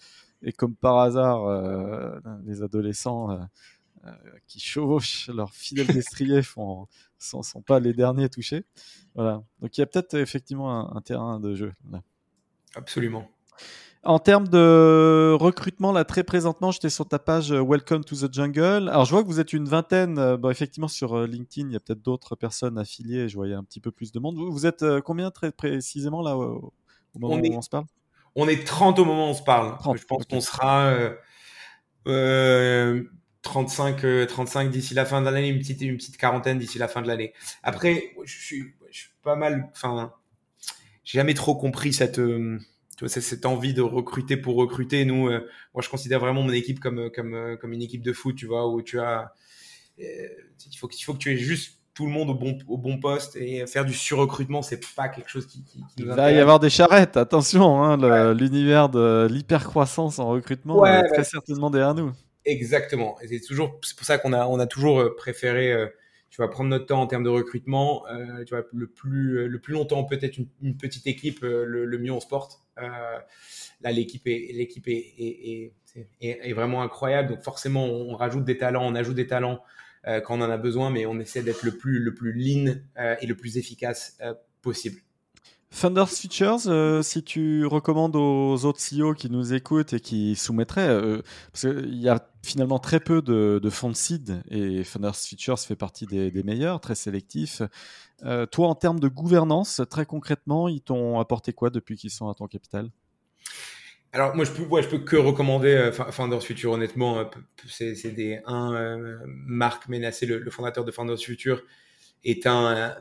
et 0.41 0.51
comme 0.51 0.75
par 0.75 0.99
hasard, 0.99 1.45
euh, 1.45 2.19
les 2.45 2.61
adolescents 2.61 3.31
euh, 3.31 4.11
qui 4.47 4.59
chevauchent 4.59 5.29
leurs 5.29 5.53
fidèles 5.53 5.87
destriers 5.87 6.43
font, 6.43 6.87
sont, 7.17 7.43
sont 7.43 7.61
pas 7.61 7.79
les 7.79 7.93
derniers 7.93 8.29
touchés. 8.29 8.65
Voilà. 9.15 9.43
Donc 9.61 9.77
il 9.77 9.81
y 9.81 9.83
a 9.83 9.87
peut-être 9.87 10.13
effectivement 10.15 10.95
un, 10.95 11.01
terrain 11.01 11.39
de 11.39 11.55
jeu 11.55 11.73
là. 11.91 12.01
Absolument. 12.75 13.29
En 14.03 14.17
termes 14.17 14.47
de 14.47 15.37
recrutement, 15.39 15.91
là, 15.91 16.03
très 16.03 16.23
présentement, 16.23 16.71
j'étais 16.71 16.89
sur 16.89 17.07
ta 17.07 17.19
page 17.19 17.51
euh, 17.51 17.61
Welcome 17.63 18.03
to 18.03 18.15
the 18.15 18.33
Jungle. 18.33 18.89
Alors, 18.89 19.05
je 19.05 19.11
vois 19.11 19.21
que 19.21 19.27
vous 19.27 19.39
êtes 19.39 19.53
une 19.53 19.65
vingtaine. 19.65 20.17
Euh, 20.17 20.37
bon, 20.37 20.49
effectivement, 20.49 20.87
sur 20.87 21.15
euh, 21.15 21.27
LinkedIn, 21.27 21.69
il 21.69 21.73
y 21.73 21.75
a 21.75 21.79
peut-être 21.79 22.01
d'autres 22.01 22.35
personnes 22.35 22.79
affiliées. 22.79 23.29
Je 23.29 23.35
voyais 23.35 23.53
un 23.53 23.63
petit 23.63 23.79
peu 23.79 23.91
plus 23.91 24.11
de 24.11 24.19
monde. 24.19 24.37
Vous, 24.37 24.65
êtes 24.65 24.83
combien 25.01 25.29
très 25.29 25.51
précisément 25.51 26.23
là 26.23 26.35
au, 26.35 26.73
moment 27.13 27.35
où 27.35 27.53
on 27.53 27.61
se 27.61 27.69
parle? 27.69 27.85
On 28.33 28.47
est 28.47 28.65
30 28.65 28.97
au 28.97 29.05
moment 29.05 29.27
où 29.27 29.31
on 29.31 29.33
se 29.35 29.43
parle. 29.43 29.77
je 29.95 30.03
pense 30.05 30.25
qu'on 30.25 30.41
sera 30.41 30.95
35, 33.43 34.27
35 34.27 34.71
d'ici 34.71 34.95
la 34.95 35.05
fin 35.05 35.21
de 35.21 35.25
l'année, 35.25 35.49
une 35.49 35.59
petite, 35.59 35.81
une 35.81 35.97
petite 35.97 36.17
quarantaine 36.17 36.57
d'ici 36.57 36.79
la 36.79 36.87
fin 36.87 37.03
de 37.03 37.07
l'année. 37.07 37.33
Après, 37.61 38.15
je 38.23 38.35
suis, 38.35 38.73
je 38.89 38.97
suis 38.97 39.11
pas 39.21 39.35
mal. 39.35 39.69
Enfin, 39.75 40.11
j'ai 41.03 41.19
jamais 41.19 41.35
trop 41.35 41.53
compris 41.53 41.93
cette 41.93 42.19
c'est 43.07 43.21
cette 43.21 43.45
envie 43.45 43.73
de 43.73 43.81
recruter 43.81 44.37
pour 44.37 44.55
recruter. 44.55 45.05
Nous, 45.05 45.27
euh, 45.27 45.47
moi, 45.73 45.81
je 45.81 45.89
considère 45.89 46.19
vraiment 46.19 46.43
mon 46.43 46.51
équipe 46.51 46.79
comme 46.79 47.09
comme 47.11 47.33
euh, 47.33 47.55
comme 47.57 47.73
une 47.73 47.81
équipe 47.81 48.01
de 48.01 48.13
foot, 48.13 48.35
tu 48.35 48.45
vois, 48.45 48.67
où 48.67 48.81
tu 48.81 48.99
as, 48.99 49.33
euh, 49.99 50.03
il 50.71 50.77
faut 50.77 50.87
que 50.87 51.17
tu 51.17 51.31
aies 51.31 51.37
juste 51.37 51.79
tout 51.93 52.05
le 52.05 52.11
monde 52.11 52.29
au 52.29 52.33
bon 52.33 52.57
au 52.67 52.77
bon 52.77 52.99
poste 52.99 53.35
et 53.35 53.65
faire 53.67 53.85
du 53.85 53.93
surrecrutement, 53.93 54.61
c'est 54.61 54.81
pas 54.95 55.09
quelque 55.09 55.29
chose 55.29 55.45
qui, 55.45 55.63
qui, 55.63 55.79
qui 55.79 55.85
Il 55.97 56.05
va 56.05 56.31
y 56.31 56.39
avoir 56.39 56.59
des 56.59 56.69
charrettes, 56.69 57.17
attention, 57.17 57.83
hein, 57.83 58.33
l'univers 58.33 58.89
de 58.89 59.27
l'hypercroissance 59.29 60.17
en 60.19 60.27
recrutement 60.29 60.85
est 60.85 61.03
très 61.09 61.23
certainement 61.23 61.69
derrière 61.69 61.93
nous. 61.93 62.13
Exactement. 62.45 63.17
c'est 63.27 63.41
toujours, 63.41 63.79
c'est 63.83 63.95
pour 63.95 64.05
ça 64.05 64.17
qu'on 64.17 64.33
a 64.33 64.47
on 64.47 64.59
a 64.59 64.67
toujours 64.67 65.15
préféré 65.15 65.91
tu 66.31 66.41
vas 66.41 66.47
prendre 66.47 66.69
notre 66.69 66.85
temps 66.85 67.01
en 67.01 67.07
termes 67.07 67.25
de 67.25 67.29
recrutement. 67.29 68.07
Euh, 68.07 68.43
tu 68.45 68.55
vois, 68.55 68.65
le 68.73 68.87
plus 68.87 69.47
le 69.47 69.59
plus 69.59 69.73
longtemps 69.73 70.05
peut-être 70.05 70.37
une, 70.61 70.77
petite 70.77 71.05
équipe, 71.05 71.41
le, 71.41 71.85
le, 71.85 71.97
mieux 71.99 72.11
on 72.11 72.21
se 72.21 72.27
porte. 72.27 72.60
Euh, 72.81 73.19
là, 73.81 73.91
l'équipe 73.91 74.27
est, 74.27 74.51
l'équipe 74.53 74.87
est, 74.87 75.73
vraiment 76.53 76.81
incroyable. 76.81 77.29
Donc 77.29 77.43
forcément, 77.43 77.85
on 77.85 78.15
rajoute 78.15 78.45
des 78.45 78.57
talents, 78.57 78.85
on 78.85 78.95
ajoute 78.95 79.15
des 79.15 79.27
talents 79.27 79.63
euh, 80.07 80.21
quand 80.21 80.39
on 80.39 80.41
en 80.41 80.49
a 80.49 80.57
besoin, 80.57 80.89
mais 80.89 81.05
on 81.05 81.19
essaie 81.19 81.43
d'être 81.43 81.63
le 81.63 81.71
plus, 81.77 81.99
le 81.99 82.13
plus 82.13 82.33
lean 82.33 82.75
euh, 82.97 83.15
et 83.21 83.27
le 83.27 83.35
plus 83.35 83.57
efficace 83.57 84.17
possible. 84.61 84.99
Founders 85.71 86.09
Features, 86.09 87.03
si 87.03 87.23
tu 87.23 87.65
recommandes 87.65 88.15
aux 88.15 88.65
autres 88.65 88.79
CEO 88.79 89.13
qui 89.13 89.29
nous 89.29 89.53
écoutent 89.53 89.93
et 89.93 89.99
qui 89.99 90.35
soumettraient, 90.35 91.21
parce 91.51 91.61
qu'il 91.61 91.95
y 91.95 92.09
a 92.09 92.27
finalement 92.43 92.77
très 92.77 92.99
peu 92.99 93.21
de, 93.21 93.69
fonds 93.69 93.89
de 93.89 93.95
seed 93.95 94.41
et 94.49 94.83
Founders 94.83 95.15
Features 95.15 95.59
fait 95.59 95.75
partie 95.75 96.05
des, 96.05 96.43
meilleurs, 96.43 96.81
très 96.81 96.95
sélectifs. 96.95 97.61
Euh, 98.23 98.45
toi, 98.45 98.67
en 98.67 98.75
termes 98.75 98.99
de 98.99 99.07
gouvernance, 99.07 99.81
très 99.89 100.05
concrètement, 100.05 100.67
ils 100.67 100.81
t'ont 100.81 101.19
apporté 101.19 101.53
quoi 101.53 101.69
depuis 101.69 101.95
qu'ils 101.95 102.11
sont 102.11 102.29
à 102.29 102.33
ton 102.33 102.47
capital? 102.47 102.89
Alors 104.13 104.35
moi 104.35 104.43
je 104.43 104.51
peux 104.51 104.65
peux 104.89 104.99
que 104.99 105.15
recommander 105.15 105.73
euh, 105.73 105.91
Founders 105.91 106.43
Future 106.43 106.73
honnêtement 106.73 107.19
euh, 107.19 107.23
c'est 107.65 108.11
des 108.11 108.41
un 108.45 108.73
euh, 108.73 109.19
Marc 109.25 109.87
Ménassé 109.87 110.25
le, 110.25 110.39
le, 110.39 110.51
fondateur 110.51 110.83
de 110.83 110.91
Founders 110.91 111.19
Future 111.19 111.63
est 112.25 112.45
un 112.45 112.93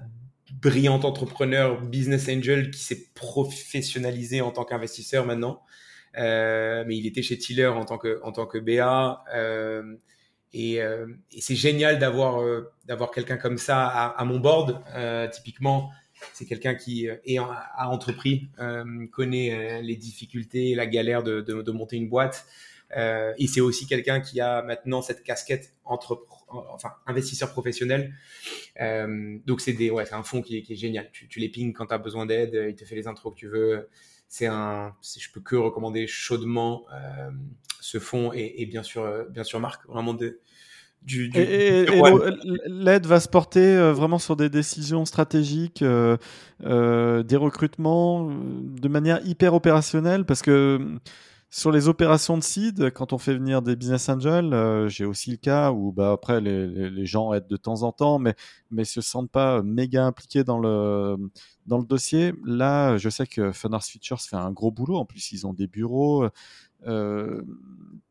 brillant 0.52 1.00
entrepreneur 1.00 1.80
business 1.80 2.28
angel 2.28 2.70
qui 2.70 2.80
s'est 2.80 3.06
professionnalisé 3.14 4.40
en 4.40 4.50
tant 4.50 4.64
qu'investisseur 4.64 5.26
maintenant 5.26 5.62
euh, 6.18 6.84
mais 6.86 6.96
il 6.96 7.06
était 7.06 7.22
chez 7.22 7.38
Tiller 7.38 7.66
en 7.66 7.84
tant 7.84 7.98
que 7.98 8.20
en 8.22 8.32
tant 8.32 8.46
que 8.46 8.58
BA 8.58 9.24
euh, 9.34 9.96
et, 10.52 10.82
euh, 10.82 11.06
et 11.30 11.40
c'est 11.40 11.54
génial 11.54 11.98
d'avoir 11.98 12.42
d'avoir 12.84 13.12
quelqu'un 13.12 13.36
comme 13.36 13.58
ça 13.58 13.86
à, 13.86 14.24
mon 14.24 14.40
board. 14.40 14.82
Typiquement, 15.32 15.90
c'est 16.32 16.46
quelqu'un 16.46 16.74
qui 16.74 17.06
est 17.06 17.38
a 17.38 17.88
entrepris, 17.88 18.48
connaît 19.12 19.80
les 19.82 19.96
difficultés, 19.96 20.74
la 20.74 20.86
galère 20.86 21.22
de, 21.22 21.40
de, 21.40 21.62
de, 21.62 21.70
monter 21.70 21.96
une 21.96 22.08
boîte. 22.08 22.46
et 22.96 23.46
c'est 23.46 23.60
aussi 23.60 23.86
quelqu'un 23.86 24.20
qui 24.20 24.40
a 24.40 24.62
maintenant 24.62 25.02
cette 25.02 25.22
casquette 25.22 25.72
entre, 25.84 26.26
enfin, 26.50 26.90
investisseur 27.06 27.50
professionnel. 27.50 28.14
donc 29.46 29.60
c'est 29.60 29.72
des, 29.72 29.90
ouais, 29.90 30.06
c'est 30.06 30.14
un 30.14 30.22
fonds 30.22 30.42
qui, 30.42 30.62
qui, 30.62 30.72
est 30.72 30.76
génial. 30.76 31.10
Tu, 31.12 31.28
tu 31.28 31.38
les 31.38 31.48
pings 31.48 31.72
quand 31.72 31.86
tu 31.86 31.94
as 31.94 31.98
besoin 31.98 32.26
d'aide, 32.26 32.58
il 32.68 32.74
te 32.74 32.84
fait 32.84 32.96
les 32.96 33.06
intros 33.06 33.34
que 33.34 33.38
tu 33.38 33.48
veux. 33.48 33.88
C'est 34.28 34.46
un, 34.46 34.94
je 35.02 35.30
peux 35.32 35.40
que 35.40 35.56
recommander 35.56 36.06
chaudement 36.06 36.86
ce 37.80 37.98
fonds 37.98 38.32
et, 38.32 38.54
et, 38.58 38.66
bien 38.66 38.82
sûr, 38.82 39.26
bien 39.30 39.44
sûr 39.44 39.58
Marc, 39.60 39.86
vraiment 39.86 40.14
de 40.14 40.40
du, 41.02 41.30
et, 41.34 41.86
l'aide 42.66 43.06
va 43.06 43.20
se 43.20 43.28
porter 43.28 43.60
euh, 43.60 43.92
vraiment 43.92 44.18
sur 44.18 44.36
des 44.36 44.50
décisions 44.50 45.06
stratégiques, 45.06 45.80
euh, 45.80 46.18
euh, 46.64 47.22
des 47.22 47.36
recrutements 47.36 48.30
de 48.30 48.88
manière 48.88 49.20
hyper 49.26 49.54
opérationnelle 49.54 50.26
parce 50.26 50.42
que 50.42 50.78
sur 51.50 51.72
les 51.72 51.88
opérations 51.88 52.38
de 52.38 52.42
seed, 52.42 52.90
quand 52.92 53.12
on 53.12 53.18
fait 53.18 53.34
venir 53.34 53.60
des 53.60 53.74
business 53.74 54.08
angels, 54.08 54.88
j'ai 54.88 55.04
aussi 55.04 55.32
le 55.32 55.36
cas 55.36 55.72
où 55.72 55.90
bah, 55.92 56.12
après 56.12 56.40
les, 56.40 57.06
gens 57.06 57.34
aident 57.34 57.48
de 57.48 57.56
temps 57.56 57.82
en 57.82 57.90
temps, 57.90 58.18
mais 58.20 58.34
mais 58.70 58.84
se 58.84 59.00
sentent 59.00 59.30
pas 59.30 59.60
méga 59.62 60.04
impliqués 60.04 60.44
dans 60.44 60.58
le 60.58 61.16
dans 61.66 61.78
le 61.78 61.84
dossier. 61.84 62.34
Là, 62.44 62.96
je 62.98 63.08
sais 63.08 63.26
que 63.26 63.50
Funders 63.52 63.82
Futures 63.82 64.20
fait 64.20 64.36
un 64.36 64.52
gros 64.52 64.70
boulot. 64.70 64.96
En 64.96 65.04
plus, 65.04 65.32
ils 65.32 65.46
ont 65.46 65.52
des 65.52 65.66
bureaux. 65.66 66.28
Euh, 66.86 67.42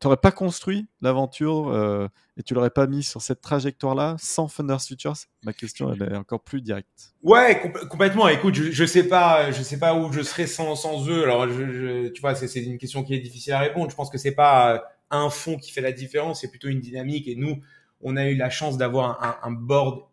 tu 0.00 0.06
n'aurais 0.06 0.16
pas 0.16 0.32
construit 0.32 0.86
l'aventure 1.02 1.68
euh, 1.68 2.08
et 2.38 2.42
tu 2.42 2.54
l'aurais 2.54 2.70
pas 2.70 2.86
mis 2.86 3.02
sur 3.02 3.20
cette 3.20 3.42
trajectoire-là 3.42 4.16
sans 4.18 4.48
Funders 4.48 4.80
Futures 4.80 5.14
Ma 5.42 5.52
question, 5.52 5.92
est 5.92 6.16
encore 6.16 6.40
plus 6.40 6.62
directe. 6.62 7.14
Ouais, 7.22 7.60
complètement. 7.90 8.26
Écoute, 8.28 8.54
je, 8.54 8.70
je 8.70 8.84
sais 8.86 9.06
pas, 9.06 9.50
je 9.50 9.62
sais 9.62 9.78
pas 9.78 9.94
où 9.94 10.10
je 10.10 10.22
serais 10.22 10.46
sans, 10.46 11.08
eux. 11.08 11.24
Alors, 11.24 11.46
tu 11.46 12.20
vois, 12.20 12.34
c'est 12.34 12.62
une 12.62 12.78
question 12.78 13.04
qui 13.04 13.14
est 13.14 13.20
difficile 13.20 13.52
à 13.52 13.58
répondre. 13.58 13.90
Je 13.90 13.96
pense 13.96 14.08
que 14.08 14.16
c'est 14.16 14.34
pas 14.34 14.84
un 15.10 15.28
fond 15.28 15.58
qui 15.58 15.70
fait 15.70 15.82
la 15.82 15.92
différence, 15.92 16.40
c'est 16.40 16.50
plutôt 16.50 16.68
une 16.68 16.80
dynamique. 16.80 17.28
Et 17.28 17.36
nous, 17.36 17.60
on 18.00 18.16
a 18.16 18.26
eu 18.26 18.36
la 18.36 18.48
chance 18.48 18.78
d'avoir 18.78 19.42
un, 19.44 19.50
board 19.50 20.04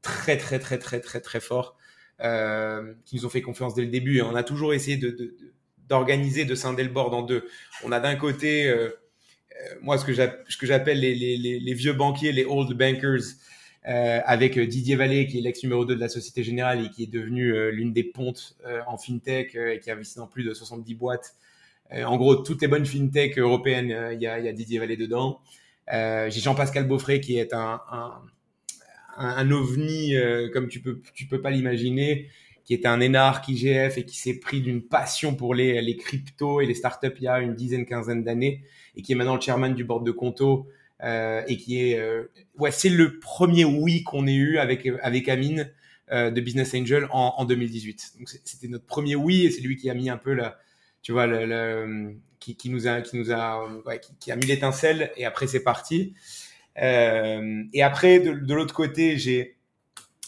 très, 0.00 0.38
très, 0.38 0.58
très, 0.58 0.78
très, 0.78 1.00
très, 1.00 1.20
très 1.20 1.40
fort 1.40 1.76
euh, 2.20 2.94
qui 3.04 3.16
nous 3.16 3.26
ont 3.26 3.30
fait 3.30 3.42
confiance 3.42 3.74
dès 3.74 3.82
le 3.82 3.90
début. 3.90 4.18
Et 4.18 4.22
on 4.22 4.34
a 4.34 4.42
toujours 4.42 4.72
essayé 4.72 4.96
de 4.96 5.36
d'organiser, 5.88 6.44
de 6.44 6.54
scinder 6.54 6.82
le 6.82 6.90
board 6.90 7.14
en 7.14 7.22
deux. 7.22 7.48
On 7.84 7.92
a 7.92 8.00
d'un 8.00 8.16
côté, 8.16 8.68
euh, 8.68 8.88
euh 8.88 9.74
moi, 9.82 9.98
ce 9.98 10.04
que 10.04 10.66
j'appelle 10.66 11.00
les, 11.00 11.74
vieux 11.74 11.92
banquiers, 11.92 12.32
les 12.32 12.44
old 12.44 12.76
bankers, 12.76 13.22
euh, 13.86 14.20
avec 14.24 14.58
Didier 14.58 14.96
Vallée, 14.96 15.26
qui 15.26 15.38
est 15.38 15.42
l'ex 15.42 15.62
numéro 15.62 15.84
2 15.84 15.94
de 15.94 16.00
la 16.00 16.08
Société 16.08 16.42
Générale 16.42 16.86
et 16.86 16.90
qui 16.90 17.04
est 17.04 17.12
devenu 17.12 17.70
l'une 17.70 17.92
des 17.92 18.04
pontes 18.04 18.56
en 18.86 18.96
fintech 18.96 19.54
et 19.54 19.80
qui 19.80 19.90
a 19.90 19.94
investi 19.94 20.16
dans 20.16 20.26
plus 20.26 20.44
de 20.44 20.54
70 20.54 20.94
boîtes. 20.94 21.34
en 21.92 22.16
gros, 22.16 22.36
toutes 22.36 22.62
les 22.62 22.68
bonnes 22.68 22.86
fintech 22.86 23.38
européennes, 23.38 23.94
il 24.12 24.20
y 24.22 24.26
a, 24.26 24.52
Didier 24.52 24.78
Vallée 24.78 24.96
dedans. 24.96 25.40
J'ai 25.88 26.40
Jean-Pascal 26.40 26.86
Beaufray, 26.86 27.20
qui 27.20 27.36
est 27.36 27.52
un 27.52 29.50
ovni 29.50 30.14
comme 30.54 30.68
tu 30.68 30.80
peux, 30.80 31.02
tu 31.12 31.26
peux 31.26 31.42
pas 31.42 31.50
l'imaginer 31.50 32.30
qui 32.64 32.74
était 32.74 32.88
un 32.88 33.00
énarque 33.00 33.48
IGF 33.48 33.98
et 33.98 34.04
qui 34.04 34.16
s'est 34.16 34.38
pris 34.38 34.60
d'une 34.60 34.82
passion 34.82 35.34
pour 35.34 35.54
les, 35.54 35.80
les 35.82 35.96
cryptos 35.96 36.60
et 36.60 36.66
les 36.66 36.74
startups 36.74 37.14
il 37.18 37.24
y 37.24 37.28
a 37.28 37.40
une 37.40 37.54
dizaine, 37.54 37.86
quinzaine 37.86 38.24
d'années 38.24 38.64
et 38.96 39.02
qui 39.02 39.12
est 39.12 39.14
maintenant 39.14 39.34
le 39.34 39.40
chairman 39.40 39.74
du 39.74 39.84
board 39.84 40.04
de 40.04 40.12
Conto 40.12 40.66
euh, 41.02 41.42
et 41.46 41.56
qui 41.56 41.80
est 41.80 41.98
euh, 41.98 42.30
ouais 42.58 42.70
c'est 42.70 42.88
le 42.88 43.18
premier 43.18 43.64
oui 43.64 44.02
qu'on 44.02 44.26
ait 44.26 44.34
eu 44.34 44.58
avec 44.58 44.88
avec 45.02 45.28
Amine 45.28 45.70
euh, 46.12 46.30
de 46.30 46.40
Business 46.40 46.74
Angel 46.74 47.06
en, 47.10 47.34
en 47.36 47.44
2018 47.44 48.14
donc 48.18 48.28
c'était 48.28 48.68
notre 48.68 48.86
premier 48.86 49.16
oui 49.16 49.44
et 49.44 49.50
c'est 49.50 49.60
lui 49.60 49.76
qui 49.76 49.90
a 49.90 49.94
mis 49.94 50.08
un 50.08 50.16
peu 50.16 50.32
la 50.32 50.58
tu 51.02 51.12
vois 51.12 51.26
le, 51.26 51.44
le 51.44 52.16
qui, 52.40 52.56
qui, 52.56 52.70
nous 52.70 52.86
a 52.86 53.00
qui 53.00 53.16
nous 53.16 53.30
a 53.30 53.66
ouais, 53.86 54.00
qui, 54.00 54.12
qui, 54.18 54.32
a 54.32 54.36
mis 54.36 54.46
l'étincelle 54.46 55.12
et 55.16 55.24
après 55.24 55.46
c'est 55.46 55.62
parti. 55.62 56.14
Euh, 56.82 57.62
et 57.72 57.82
après 57.82 58.18
de, 58.18 58.32
de 58.32 58.54
l'autre 58.54 58.74
côté 58.74 59.16
j'ai 59.16 59.56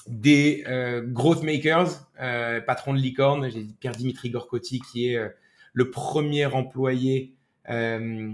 des 0.07 0.65
euh, 0.67 1.03
growth 1.03 1.43
makers, 1.43 2.09
euh, 2.21 2.61
patron 2.61 2.95
de 2.95 2.99
licorne, 2.99 3.51
j'ai 3.51 3.65
Pierre-Dimitri 3.81 4.31
Gorcotti 4.31 4.81
qui 4.81 5.09
est 5.09 5.17
euh, 5.17 5.29
le 5.73 5.91
premier 5.91 6.47
employé 6.47 7.35
euh, 7.69 8.31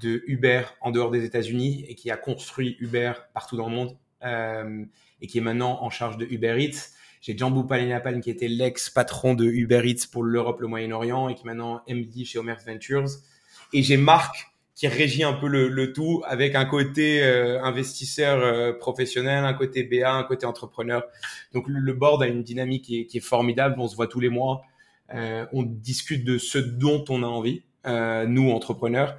de 0.00 0.22
Uber 0.26 0.62
en 0.80 0.90
dehors 0.90 1.10
des 1.10 1.24
États-Unis 1.24 1.84
et 1.88 1.94
qui 1.94 2.10
a 2.10 2.16
construit 2.16 2.76
Uber 2.80 3.12
partout 3.34 3.56
dans 3.56 3.68
le 3.68 3.74
monde 3.74 3.96
euh, 4.24 4.84
et 5.20 5.26
qui 5.26 5.38
est 5.38 5.42
maintenant 5.42 5.82
en 5.82 5.90
charge 5.90 6.16
de 6.16 6.26
Uber 6.26 6.56
Eats. 6.58 6.90
J'ai 7.20 7.36
Djambou 7.36 7.64
Paleniapan 7.64 8.20
qui 8.20 8.30
était 8.30 8.48
l'ex-patron 8.48 9.34
de 9.34 9.44
Uber 9.44 9.82
Eats 9.84 10.06
pour 10.10 10.22
l'Europe, 10.22 10.60
le 10.60 10.68
Moyen-Orient 10.68 11.28
et 11.28 11.34
qui 11.34 11.42
est 11.42 11.46
maintenant 11.46 11.82
MD 11.88 12.24
chez 12.24 12.38
Omer 12.38 12.58
Ventures. 12.64 13.08
Et 13.72 13.82
j'ai 13.82 13.96
Marc 13.96 14.51
qui 14.74 14.88
régit 14.88 15.22
un 15.22 15.34
peu 15.34 15.48
le, 15.48 15.68
le 15.68 15.92
tout 15.92 16.22
avec 16.26 16.54
un 16.54 16.64
côté 16.64 17.22
euh, 17.22 17.62
investisseur 17.62 18.40
euh, 18.40 18.72
professionnel, 18.72 19.44
un 19.44 19.52
côté 19.54 19.84
BA, 19.84 20.10
un 20.10 20.24
côté 20.24 20.46
entrepreneur. 20.46 21.04
Donc 21.52 21.64
le, 21.68 21.92
board 21.92 22.22
a 22.22 22.26
une 22.26 22.42
dynamique 22.42 22.84
qui 22.86 23.00
est, 23.00 23.06
qui 23.06 23.18
est, 23.18 23.20
formidable. 23.20 23.76
On 23.78 23.88
se 23.88 23.96
voit 23.96 24.06
tous 24.06 24.20
les 24.20 24.30
mois. 24.30 24.62
Euh, 25.14 25.44
on 25.52 25.62
discute 25.62 26.24
de 26.24 26.38
ce 26.38 26.58
dont 26.58 27.04
on 27.10 27.22
a 27.22 27.26
envie, 27.26 27.62
euh, 27.86 28.26
nous 28.26 28.50
entrepreneurs. 28.50 29.18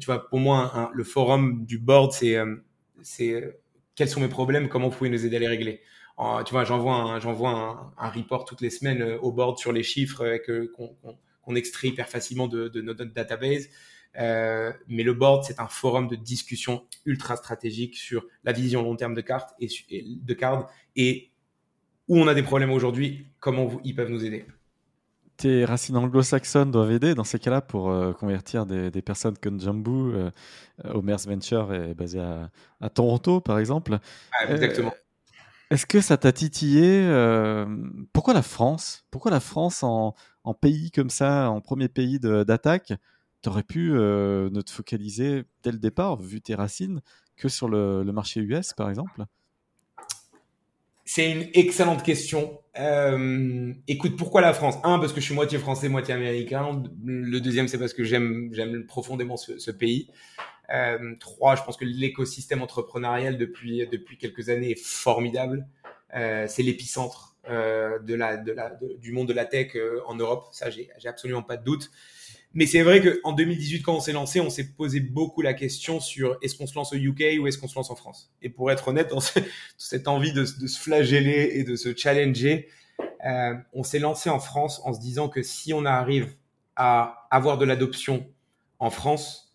tu 0.00 0.06
vois, 0.06 0.28
pour 0.28 0.38
moi, 0.38 0.90
le 0.94 1.04
forum 1.04 1.64
du 1.64 1.78
board, 1.78 2.12
c'est 2.12 2.36
c'est 3.02 3.42
quels 3.94 4.08
sont 4.08 4.20
mes 4.20 4.28
problèmes, 4.28 4.68
comment 4.68 4.88
vous 4.88 4.96
pouvez 4.96 5.10
nous 5.10 5.24
aider 5.24 5.36
à 5.36 5.38
les 5.40 5.48
régler. 5.48 5.80
tu 6.44 6.52
vois, 6.52 6.64
j'envoie 6.64 6.94
un, 6.94 7.18
j'envoie 7.18 7.50
un, 7.50 7.92
un, 7.98 8.10
report 8.10 8.44
toutes 8.44 8.60
les 8.60 8.70
semaines 8.70 9.02
au 9.22 9.32
board 9.32 9.58
sur 9.58 9.72
les 9.72 9.82
chiffres 9.82 10.38
qu'on 10.76 10.94
qu'on 11.42 11.54
extrait 11.54 11.88
hyper 11.88 12.08
facilement 12.08 12.48
de, 12.48 12.68
de 12.68 12.80
notre 12.82 13.04
database. 13.04 13.68
Euh, 14.18 14.72
mais 14.88 15.02
le 15.02 15.12
board, 15.12 15.44
c'est 15.44 15.60
un 15.60 15.68
forum 15.68 16.08
de 16.08 16.16
discussion 16.16 16.84
ultra 17.04 17.36
stratégique 17.36 17.96
sur 17.96 18.24
la 18.44 18.52
vision 18.52 18.82
long 18.82 18.96
terme 18.96 19.14
de 19.14 19.20
cartes 19.20 19.54
et, 19.60 19.68
de 19.90 20.34
cartes 20.34 20.70
et 20.94 21.30
où 22.08 22.18
on 22.18 22.26
a 22.28 22.34
des 22.34 22.42
problèmes 22.42 22.70
aujourd'hui, 22.70 23.26
comment 23.40 23.80
ils 23.84 23.94
peuvent 23.94 24.10
nous 24.10 24.24
aider. 24.24 24.46
Tes 25.36 25.66
racines 25.66 25.96
anglo-saxonnes 25.96 26.70
doivent 26.70 26.92
aider 26.92 27.14
dans 27.14 27.24
ces 27.24 27.38
cas-là 27.38 27.60
pour 27.60 27.90
euh, 27.90 28.12
convertir 28.12 28.64
des, 28.64 28.90
des, 28.90 29.02
personnes 29.02 29.36
comme 29.36 29.60
Jambu. 29.60 30.14
Euh, 30.14 30.30
Homer's 30.84 31.26
Venture 31.26 31.74
est 31.74 31.94
basé 31.94 32.20
à, 32.20 32.50
à 32.80 32.88
Toronto, 32.88 33.42
par 33.42 33.58
exemple. 33.58 33.98
Ah, 34.32 34.50
exactement. 34.50 34.94
Est-ce 35.70 35.84
que 35.84 36.00
ça 36.00 36.16
t'a 36.16 36.32
titillé 36.32 37.02
Pourquoi 38.12 38.32
la 38.32 38.42
France? 38.42 39.04
Pourquoi 39.10 39.32
la 39.32 39.40
France 39.40 39.82
en, 39.82 40.14
en, 40.44 40.54
pays 40.54 40.92
comme 40.92 41.10
ça, 41.10 41.50
en 41.50 41.60
premier 41.60 41.88
pays 41.88 42.20
d'attaque? 42.20 42.92
Tu 43.46 43.50
aurais 43.50 43.62
pu 43.62 43.92
euh, 43.92 44.50
ne 44.50 44.60
te 44.60 44.72
focaliser 44.72 45.44
dès 45.62 45.70
le 45.70 45.78
départ, 45.78 46.20
vu 46.20 46.40
tes 46.40 46.56
racines, 46.56 47.00
que 47.36 47.48
sur 47.48 47.68
le, 47.68 48.02
marché 48.06 48.40
US, 48.40 48.72
par 48.72 48.90
exemple? 48.90 49.24
C'est 51.04 51.30
une 51.30 51.48
excellente 51.54 52.02
question. 52.02 52.58
Euh, 52.76 53.72
écoute, 53.86 54.16
pourquoi 54.16 54.40
la 54.40 54.52
France? 54.52 54.74
Un, 54.82 54.98
parce 54.98 55.12
que 55.12 55.20
je 55.20 55.26
suis 55.26 55.34
moitié 55.34 55.60
français, 55.60 55.88
moitié 55.88 56.12
américain. 56.12 56.82
Le 57.04 57.38
deuxième, 57.38 57.68
c'est 57.68 57.78
parce 57.78 57.92
que 57.92 58.02
j'aime 58.02 58.50
profondément 58.88 59.36
ce, 59.36 59.70
pays. 59.70 60.10
Euh, 60.74 61.14
trois, 61.20 61.54
je 61.54 61.62
pense 61.62 61.76
que 61.76 61.84
l'écosystème 61.84 62.62
entrepreneurial 62.62 63.38
depuis 63.38 64.18
quelques 64.18 64.48
années 64.48 64.72
est 64.72 64.82
formidable. 64.82 65.68
C'est 66.12 66.64
l'épicentre 66.64 67.36
du 68.02 69.12
monde 69.12 69.28
de 69.28 69.32
la 69.32 69.44
tech 69.44 69.76
en 70.08 70.16
Europe. 70.16 70.48
Ça, 70.50 70.68
j'ai 70.68 70.90
absolument 71.04 71.44
pas 71.44 71.56
de 71.56 71.64
doute. 71.64 71.92
Mais 72.56 72.64
c'est 72.64 72.80
vrai 72.80 73.02
qu'en 73.02 73.32
2018, 73.32 73.82
quand 73.82 73.94
on 73.94 74.00
s'est 74.00 74.14
lancé, 74.14 74.40
on 74.40 74.48
s'est 74.48 74.72
posé 74.72 75.00
beaucoup 75.00 75.42
la 75.42 75.52
question 75.52 76.00
sur 76.00 76.38
est-ce 76.40 76.56
qu'on 76.56 76.66
se 76.66 76.74
lance 76.74 76.94
au 76.94 76.96
UK 76.96 77.38
ou 77.38 77.46
est-ce 77.46 77.58
qu'on 77.58 77.68
se 77.68 77.74
lance 77.74 77.90
en 77.90 77.96
France? 77.96 78.32
Et 78.40 78.48
pour 78.48 78.70
être 78.70 78.88
honnête, 78.88 79.10
dans 79.10 79.20
cette 79.76 80.08
envie 80.08 80.32
de, 80.32 80.46
se 80.46 80.78
flageller 80.78 81.50
et 81.52 81.64
de 81.64 81.76
se 81.76 81.94
challenger, 81.94 82.68
euh, 83.26 83.54
on 83.74 83.82
s'est 83.82 83.98
lancé 83.98 84.30
en 84.30 84.38
France 84.38 84.80
en 84.86 84.94
se 84.94 85.00
disant 85.00 85.28
que 85.28 85.42
si 85.42 85.74
on 85.74 85.84
arrive 85.84 86.34
à 86.76 87.28
avoir 87.30 87.58
de 87.58 87.66
l'adoption 87.66 88.26
en 88.78 88.88
France, 88.88 89.54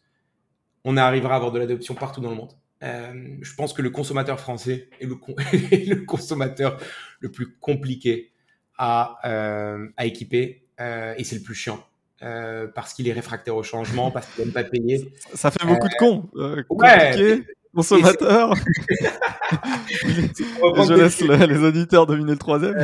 on 0.84 0.96
arrivera 0.96 1.34
à 1.34 1.38
avoir 1.38 1.52
de 1.52 1.58
l'adoption 1.58 1.96
partout 1.96 2.22
dans 2.22 2.30
le 2.30 2.36
monde. 2.36 2.54
Euh, 2.84 3.36
je 3.42 3.56
pense 3.56 3.74
que 3.74 3.82
le 3.82 3.90
consommateur 3.90 4.40
français 4.40 4.90
est 5.00 5.08
le, 5.08 5.96
consommateur 6.06 6.80
le 7.20 7.32
plus 7.32 7.58
compliqué 7.58 8.32
à, 8.78 9.18
euh, 9.26 9.88
équiper 9.98 10.68
et 10.80 11.24
c'est 11.24 11.36
le 11.36 11.44
plus 11.44 11.56
chiant. 11.56 11.84
Euh, 12.24 12.68
parce 12.68 12.94
qu'il 12.94 13.08
est 13.08 13.14
réfractaire 13.14 13.56
au 13.56 13.64
changement, 13.64 14.12
parce 14.12 14.28
qu'il 14.28 14.44
n'aime 14.44 14.54
pas 14.54 14.64
payer. 14.64 15.12
Ça 15.34 15.50
fait 15.50 15.66
beaucoup 15.66 15.88
de 15.88 15.96
cons. 15.98 16.30
Euh, 16.36 16.64
ouais, 16.70 17.44
consommateur. 17.74 18.54
je 19.90 20.94
laisse 20.94 21.20
les 21.22 21.64
auditeurs 21.64 22.06
dominer 22.06 22.34
le 22.34 22.38
troisième. 22.38 22.76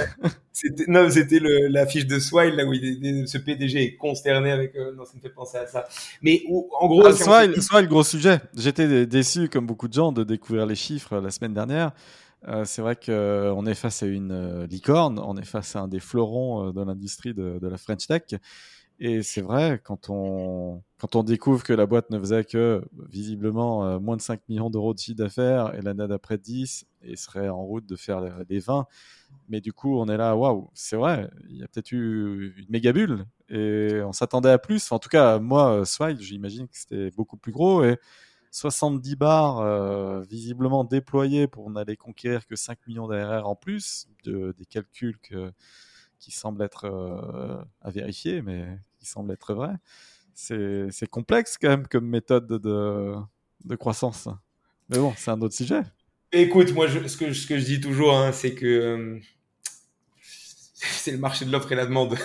c'était, 0.52 0.86
non, 0.88 1.08
c'était 1.12 1.40
la 1.42 1.86
fiche 1.86 2.08
de 2.08 2.18
Swile, 2.18 2.56
là 2.56 2.66
où 2.66 2.74
il, 2.74 3.28
ce 3.28 3.38
PDG 3.38 3.84
est 3.84 3.96
consterné 3.96 4.52
avec. 4.52 4.76
Euh, 4.76 4.96
non, 4.96 5.06
ça 5.06 5.12
me 5.16 5.22
fait 5.22 5.30
penser 5.30 5.58
à 5.58 5.68
ça. 5.68 5.88
Mais 6.24 6.42
où, 6.50 6.68
en 6.80 6.88
gros. 6.88 7.06
Ah, 7.06 7.14
Swile, 7.14 7.62
Swile, 7.62 7.88
gros 7.88 8.04
sujet. 8.04 8.40
J'étais 8.56 9.06
déçu, 9.06 9.50
comme 9.50 9.68
beaucoup 9.68 9.88
de 9.88 9.94
gens, 9.94 10.12
de 10.12 10.24
découvrir 10.24 10.66
les 10.66 10.76
chiffres 10.76 11.20
la 11.20 11.30
semaine 11.30 11.54
dernière. 11.54 11.92
Euh, 12.48 12.66
c'est 12.66 12.82
vrai 12.82 12.96
qu'on 12.96 13.66
est 13.68 13.76
face 13.76 14.02
à 14.02 14.08
une 14.08 14.66
licorne, 14.66 15.20
on 15.20 15.38
est 15.38 15.46
face 15.46 15.76
à 15.76 15.82
un 15.82 15.88
des 15.88 16.00
fleurons 16.00 16.72
de 16.72 16.84
l'industrie 16.84 17.36
de, 17.36 17.60
de 17.60 17.68
la 17.68 17.78
French 17.78 18.08
Tech. 18.08 18.24
Et 19.00 19.22
c'est 19.22 19.42
vrai, 19.42 19.80
quand 19.84 20.10
on, 20.10 20.82
quand 20.98 21.16
on 21.16 21.22
découvre 21.22 21.64
que 21.64 21.74
la 21.74 21.86
boîte 21.86 22.10
ne 22.10 22.18
faisait 22.20 22.44
que, 22.44 22.84
visiblement, 23.10 23.86
euh, 23.86 24.00
moins 24.00 24.18
de 24.18 24.22
5 24.22 24.42
millions 24.50 24.72
d'euros 24.72 24.96
de 24.96 25.00
chiffre 25.00 25.18
d'affaires 25.18 25.76
et 25.76 25.82
l'année 25.84 26.08
d'après 26.08 26.40
10 26.40 26.88
et 27.04 27.16
serait 27.16 27.48
en 27.50 27.64
route 27.64 27.86
de 27.86 27.96
faire 27.96 28.22
les 28.50 28.60
20, 28.60 28.88
mais 29.50 29.62
du 29.62 29.72
coup, 29.72 30.00
on 30.00 30.08
est 30.08 30.18
là, 30.18 30.36
waouh, 30.36 30.72
c'est 30.74 30.96
vrai, 30.96 31.30
il 31.48 31.58
y 31.58 31.64
a 31.64 31.68
peut-être 31.68 31.92
eu 31.92 32.56
une 32.58 32.66
méga 32.70 32.92
bulle 32.92 33.26
et 33.50 34.02
on 34.04 34.14
s'attendait 34.14 34.50
à 34.50 34.58
plus. 34.58 34.92
en 34.92 34.98
tout 35.00 35.10
cas, 35.10 35.38
moi, 35.40 35.86
Swile, 35.86 36.20
j'imagine 36.20 36.68
que 36.68 36.78
c'était 36.78 37.12
beaucoup 37.12 37.38
plus 37.38 37.52
gros 37.52 37.84
et 37.84 38.00
70 38.52 39.16
bars 39.16 39.60
euh, 39.60 40.22
visiblement 40.24 40.84
déployés 40.84 41.48
pour 41.48 41.70
n'aller 41.70 41.98
conquérir 41.98 42.48
que 42.48 42.56
5 42.56 42.80
millions 42.88 43.08
d'ARR 43.08 43.48
en 43.48 43.56
plus, 43.56 44.08
de, 44.24 44.56
des 44.58 44.66
calculs 44.66 45.20
qui 46.20 46.32
semblent 46.32 46.62
être 46.62 46.86
euh, 46.86 47.62
à 47.82 47.90
vérifier, 47.90 48.42
mais 48.42 48.66
qui 49.00 49.06
semblent 49.06 49.32
être 49.32 49.54
vrais. 49.54 49.78
C'est 50.34 51.10
complexe 51.10 51.58
quand 51.60 51.70
même 51.70 51.88
comme 51.88 52.08
méthode 52.08 52.48
de, 52.48 53.16
de 53.66 53.76
croissance. 53.76 54.30
Mais 54.90 54.98
bon, 54.98 55.14
c'est 55.18 55.32
un 55.32 55.42
autre 55.42 55.56
sujet. 55.56 55.82
Écoute, 56.32 56.74
moi, 56.74 56.88
ce, 56.90 57.18
que, 57.18 57.34
ce 57.34 57.48
que 57.48 57.58
je 57.58 57.66
dis 57.66 57.80
toujours, 57.80 58.16
hein, 58.16 58.32
c'est 58.32 58.54
que 58.54 58.66
euh, 58.66 59.20
c'est 60.22 61.12
le 61.12 61.18
marché 61.18 61.46
de 61.46 61.52
l'offre 61.52 61.72
et 61.72 61.76
la 61.76 61.86
demande. 61.86 62.18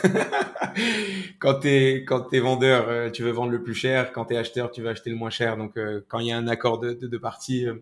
quand 1.38 1.60
tu 1.60 1.68
es, 1.68 2.04
es 2.32 2.40
vendeur, 2.40 2.88
euh, 2.88 3.10
tu 3.10 3.22
veux 3.22 3.30
vendre 3.30 3.52
le 3.52 3.62
plus 3.62 3.74
cher. 3.74 4.12
Quand 4.12 4.26
tu 4.26 4.34
es 4.34 4.36
acheteur, 4.36 4.70
tu 4.70 4.82
veux 4.82 4.88
acheter 4.88 5.10
le 5.10 5.16
moins 5.16 5.30
cher. 5.30 5.56
Donc, 5.56 5.78
quand 6.08 6.18
il 6.18 6.26
y 6.26 6.32
a 6.32 6.36
un 6.36 6.48
accord 6.48 6.78
de 6.80 6.92
deux 6.92 7.20
parties, 7.20 7.66
euh, 7.66 7.76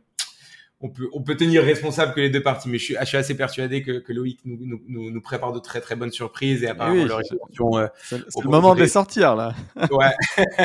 on 0.83 0.89
peut, 0.89 1.09
on 1.13 1.23
peut 1.23 1.37
tenir 1.37 1.63
responsable 1.63 2.15
que 2.15 2.21
les 2.21 2.31
deux 2.31 2.43
parties. 2.43 2.69
Mais 2.69 2.79
je 2.79 2.85
suis, 2.85 2.97
je 2.99 3.05
suis 3.05 3.17
assez 3.17 3.37
persuadé 3.37 3.83
que, 3.83 3.99
que 3.99 4.13
Loïc 4.13 4.41
nous, 4.45 4.59
nous, 4.89 5.11
nous, 5.11 5.21
prépare 5.21 5.53
de 5.53 5.59
très 5.59 5.81
très 5.81 5.95
bonnes 5.95 6.13
surprises 6.13 6.63
et 6.63 6.69
apparemment 6.69 7.05
leur 7.05 7.21
c'est 7.23 8.17
le 8.17 8.49
moment 8.49 8.75
de 8.75 8.81
les 8.81 8.89
sortir 8.89 9.37
là. 9.37 9.55
Ouais. 9.91 10.47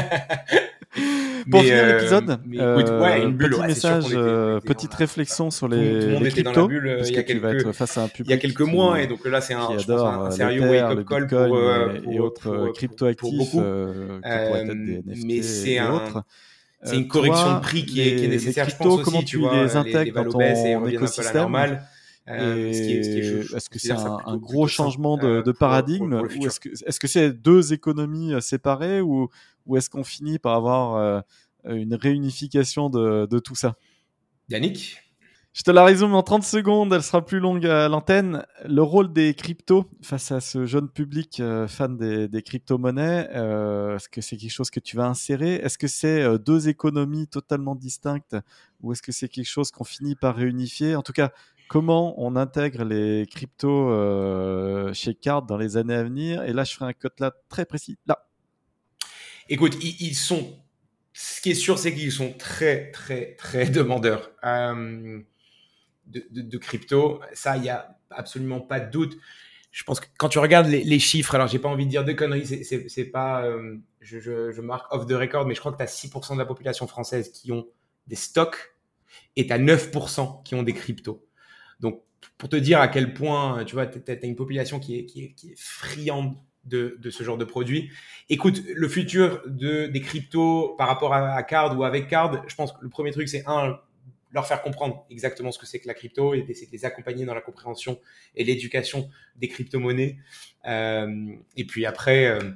Pour 1.52 1.62
finir 1.62 1.76
euh, 1.76 1.98
l'épisode, 1.98 2.40
euh, 2.56 3.32
petit 3.32 3.62
message, 3.62 4.06
euh, 4.14 4.60
petite 4.62 4.94
réflexion 4.94 5.52
sur 5.52 5.68
les, 5.68 6.00
tout, 6.00 6.08
le 6.08 6.14
monde 6.14 6.26
était 6.26 6.44
dans 6.44 6.54
la 6.54 6.68
bulle 6.68 7.02
il 7.06 7.14
y 7.14 7.18
a 7.18 7.24
quelques, 7.24 7.72
face 7.74 7.98
à 7.98 8.04
un 8.04 8.08
public 8.08 8.28
il 8.28 8.32
y 8.32 8.34
a 8.34 8.38
quelques 8.38 8.62
mois 8.62 9.02
et 9.02 9.08
donc 9.08 9.26
là 9.26 9.42
c'est 9.42 9.54
un, 9.54 9.68
un, 9.70 10.32
sérieux 10.32 10.62
wake-up 10.62 11.06
call 11.08 11.28
pour, 11.28 11.48
pour, 11.48 12.14
et 12.14 12.20
autres 12.20 12.72
crypto 12.74 13.06
actifs 13.06 13.56
mais 15.26 15.42
c'est 15.42 15.78
un 15.78 16.24
c'est 16.86 16.98
une 16.98 17.08
correction 17.08 17.56
de 17.56 17.60
prix 17.60 17.86
qui 17.86 18.02
est, 18.02 18.16
qui 18.16 18.26
est 18.26 18.30
nécessaire, 18.30 18.70
je 18.70 18.76
pense 18.76 19.08
aussi, 19.08 19.26
tu 19.26 19.38
vois, 19.38 19.64
les 19.64 19.76
intègres 19.76 20.24
dans 20.24 20.32
ton 20.32 20.88
écosystème 20.88 21.80
est-ce 22.28 23.70
que 23.70 23.80
c'est 23.80 23.92
un, 23.92 24.38
gros 24.38 24.68
changement 24.68 25.18
de, 25.18 25.42
de 25.42 25.52
paradigme 25.52 26.22
ou 26.40 26.46
est-ce 26.46 26.60
que 26.60 26.70
est-ce 26.70 27.00
que 27.00 27.08
c'est 27.08 27.32
deux 27.32 27.74
économies 27.74 28.34
séparées 28.42 29.02
ou 29.02 29.30
ou 29.66 29.78
est-ce 29.78 29.90
qu'on 29.90 30.04
finit 30.04 30.40
par 30.40 30.56
avoir 30.56 30.96
euh, 30.96 31.22
une 31.66 31.96
réunification 31.96 32.90
de, 32.90 33.26
de, 33.26 33.40
tout 33.40 33.56
ça? 33.56 33.76
Yannick? 34.50 35.02
Je 35.56 35.62
te 35.62 35.72
la 35.72 35.86
résume 35.86 36.14
en 36.14 36.22
30 36.22 36.44
secondes, 36.44 36.92
elle 36.92 37.02
sera 37.02 37.26
plus 37.26 37.40
longue 37.40 37.66
à 37.66 37.88
l'antenne. 37.88 38.46
Le 38.66 38.82
rôle 38.82 39.14
des 39.14 39.34
cryptos 39.34 39.90
face 40.02 40.34
à 40.34 40.42
ce 40.42 40.66
jeune 40.66 40.90
public 40.90 41.40
euh, 41.40 41.66
fan 41.66 41.96
des, 41.96 42.28
des 42.28 42.42
crypto-monnaies, 42.42 43.30
euh, 43.34 43.96
est-ce 43.96 44.10
que 44.10 44.20
c'est 44.20 44.36
quelque 44.36 44.52
chose 44.52 44.70
que 44.70 44.82
tu 44.82 44.98
vas 44.98 45.06
insérer? 45.06 45.54
Est-ce 45.54 45.78
que 45.78 45.88
c'est 45.88 46.38
deux 46.40 46.68
économies 46.68 47.30
totalement 47.30 47.74
distinctes 47.74 48.36
ou 48.82 48.92
est-ce 48.92 49.02
que 49.02 49.14
c'est 49.14 49.30
quelque 49.30 49.48
chose 49.48 49.72
qu'on 49.72 49.86
finit 49.86 50.16
par 50.16 50.36
réunifier? 50.36 50.94
En 50.98 51.04
tout 51.04 51.14
cas, 51.14 51.32
comment 51.70 52.22
on 52.22 52.36
intègre 52.36 52.84
les 52.84 53.26
cryptos 53.26 53.94
chez 54.94 55.16
Card 55.16 55.44
dans 55.44 55.56
les 55.56 55.78
années 55.78 55.96
à 55.96 56.04
venir? 56.04 56.44
Et 56.44 56.52
là, 56.52 56.66
je 56.66 56.74
ferai 56.74 56.90
un 56.90 56.94
code 56.94 57.14
là 57.20 57.32
très 57.48 57.64
précis. 57.64 57.98
Là. 58.08 58.28
Écoute, 59.48 59.78
ils, 59.82 60.16
sont. 60.16 60.60
Ce 61.14 61.40
qui 61.40 61.52
est 61.52 61.56
sûr, 61.56 61.80
c'est 61.80 61.96
qu'ils 61.96 62.12
sont 62.12 62.34
très, 62.34 62.92
très, 62.92 63.36
très 63.36 63.70
demandeurs 63.70 64.32
euh, 64.44 65.22
de, 66.08 66.58
crypto. 66.58 67.22
Ça, 67.34 67.58
il 67.58 67.64
n'y 67.64 67.70
a 67.70 67.98
absolument 68.10 68.62
pas 68.62 68.80
de 68.80 68.92
doute. 68.92 69.18
Je 69.72 69.84
pense 69.84 70.00
que 70.00 70.06
quand 70.18 70.30
tu 70.30 70.40
regardes 70.40 70.68
les, 70.68 71.00
chiffres, 71.00 71.36
alors 71.36 71.48
j'ai 71.48 71.60
pas 71.60 71.68
envie 71.68 71.86
de 71.86 71.90
dire 71.90 72.06
de 72.06 72.14
conneries, 72.14 72.46
c'est 72.48 73.06
pas. 73.06 73.44
Euh, 73.46 73.78
je, 74.00 74.62
marque 74.62 74.92
off 74.94 75.06
the 75.06 75.12
record, 75.14 75.46
mais 75.46 75.54
je 75.54 75.60
crois 75.60 75.72
que 75.72 75.78
tu 75.78 75.84
as 75.84 75.88
6% 75.88 76.34
de 76.34 76.40
la 76.40 76.46
population 76.46 76.88
française 76.88 77.32
qui 77.32 77.52
ont 77.52 77.68
des 78.08 78.16
stocks 78.16 78.76
et 79.36 79.48
tu 79.48 79.54
as 79.54 79.60
9% 79.60 80.44
qui 80.44 80.56
ont 80.56 80.64
des 80.64 80.74
cryptos. 80.74 81.28
Donc, 81.80 82.02
pour 82.38 82.50
te 82.50 82.56
dire 82.56 82.80
à 82.80 82.88
quel 82.88 83.14
point, 83.14 83.66
tu 83.66 83.76
vois, 83.76 83.86
tu 83.86 84.00
as, 84.08 84.26
une 84.26 84.36
population 84.36 84.80
qui 84.80 84.98
est, 84.98 85.06
qui 85.06 85.26
est, 85.26 85.34
qui 85.34 85.52
est 85.52 85.60
friande 85.60 86.36
de, 86.66 86.98
de, 87.00 87.10
ce 87.10 87.24
genre 87.24 87.38
de 87.38 87.46
produit. 87.46 87.92
Écoute, 88.30 88.62
le 88.74 88.90
futur 88.90 89.42
de, 89.46 89.88
des 89.88 90.02
cryptos 90.02 90.76
par 90.78 90.88
rapport 90.88 91.14
à, 91.14 91.42
Card 91.44 91.78
ou 91.78 91.84
avec 91.84 92.08
Card, 92.08 92.44
je 92.48 92.56
pense 92.56 92.72
que 92.72 92.78
le 92.82 92.90
premier 92.90 93.12
truc, 93.12 93.30
c'est 93.30 93.44
un, 93.48 93.80
leur 94.36 94.46
faire 94.46 94.62
comprendre 94.62 95.06
exactement 95.10 95.52
ce 95.54 95.58
que 95.58 95.66
c'est 95.66 95.80
que 95.80 95.88
la 95.88 95.94
crypto 95.94 96.34
et 96.34 96.42
d'essayer 96.42 96.68
de 96.68 96.72
les 96.74 96.84
accompagner 96.84 97.26
dans 97.26 97.34
la 97.34 97.42
compréhension 97.42 98.00
et 98.36 98.44
l'éducation 98.44 99.10
des 99.38 99.48
crypto-monnaies. 99.48 100.18
Euh, 100.68 101.36
et 101.56 101.66
puis 101.66 101.86
après, 101.86 102.28
euh, 102.28 102.52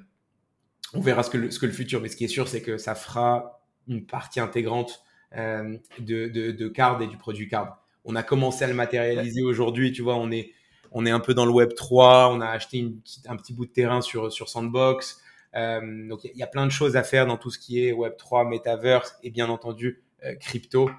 on 0.93 0.99
verra 0.99 1.23
ce 1.23 1.29
que, 1.29 1.37
le, 1.37 1.51
ce 1.51 1.57
que 1.57 1.65
le 1.65 1.71
futur, 1.71 2.01
mais 2.01 2.09
ce 2.09 2.17
qui 2.17 2.25
est 2.25 2.29
sûr, 2.29 2.49
c'est 2.49 2.61
que 2.61 2.77
ça 2.77 2.95
fera 2.95 3.63
une 3.87 4.05
partie 4.05 4.41
intégrante 4.41 5.03
euh, 5.37 5.77
de, 5.99 6.27
de, 6.27 6.51
de 6.51 6.67
Card 6.67 7.01
et 7.01 7.07
du 7.07 7.15
produit 7.15 7.47
Card. 7.47 7.81
On 8.03 8.15
a 8.17 8.23
commencé 8.23 8.65
à 8.65 8.67
le 8.67 8.73
matérialiser 8.73 9.41
aujourd'hui, 9.41 9.93
tu 9.93 10.01
vois, 10.01 10.17
on 10.17 10.31
est 10.31 10.51
on 10.91 11.05
est 11.05 11.11
un 11.11 11.19
peu 11.19 11.35
dans 11.35 11.45
le 11.45 11.51
Web 11.51 11.75
3, 11.75 12.31
on 12.33 12.41
a 12.41 12.47
acheté 12.47 12.83
un 13.27 13.37
petit 13.37 13.53
bout 13.53 13.67
de 13.67 13.71
terrain 13.71 14.01
sur, 14.01 14.33
sur 14.33 14.49
Sandbox. 14.49 15.21
Donc 15.53 16.23
il 16.23 16.35
y, 16.35 16.41
a 16.41 16.47
plein 16.47 16.65
de 16.65 16.71
choses 16.71 16.97
à 16.97 17.03
faire 17.03 17.27
dans 17.27 17.37
tout 17.37 17.51
ce 17.51 17.59
qui 17.59 17.85
est 17.85 17.91
Web 17.91 18.13
3, 18.17 18.45
Metaverse 18.45 19.15
et 19.21 19.29
bien 19.29 19.49
entendu 19.49 20.01
crypto. 20.39 20.89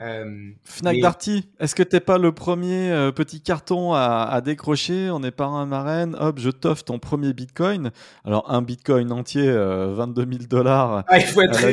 Euh, 0.00 0.50
Fnac 0.64 1.00
Darty, 1.00 1.48
est-ce 1.58 1.74
que 1.74 1.82
t'es 1.82 2.00
pas 2.00 2.18
le 2.18 2.32
premier 2.32 3.10
petit 3.16 3.40
carton 3.40 3.94
à, 3.94 4.40
décrocher? 4.44 5.10
On 5.10 5.22
est 5.22 5.32
pas 5.32 5.46
un 5.46 5.66
marraine, 5.66 6.16
hop, 6.20 6.38
je 6.38 6.50
t'offre 6.50 6.84
ton 6.84 6.98
premier 6.98 7.32
Bitcoin. 7.32 7.90
Alors 8.24 8.50
un 8.50 8.62
Bitcoin 8.62 9.10
entier, 9.10 9.50
22 9.50 10.26
000 10.30 10.44
dollars 10.48 11.04
ah, 11.08 11.18
il 11.18 11.24
faut 11.24 11.42
être 11.42 11.58
à 11.58 11.72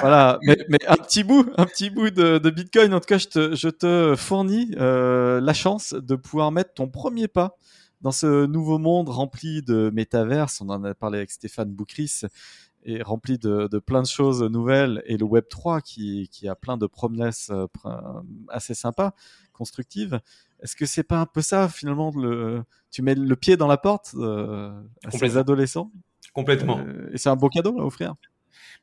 voilà, 0.00 0.38
mais, 0.42 0.56
mais, 0.68 0.78
un 0.86 0.96
petit 0.96 1.24
bout, 1.24 1.50
un 1.56 1.64
petit 1.64 1.90
bout 1.90 2.10
de, 2.10 2.38
de 2.38 2.50
Bitcoin. 2.50 2.92
En 2.92 3.00
tout 3.00 3.06
cas, 3.06 3.18
je 3.18 3.28
te, 3.28 3.54
je 3.54 3.68
te 3.68 4.14
fournis 4.16 4.74
euh, 4.76 5.40
la 5.40 5.54
chance 5.54 5.94
de 5.94 6.16
pouvoir 6.16 6.52
mettre 6.52 6.74
ton 6.74 6.88
premier 6.88 7.28
pas 7.28 7.56
dans 8.02 8.12
ce 8.12 8.46
nouveau 8.46 8.78
monde 8.78 9.08
rempli 9.08 9.62
de 9.62 9.90
métaverse. 9.94 10.60
On 10.60 10.68
en 10.68 10.84
a 10.84 10.94
parlé 10.94 11.18
avec 11.18 11.30
Stéphane 11.30 11.70
Boucris 11.70 12.22
et 12.86 13.02
rempli 13.02 13.36
de, 13.36 13.68
de, 13.70 13.78
plein 13.80 14.00
de 14.00 14.06
choses 14.06 14.42
nouvelles 14.44 15.02
et 15.06 15.16
le 15.16 15.24
Web 15.24 15.46
3 15.50 15.80
qui, 15.80 16.28
qui 16.30 16.48
a 16.48 16.54
plein 16.54 16.76
de 16.76 16.86
promesses 16.86 17.50
euh, 17.50 17.66
assez 18.48 18.74
sympas, 18.74 19.12
constructives. 19.52 20.20
Est-ce 20.62 20.76
que 20.76 20.86
c'est 20.86 21.02
pas 21.02 21.18
un 21.18 21.26
peu 21.26 21.42
ça 21.42 21.68
finalement 21.68 22.12
le, 22.14 22.62
tu 22.92 23.02
mets 23.02 23.16
le 23.16 23.36
pied 23.36 23.56
dans 23.56 23.66
la 23.66 23.76
porte 23.76 24.12
euh, 24.14 24.70
à 25.04 25.10
ces 25.10 25.36
adolescents? 25.36 25.90
Complètement. 26.32 26.78
Euh, 26.78 27.10
et 27.12 27.18
c'est 27.18 27.28
un 27.28 27.36
beau 27.36 27.48
cadeau 27.48 27.80
à 27.80 27.84
offrir? 27.84 28.14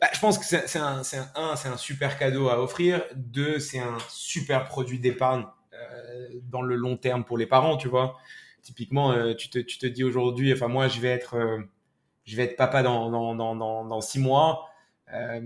Bah, 0.02 0.08
je 0.14 0.20
pense 0.20 0.38
que 0.38 0.44
c'est 0.44 0.80
un, 0.80 1.02
un, 1.36 1.54
un, 1.54 1.78
super 1.78 2.18
cadeau 2.18 2.50
à 2.50 2.62
offrir. 2.62 3.02
Deux, 3.16 3.60
c'est 3.60 3.80
un 3.80 3.98
super 4.10 4.66
produit 4.66 5.00
d'épargne 5.00 5.46
euh, 5.74 6.28
dans 6.52 6.62
le 6.62 6.76
long 6.76 6.98
terme 6.98 7.24
pour 7.24 7.38
les 7.38 7.48
parents, 7.48 7.78
tu 7.78 7.88
vois. 7.88 8.18
Typiquement, 8.62 9.34
tu, 9.36 9.50
te, 9.50 9.60
tu 9.60 9.78
te 9.78 9.86
dis 9.86 10.04
aujourd'hui, 10.04 10.54
enfin 10.54 10.70
moi, 10.70 10.88
je 10.88 11.02
vais 11.02 11.10
être, 11.10 11.36
je 12.24 12.36
vais 12.36 12.44
être 12.44 12.56
papa 12.56 12.84
dans, 12.84 13.10
dans, 13.10 13.36
dans, 13.36 13.86
dans, 13.86 14.02
six 14.02 14.20
mois. 14.20 14.70
Euh, 15.14 15.42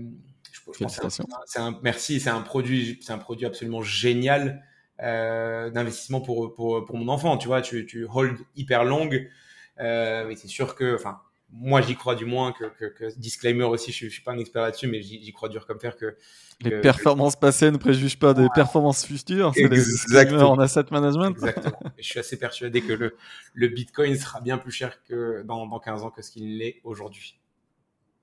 je, 0.52 0.60
je 0.72 0.84
pense 0.84 1.00
c'est 1.46 1.58
un, 1.58 1.78
merci, 1.82 2.20
c'est 2.20 2.30
un 2.30 2.40
produit, 2.40 2.98
c'est 3.02 3.12
un 3.12 3.18
produit 3.18 3.46
absolument 3.46 3.82
génial 3.82 4.64
d'investissement 5.00 6.20
pour, 6.20 6.54
pour, 6.54 6.84
pour 6.84 6.96
mon 6.96 7.08
enfant. 7.08 7.36
Tu 7.38 7.46
vois, 7.46 7.62
tu, 7.62 7.86
tu 7.86 8.06
hold 8.12 8.38
hyper 8.56 8.84
longue. 8.84 9.30
mais 9.78 10.34
c'est 10.36 10.48
sûr 10.48 10.74
que, 10.74 10.94
enfin, 10.94 11.20
moi 11.50 11.80
j'y 11.80 11.96
crois 11.96 12.14
du 12.14 12.24
moins 12.24 12.52
que, 12.52 12.64
que, 12.64 12.84
que, 12.86 13.18
disclaimer 13.18 13.64
aussi 13.64 13.92
je, 13.92 14.06
je 14.06 14.10
suis 14.10 14.22
pas 14.22 14.32
un 14.32 14.38
expert 14.38 14.62
là-dessus 14.62 14.86
mais 14.86 15.02
j'y 15.02 15.32
crois 15.32 15.48
dur 15.48 15.66
comme 15.66 15.80
faire 15.80 15.96
que 15.96 16.16
les 16.60 16.80
performances 16.80 17.36
passées 17.36 17.70
ne 17.70 17.76
préjugent 17.76 18.18
pas 18.18 18.34
des 18.34 18.48
performances 18.54 19.04
futures 19.04 19.52
c'est 19.54 19.64
exactement 19.64 20.50
en 20.50 20.58
asset 20.58 20.84
management 20.90 21.30
exactement 21.30 21.80
je 21.98 22.04
suis 22.04 22.18
assez 22.18 22.38
persuadé 22.38 22.82
que 22.82 22.92
le, 22.92 23.16
le 23.54 23.68
bitcoin 23.68 24.16
sera 24.16 24.40
bien 24.40 24.58
plus 24.58 24.72
cher 24.72 25.02
que 25.04 25.42
dans, 25.42 25.66
dans 25.66 25.78
15 25.78 26.02
ans 26.02 26.10
que 26.10 26.22
ce 26.22 26.30
qu'il 26.30 26.58
l'est 26.58 26.80
aujourd'hui 26.84 27.38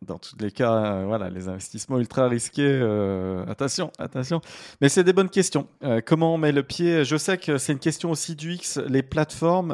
dans 0.05 0.19
tous 0.19 0.35
les 0.39 0.51
cas, 0.51 0.73
euh, 0.73 1.05
voilà, 1.05 1.29
les 1.29 1.47
investissements 1.47 1.97
ultra 1.97 2.27
risqués, 2.27 2.61
euh, 2.63 3.45
attention, 3.47 3.91
attention. 3.97 4.41
Mais 4.81 4.89
c'est 4.89 5.03
des 5.03 5.13
bonnes 5.13 5.29
questions. 5.29 5.67
Euh, 5.83 6.01
comment 6.05 6.35
on 6.35 6.37
met 6.37 6.51
le 6.51 6.63
pied? 6.63 7.03
Je 7.03 7.17
sais 7.17 7.37
que 7.37 7.57
c'est 7.57 7.73
une 7.73 7.79
question 7.79 8.11
aussi 8.11 8.35
du 8.35 8.53
X. 8.53 8.77
Les 8.87 9.03
plateformes, 9.03 9.71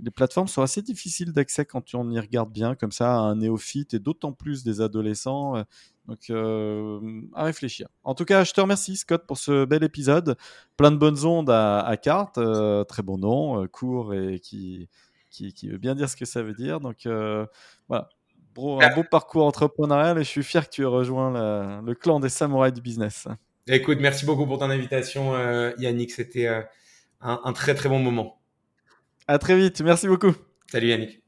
les 0.00 0.10
plateformes 0.10 0.48
sont 0.48 0.62
assez 0.62 0.82
difficiles 0.82 1.32
d'accès 1.32 1.64
quand 1.64 1.94
on 1.94 2.10
y 2.10 2.18
regarde 2.18 2.50
bien, 2.50 2.74
comme 2.74 2.92
ça, 2.92 3.12
un 3.12 3.36
néophyte 3.36 3.94
et 3.94 3.98
d'autant 3.98 4.32
plus 4.32 4.64
des 4.64 4.80
adolescents. 4.80 5.56
Euh, 5.56 5.62
donc, 6.08 6.30
euh, 6.30 7.20
à 7.34 7.44
réfléchir. 7.44 7.88
En 8.02 8.14
tout 8.14 8.24
cas, 8.24 8.42
je 8.42 8.52
te 8.52 8.60
remercie, 8.60 8.96
Scott, 8.96 9.24
pour 9.26 9.38
ce 9.38 9.64
bel 9.64 9.84
épisode. 9.84 10.36
Plein 10.76 10.90
de 10.90 10.96
bonnes 10.96 11.24
ondes 11.24 11.50
à, 11.50 11.80
à 11.80 11.96
carte. 11.96 12.38
Euh, 12.38 12.84
très 12.84 13.02
bon 13.02 13.18
nom, 13.18 13.66
court 13.68 14.14
et 14.14 14.40
qui, 14.40 14.88
qui, 15.30 15.68
veut 15.68 15.78
bien 15.78 15.94
dire 15.94 16.08
ce 16.08 16.16
que 16.16 16.24
ça 16.24 16.42
veut 16.42 16.54
dire. 16.54 16.80
Donc 16.80 17.06
voilà, 17.06 18.08
un 18.56 18.94
beau 18.94 19.04
parcours 19.08 19.46
entrepreneurial 19.46 20.18
et 20.18 20.24
je 20.24 20.28
suis 20.28 20.42
fier 20.42 20.68
que 20.68 20.74
tu 20.74 20.82
aies 20.82 20.86
rejoint 20.86 21.80
le 21.82 21.94
clan 21.94 22.18
des 22.18 22.28
samouraïs 22.28 22.74
du 22.74 22.80
business. 22.80 23.28
Écoute, 23.68 23.98
merci 24.00 24.26
beaucoup 24.26 24.46
pour 24.46 24.58
ton 24.58 24.70
invitation, 24.70 25.34
Yannick. 25.78 26.10
C'était 26.10 26.48
un, 26.48 27.40
un 27.44 27.52
très 27.52 27.76
très 27.76 27.88
bon 27.88 28.00
moment. 28.00 28.41
À 29.28 29.38
très 29.38 29.56
vite. 29.56 29.80
Merci 29.82 30.08
beaucoup. 30.08 30.32
Salut 30.70 30.88
Yannick. 30.88 31.22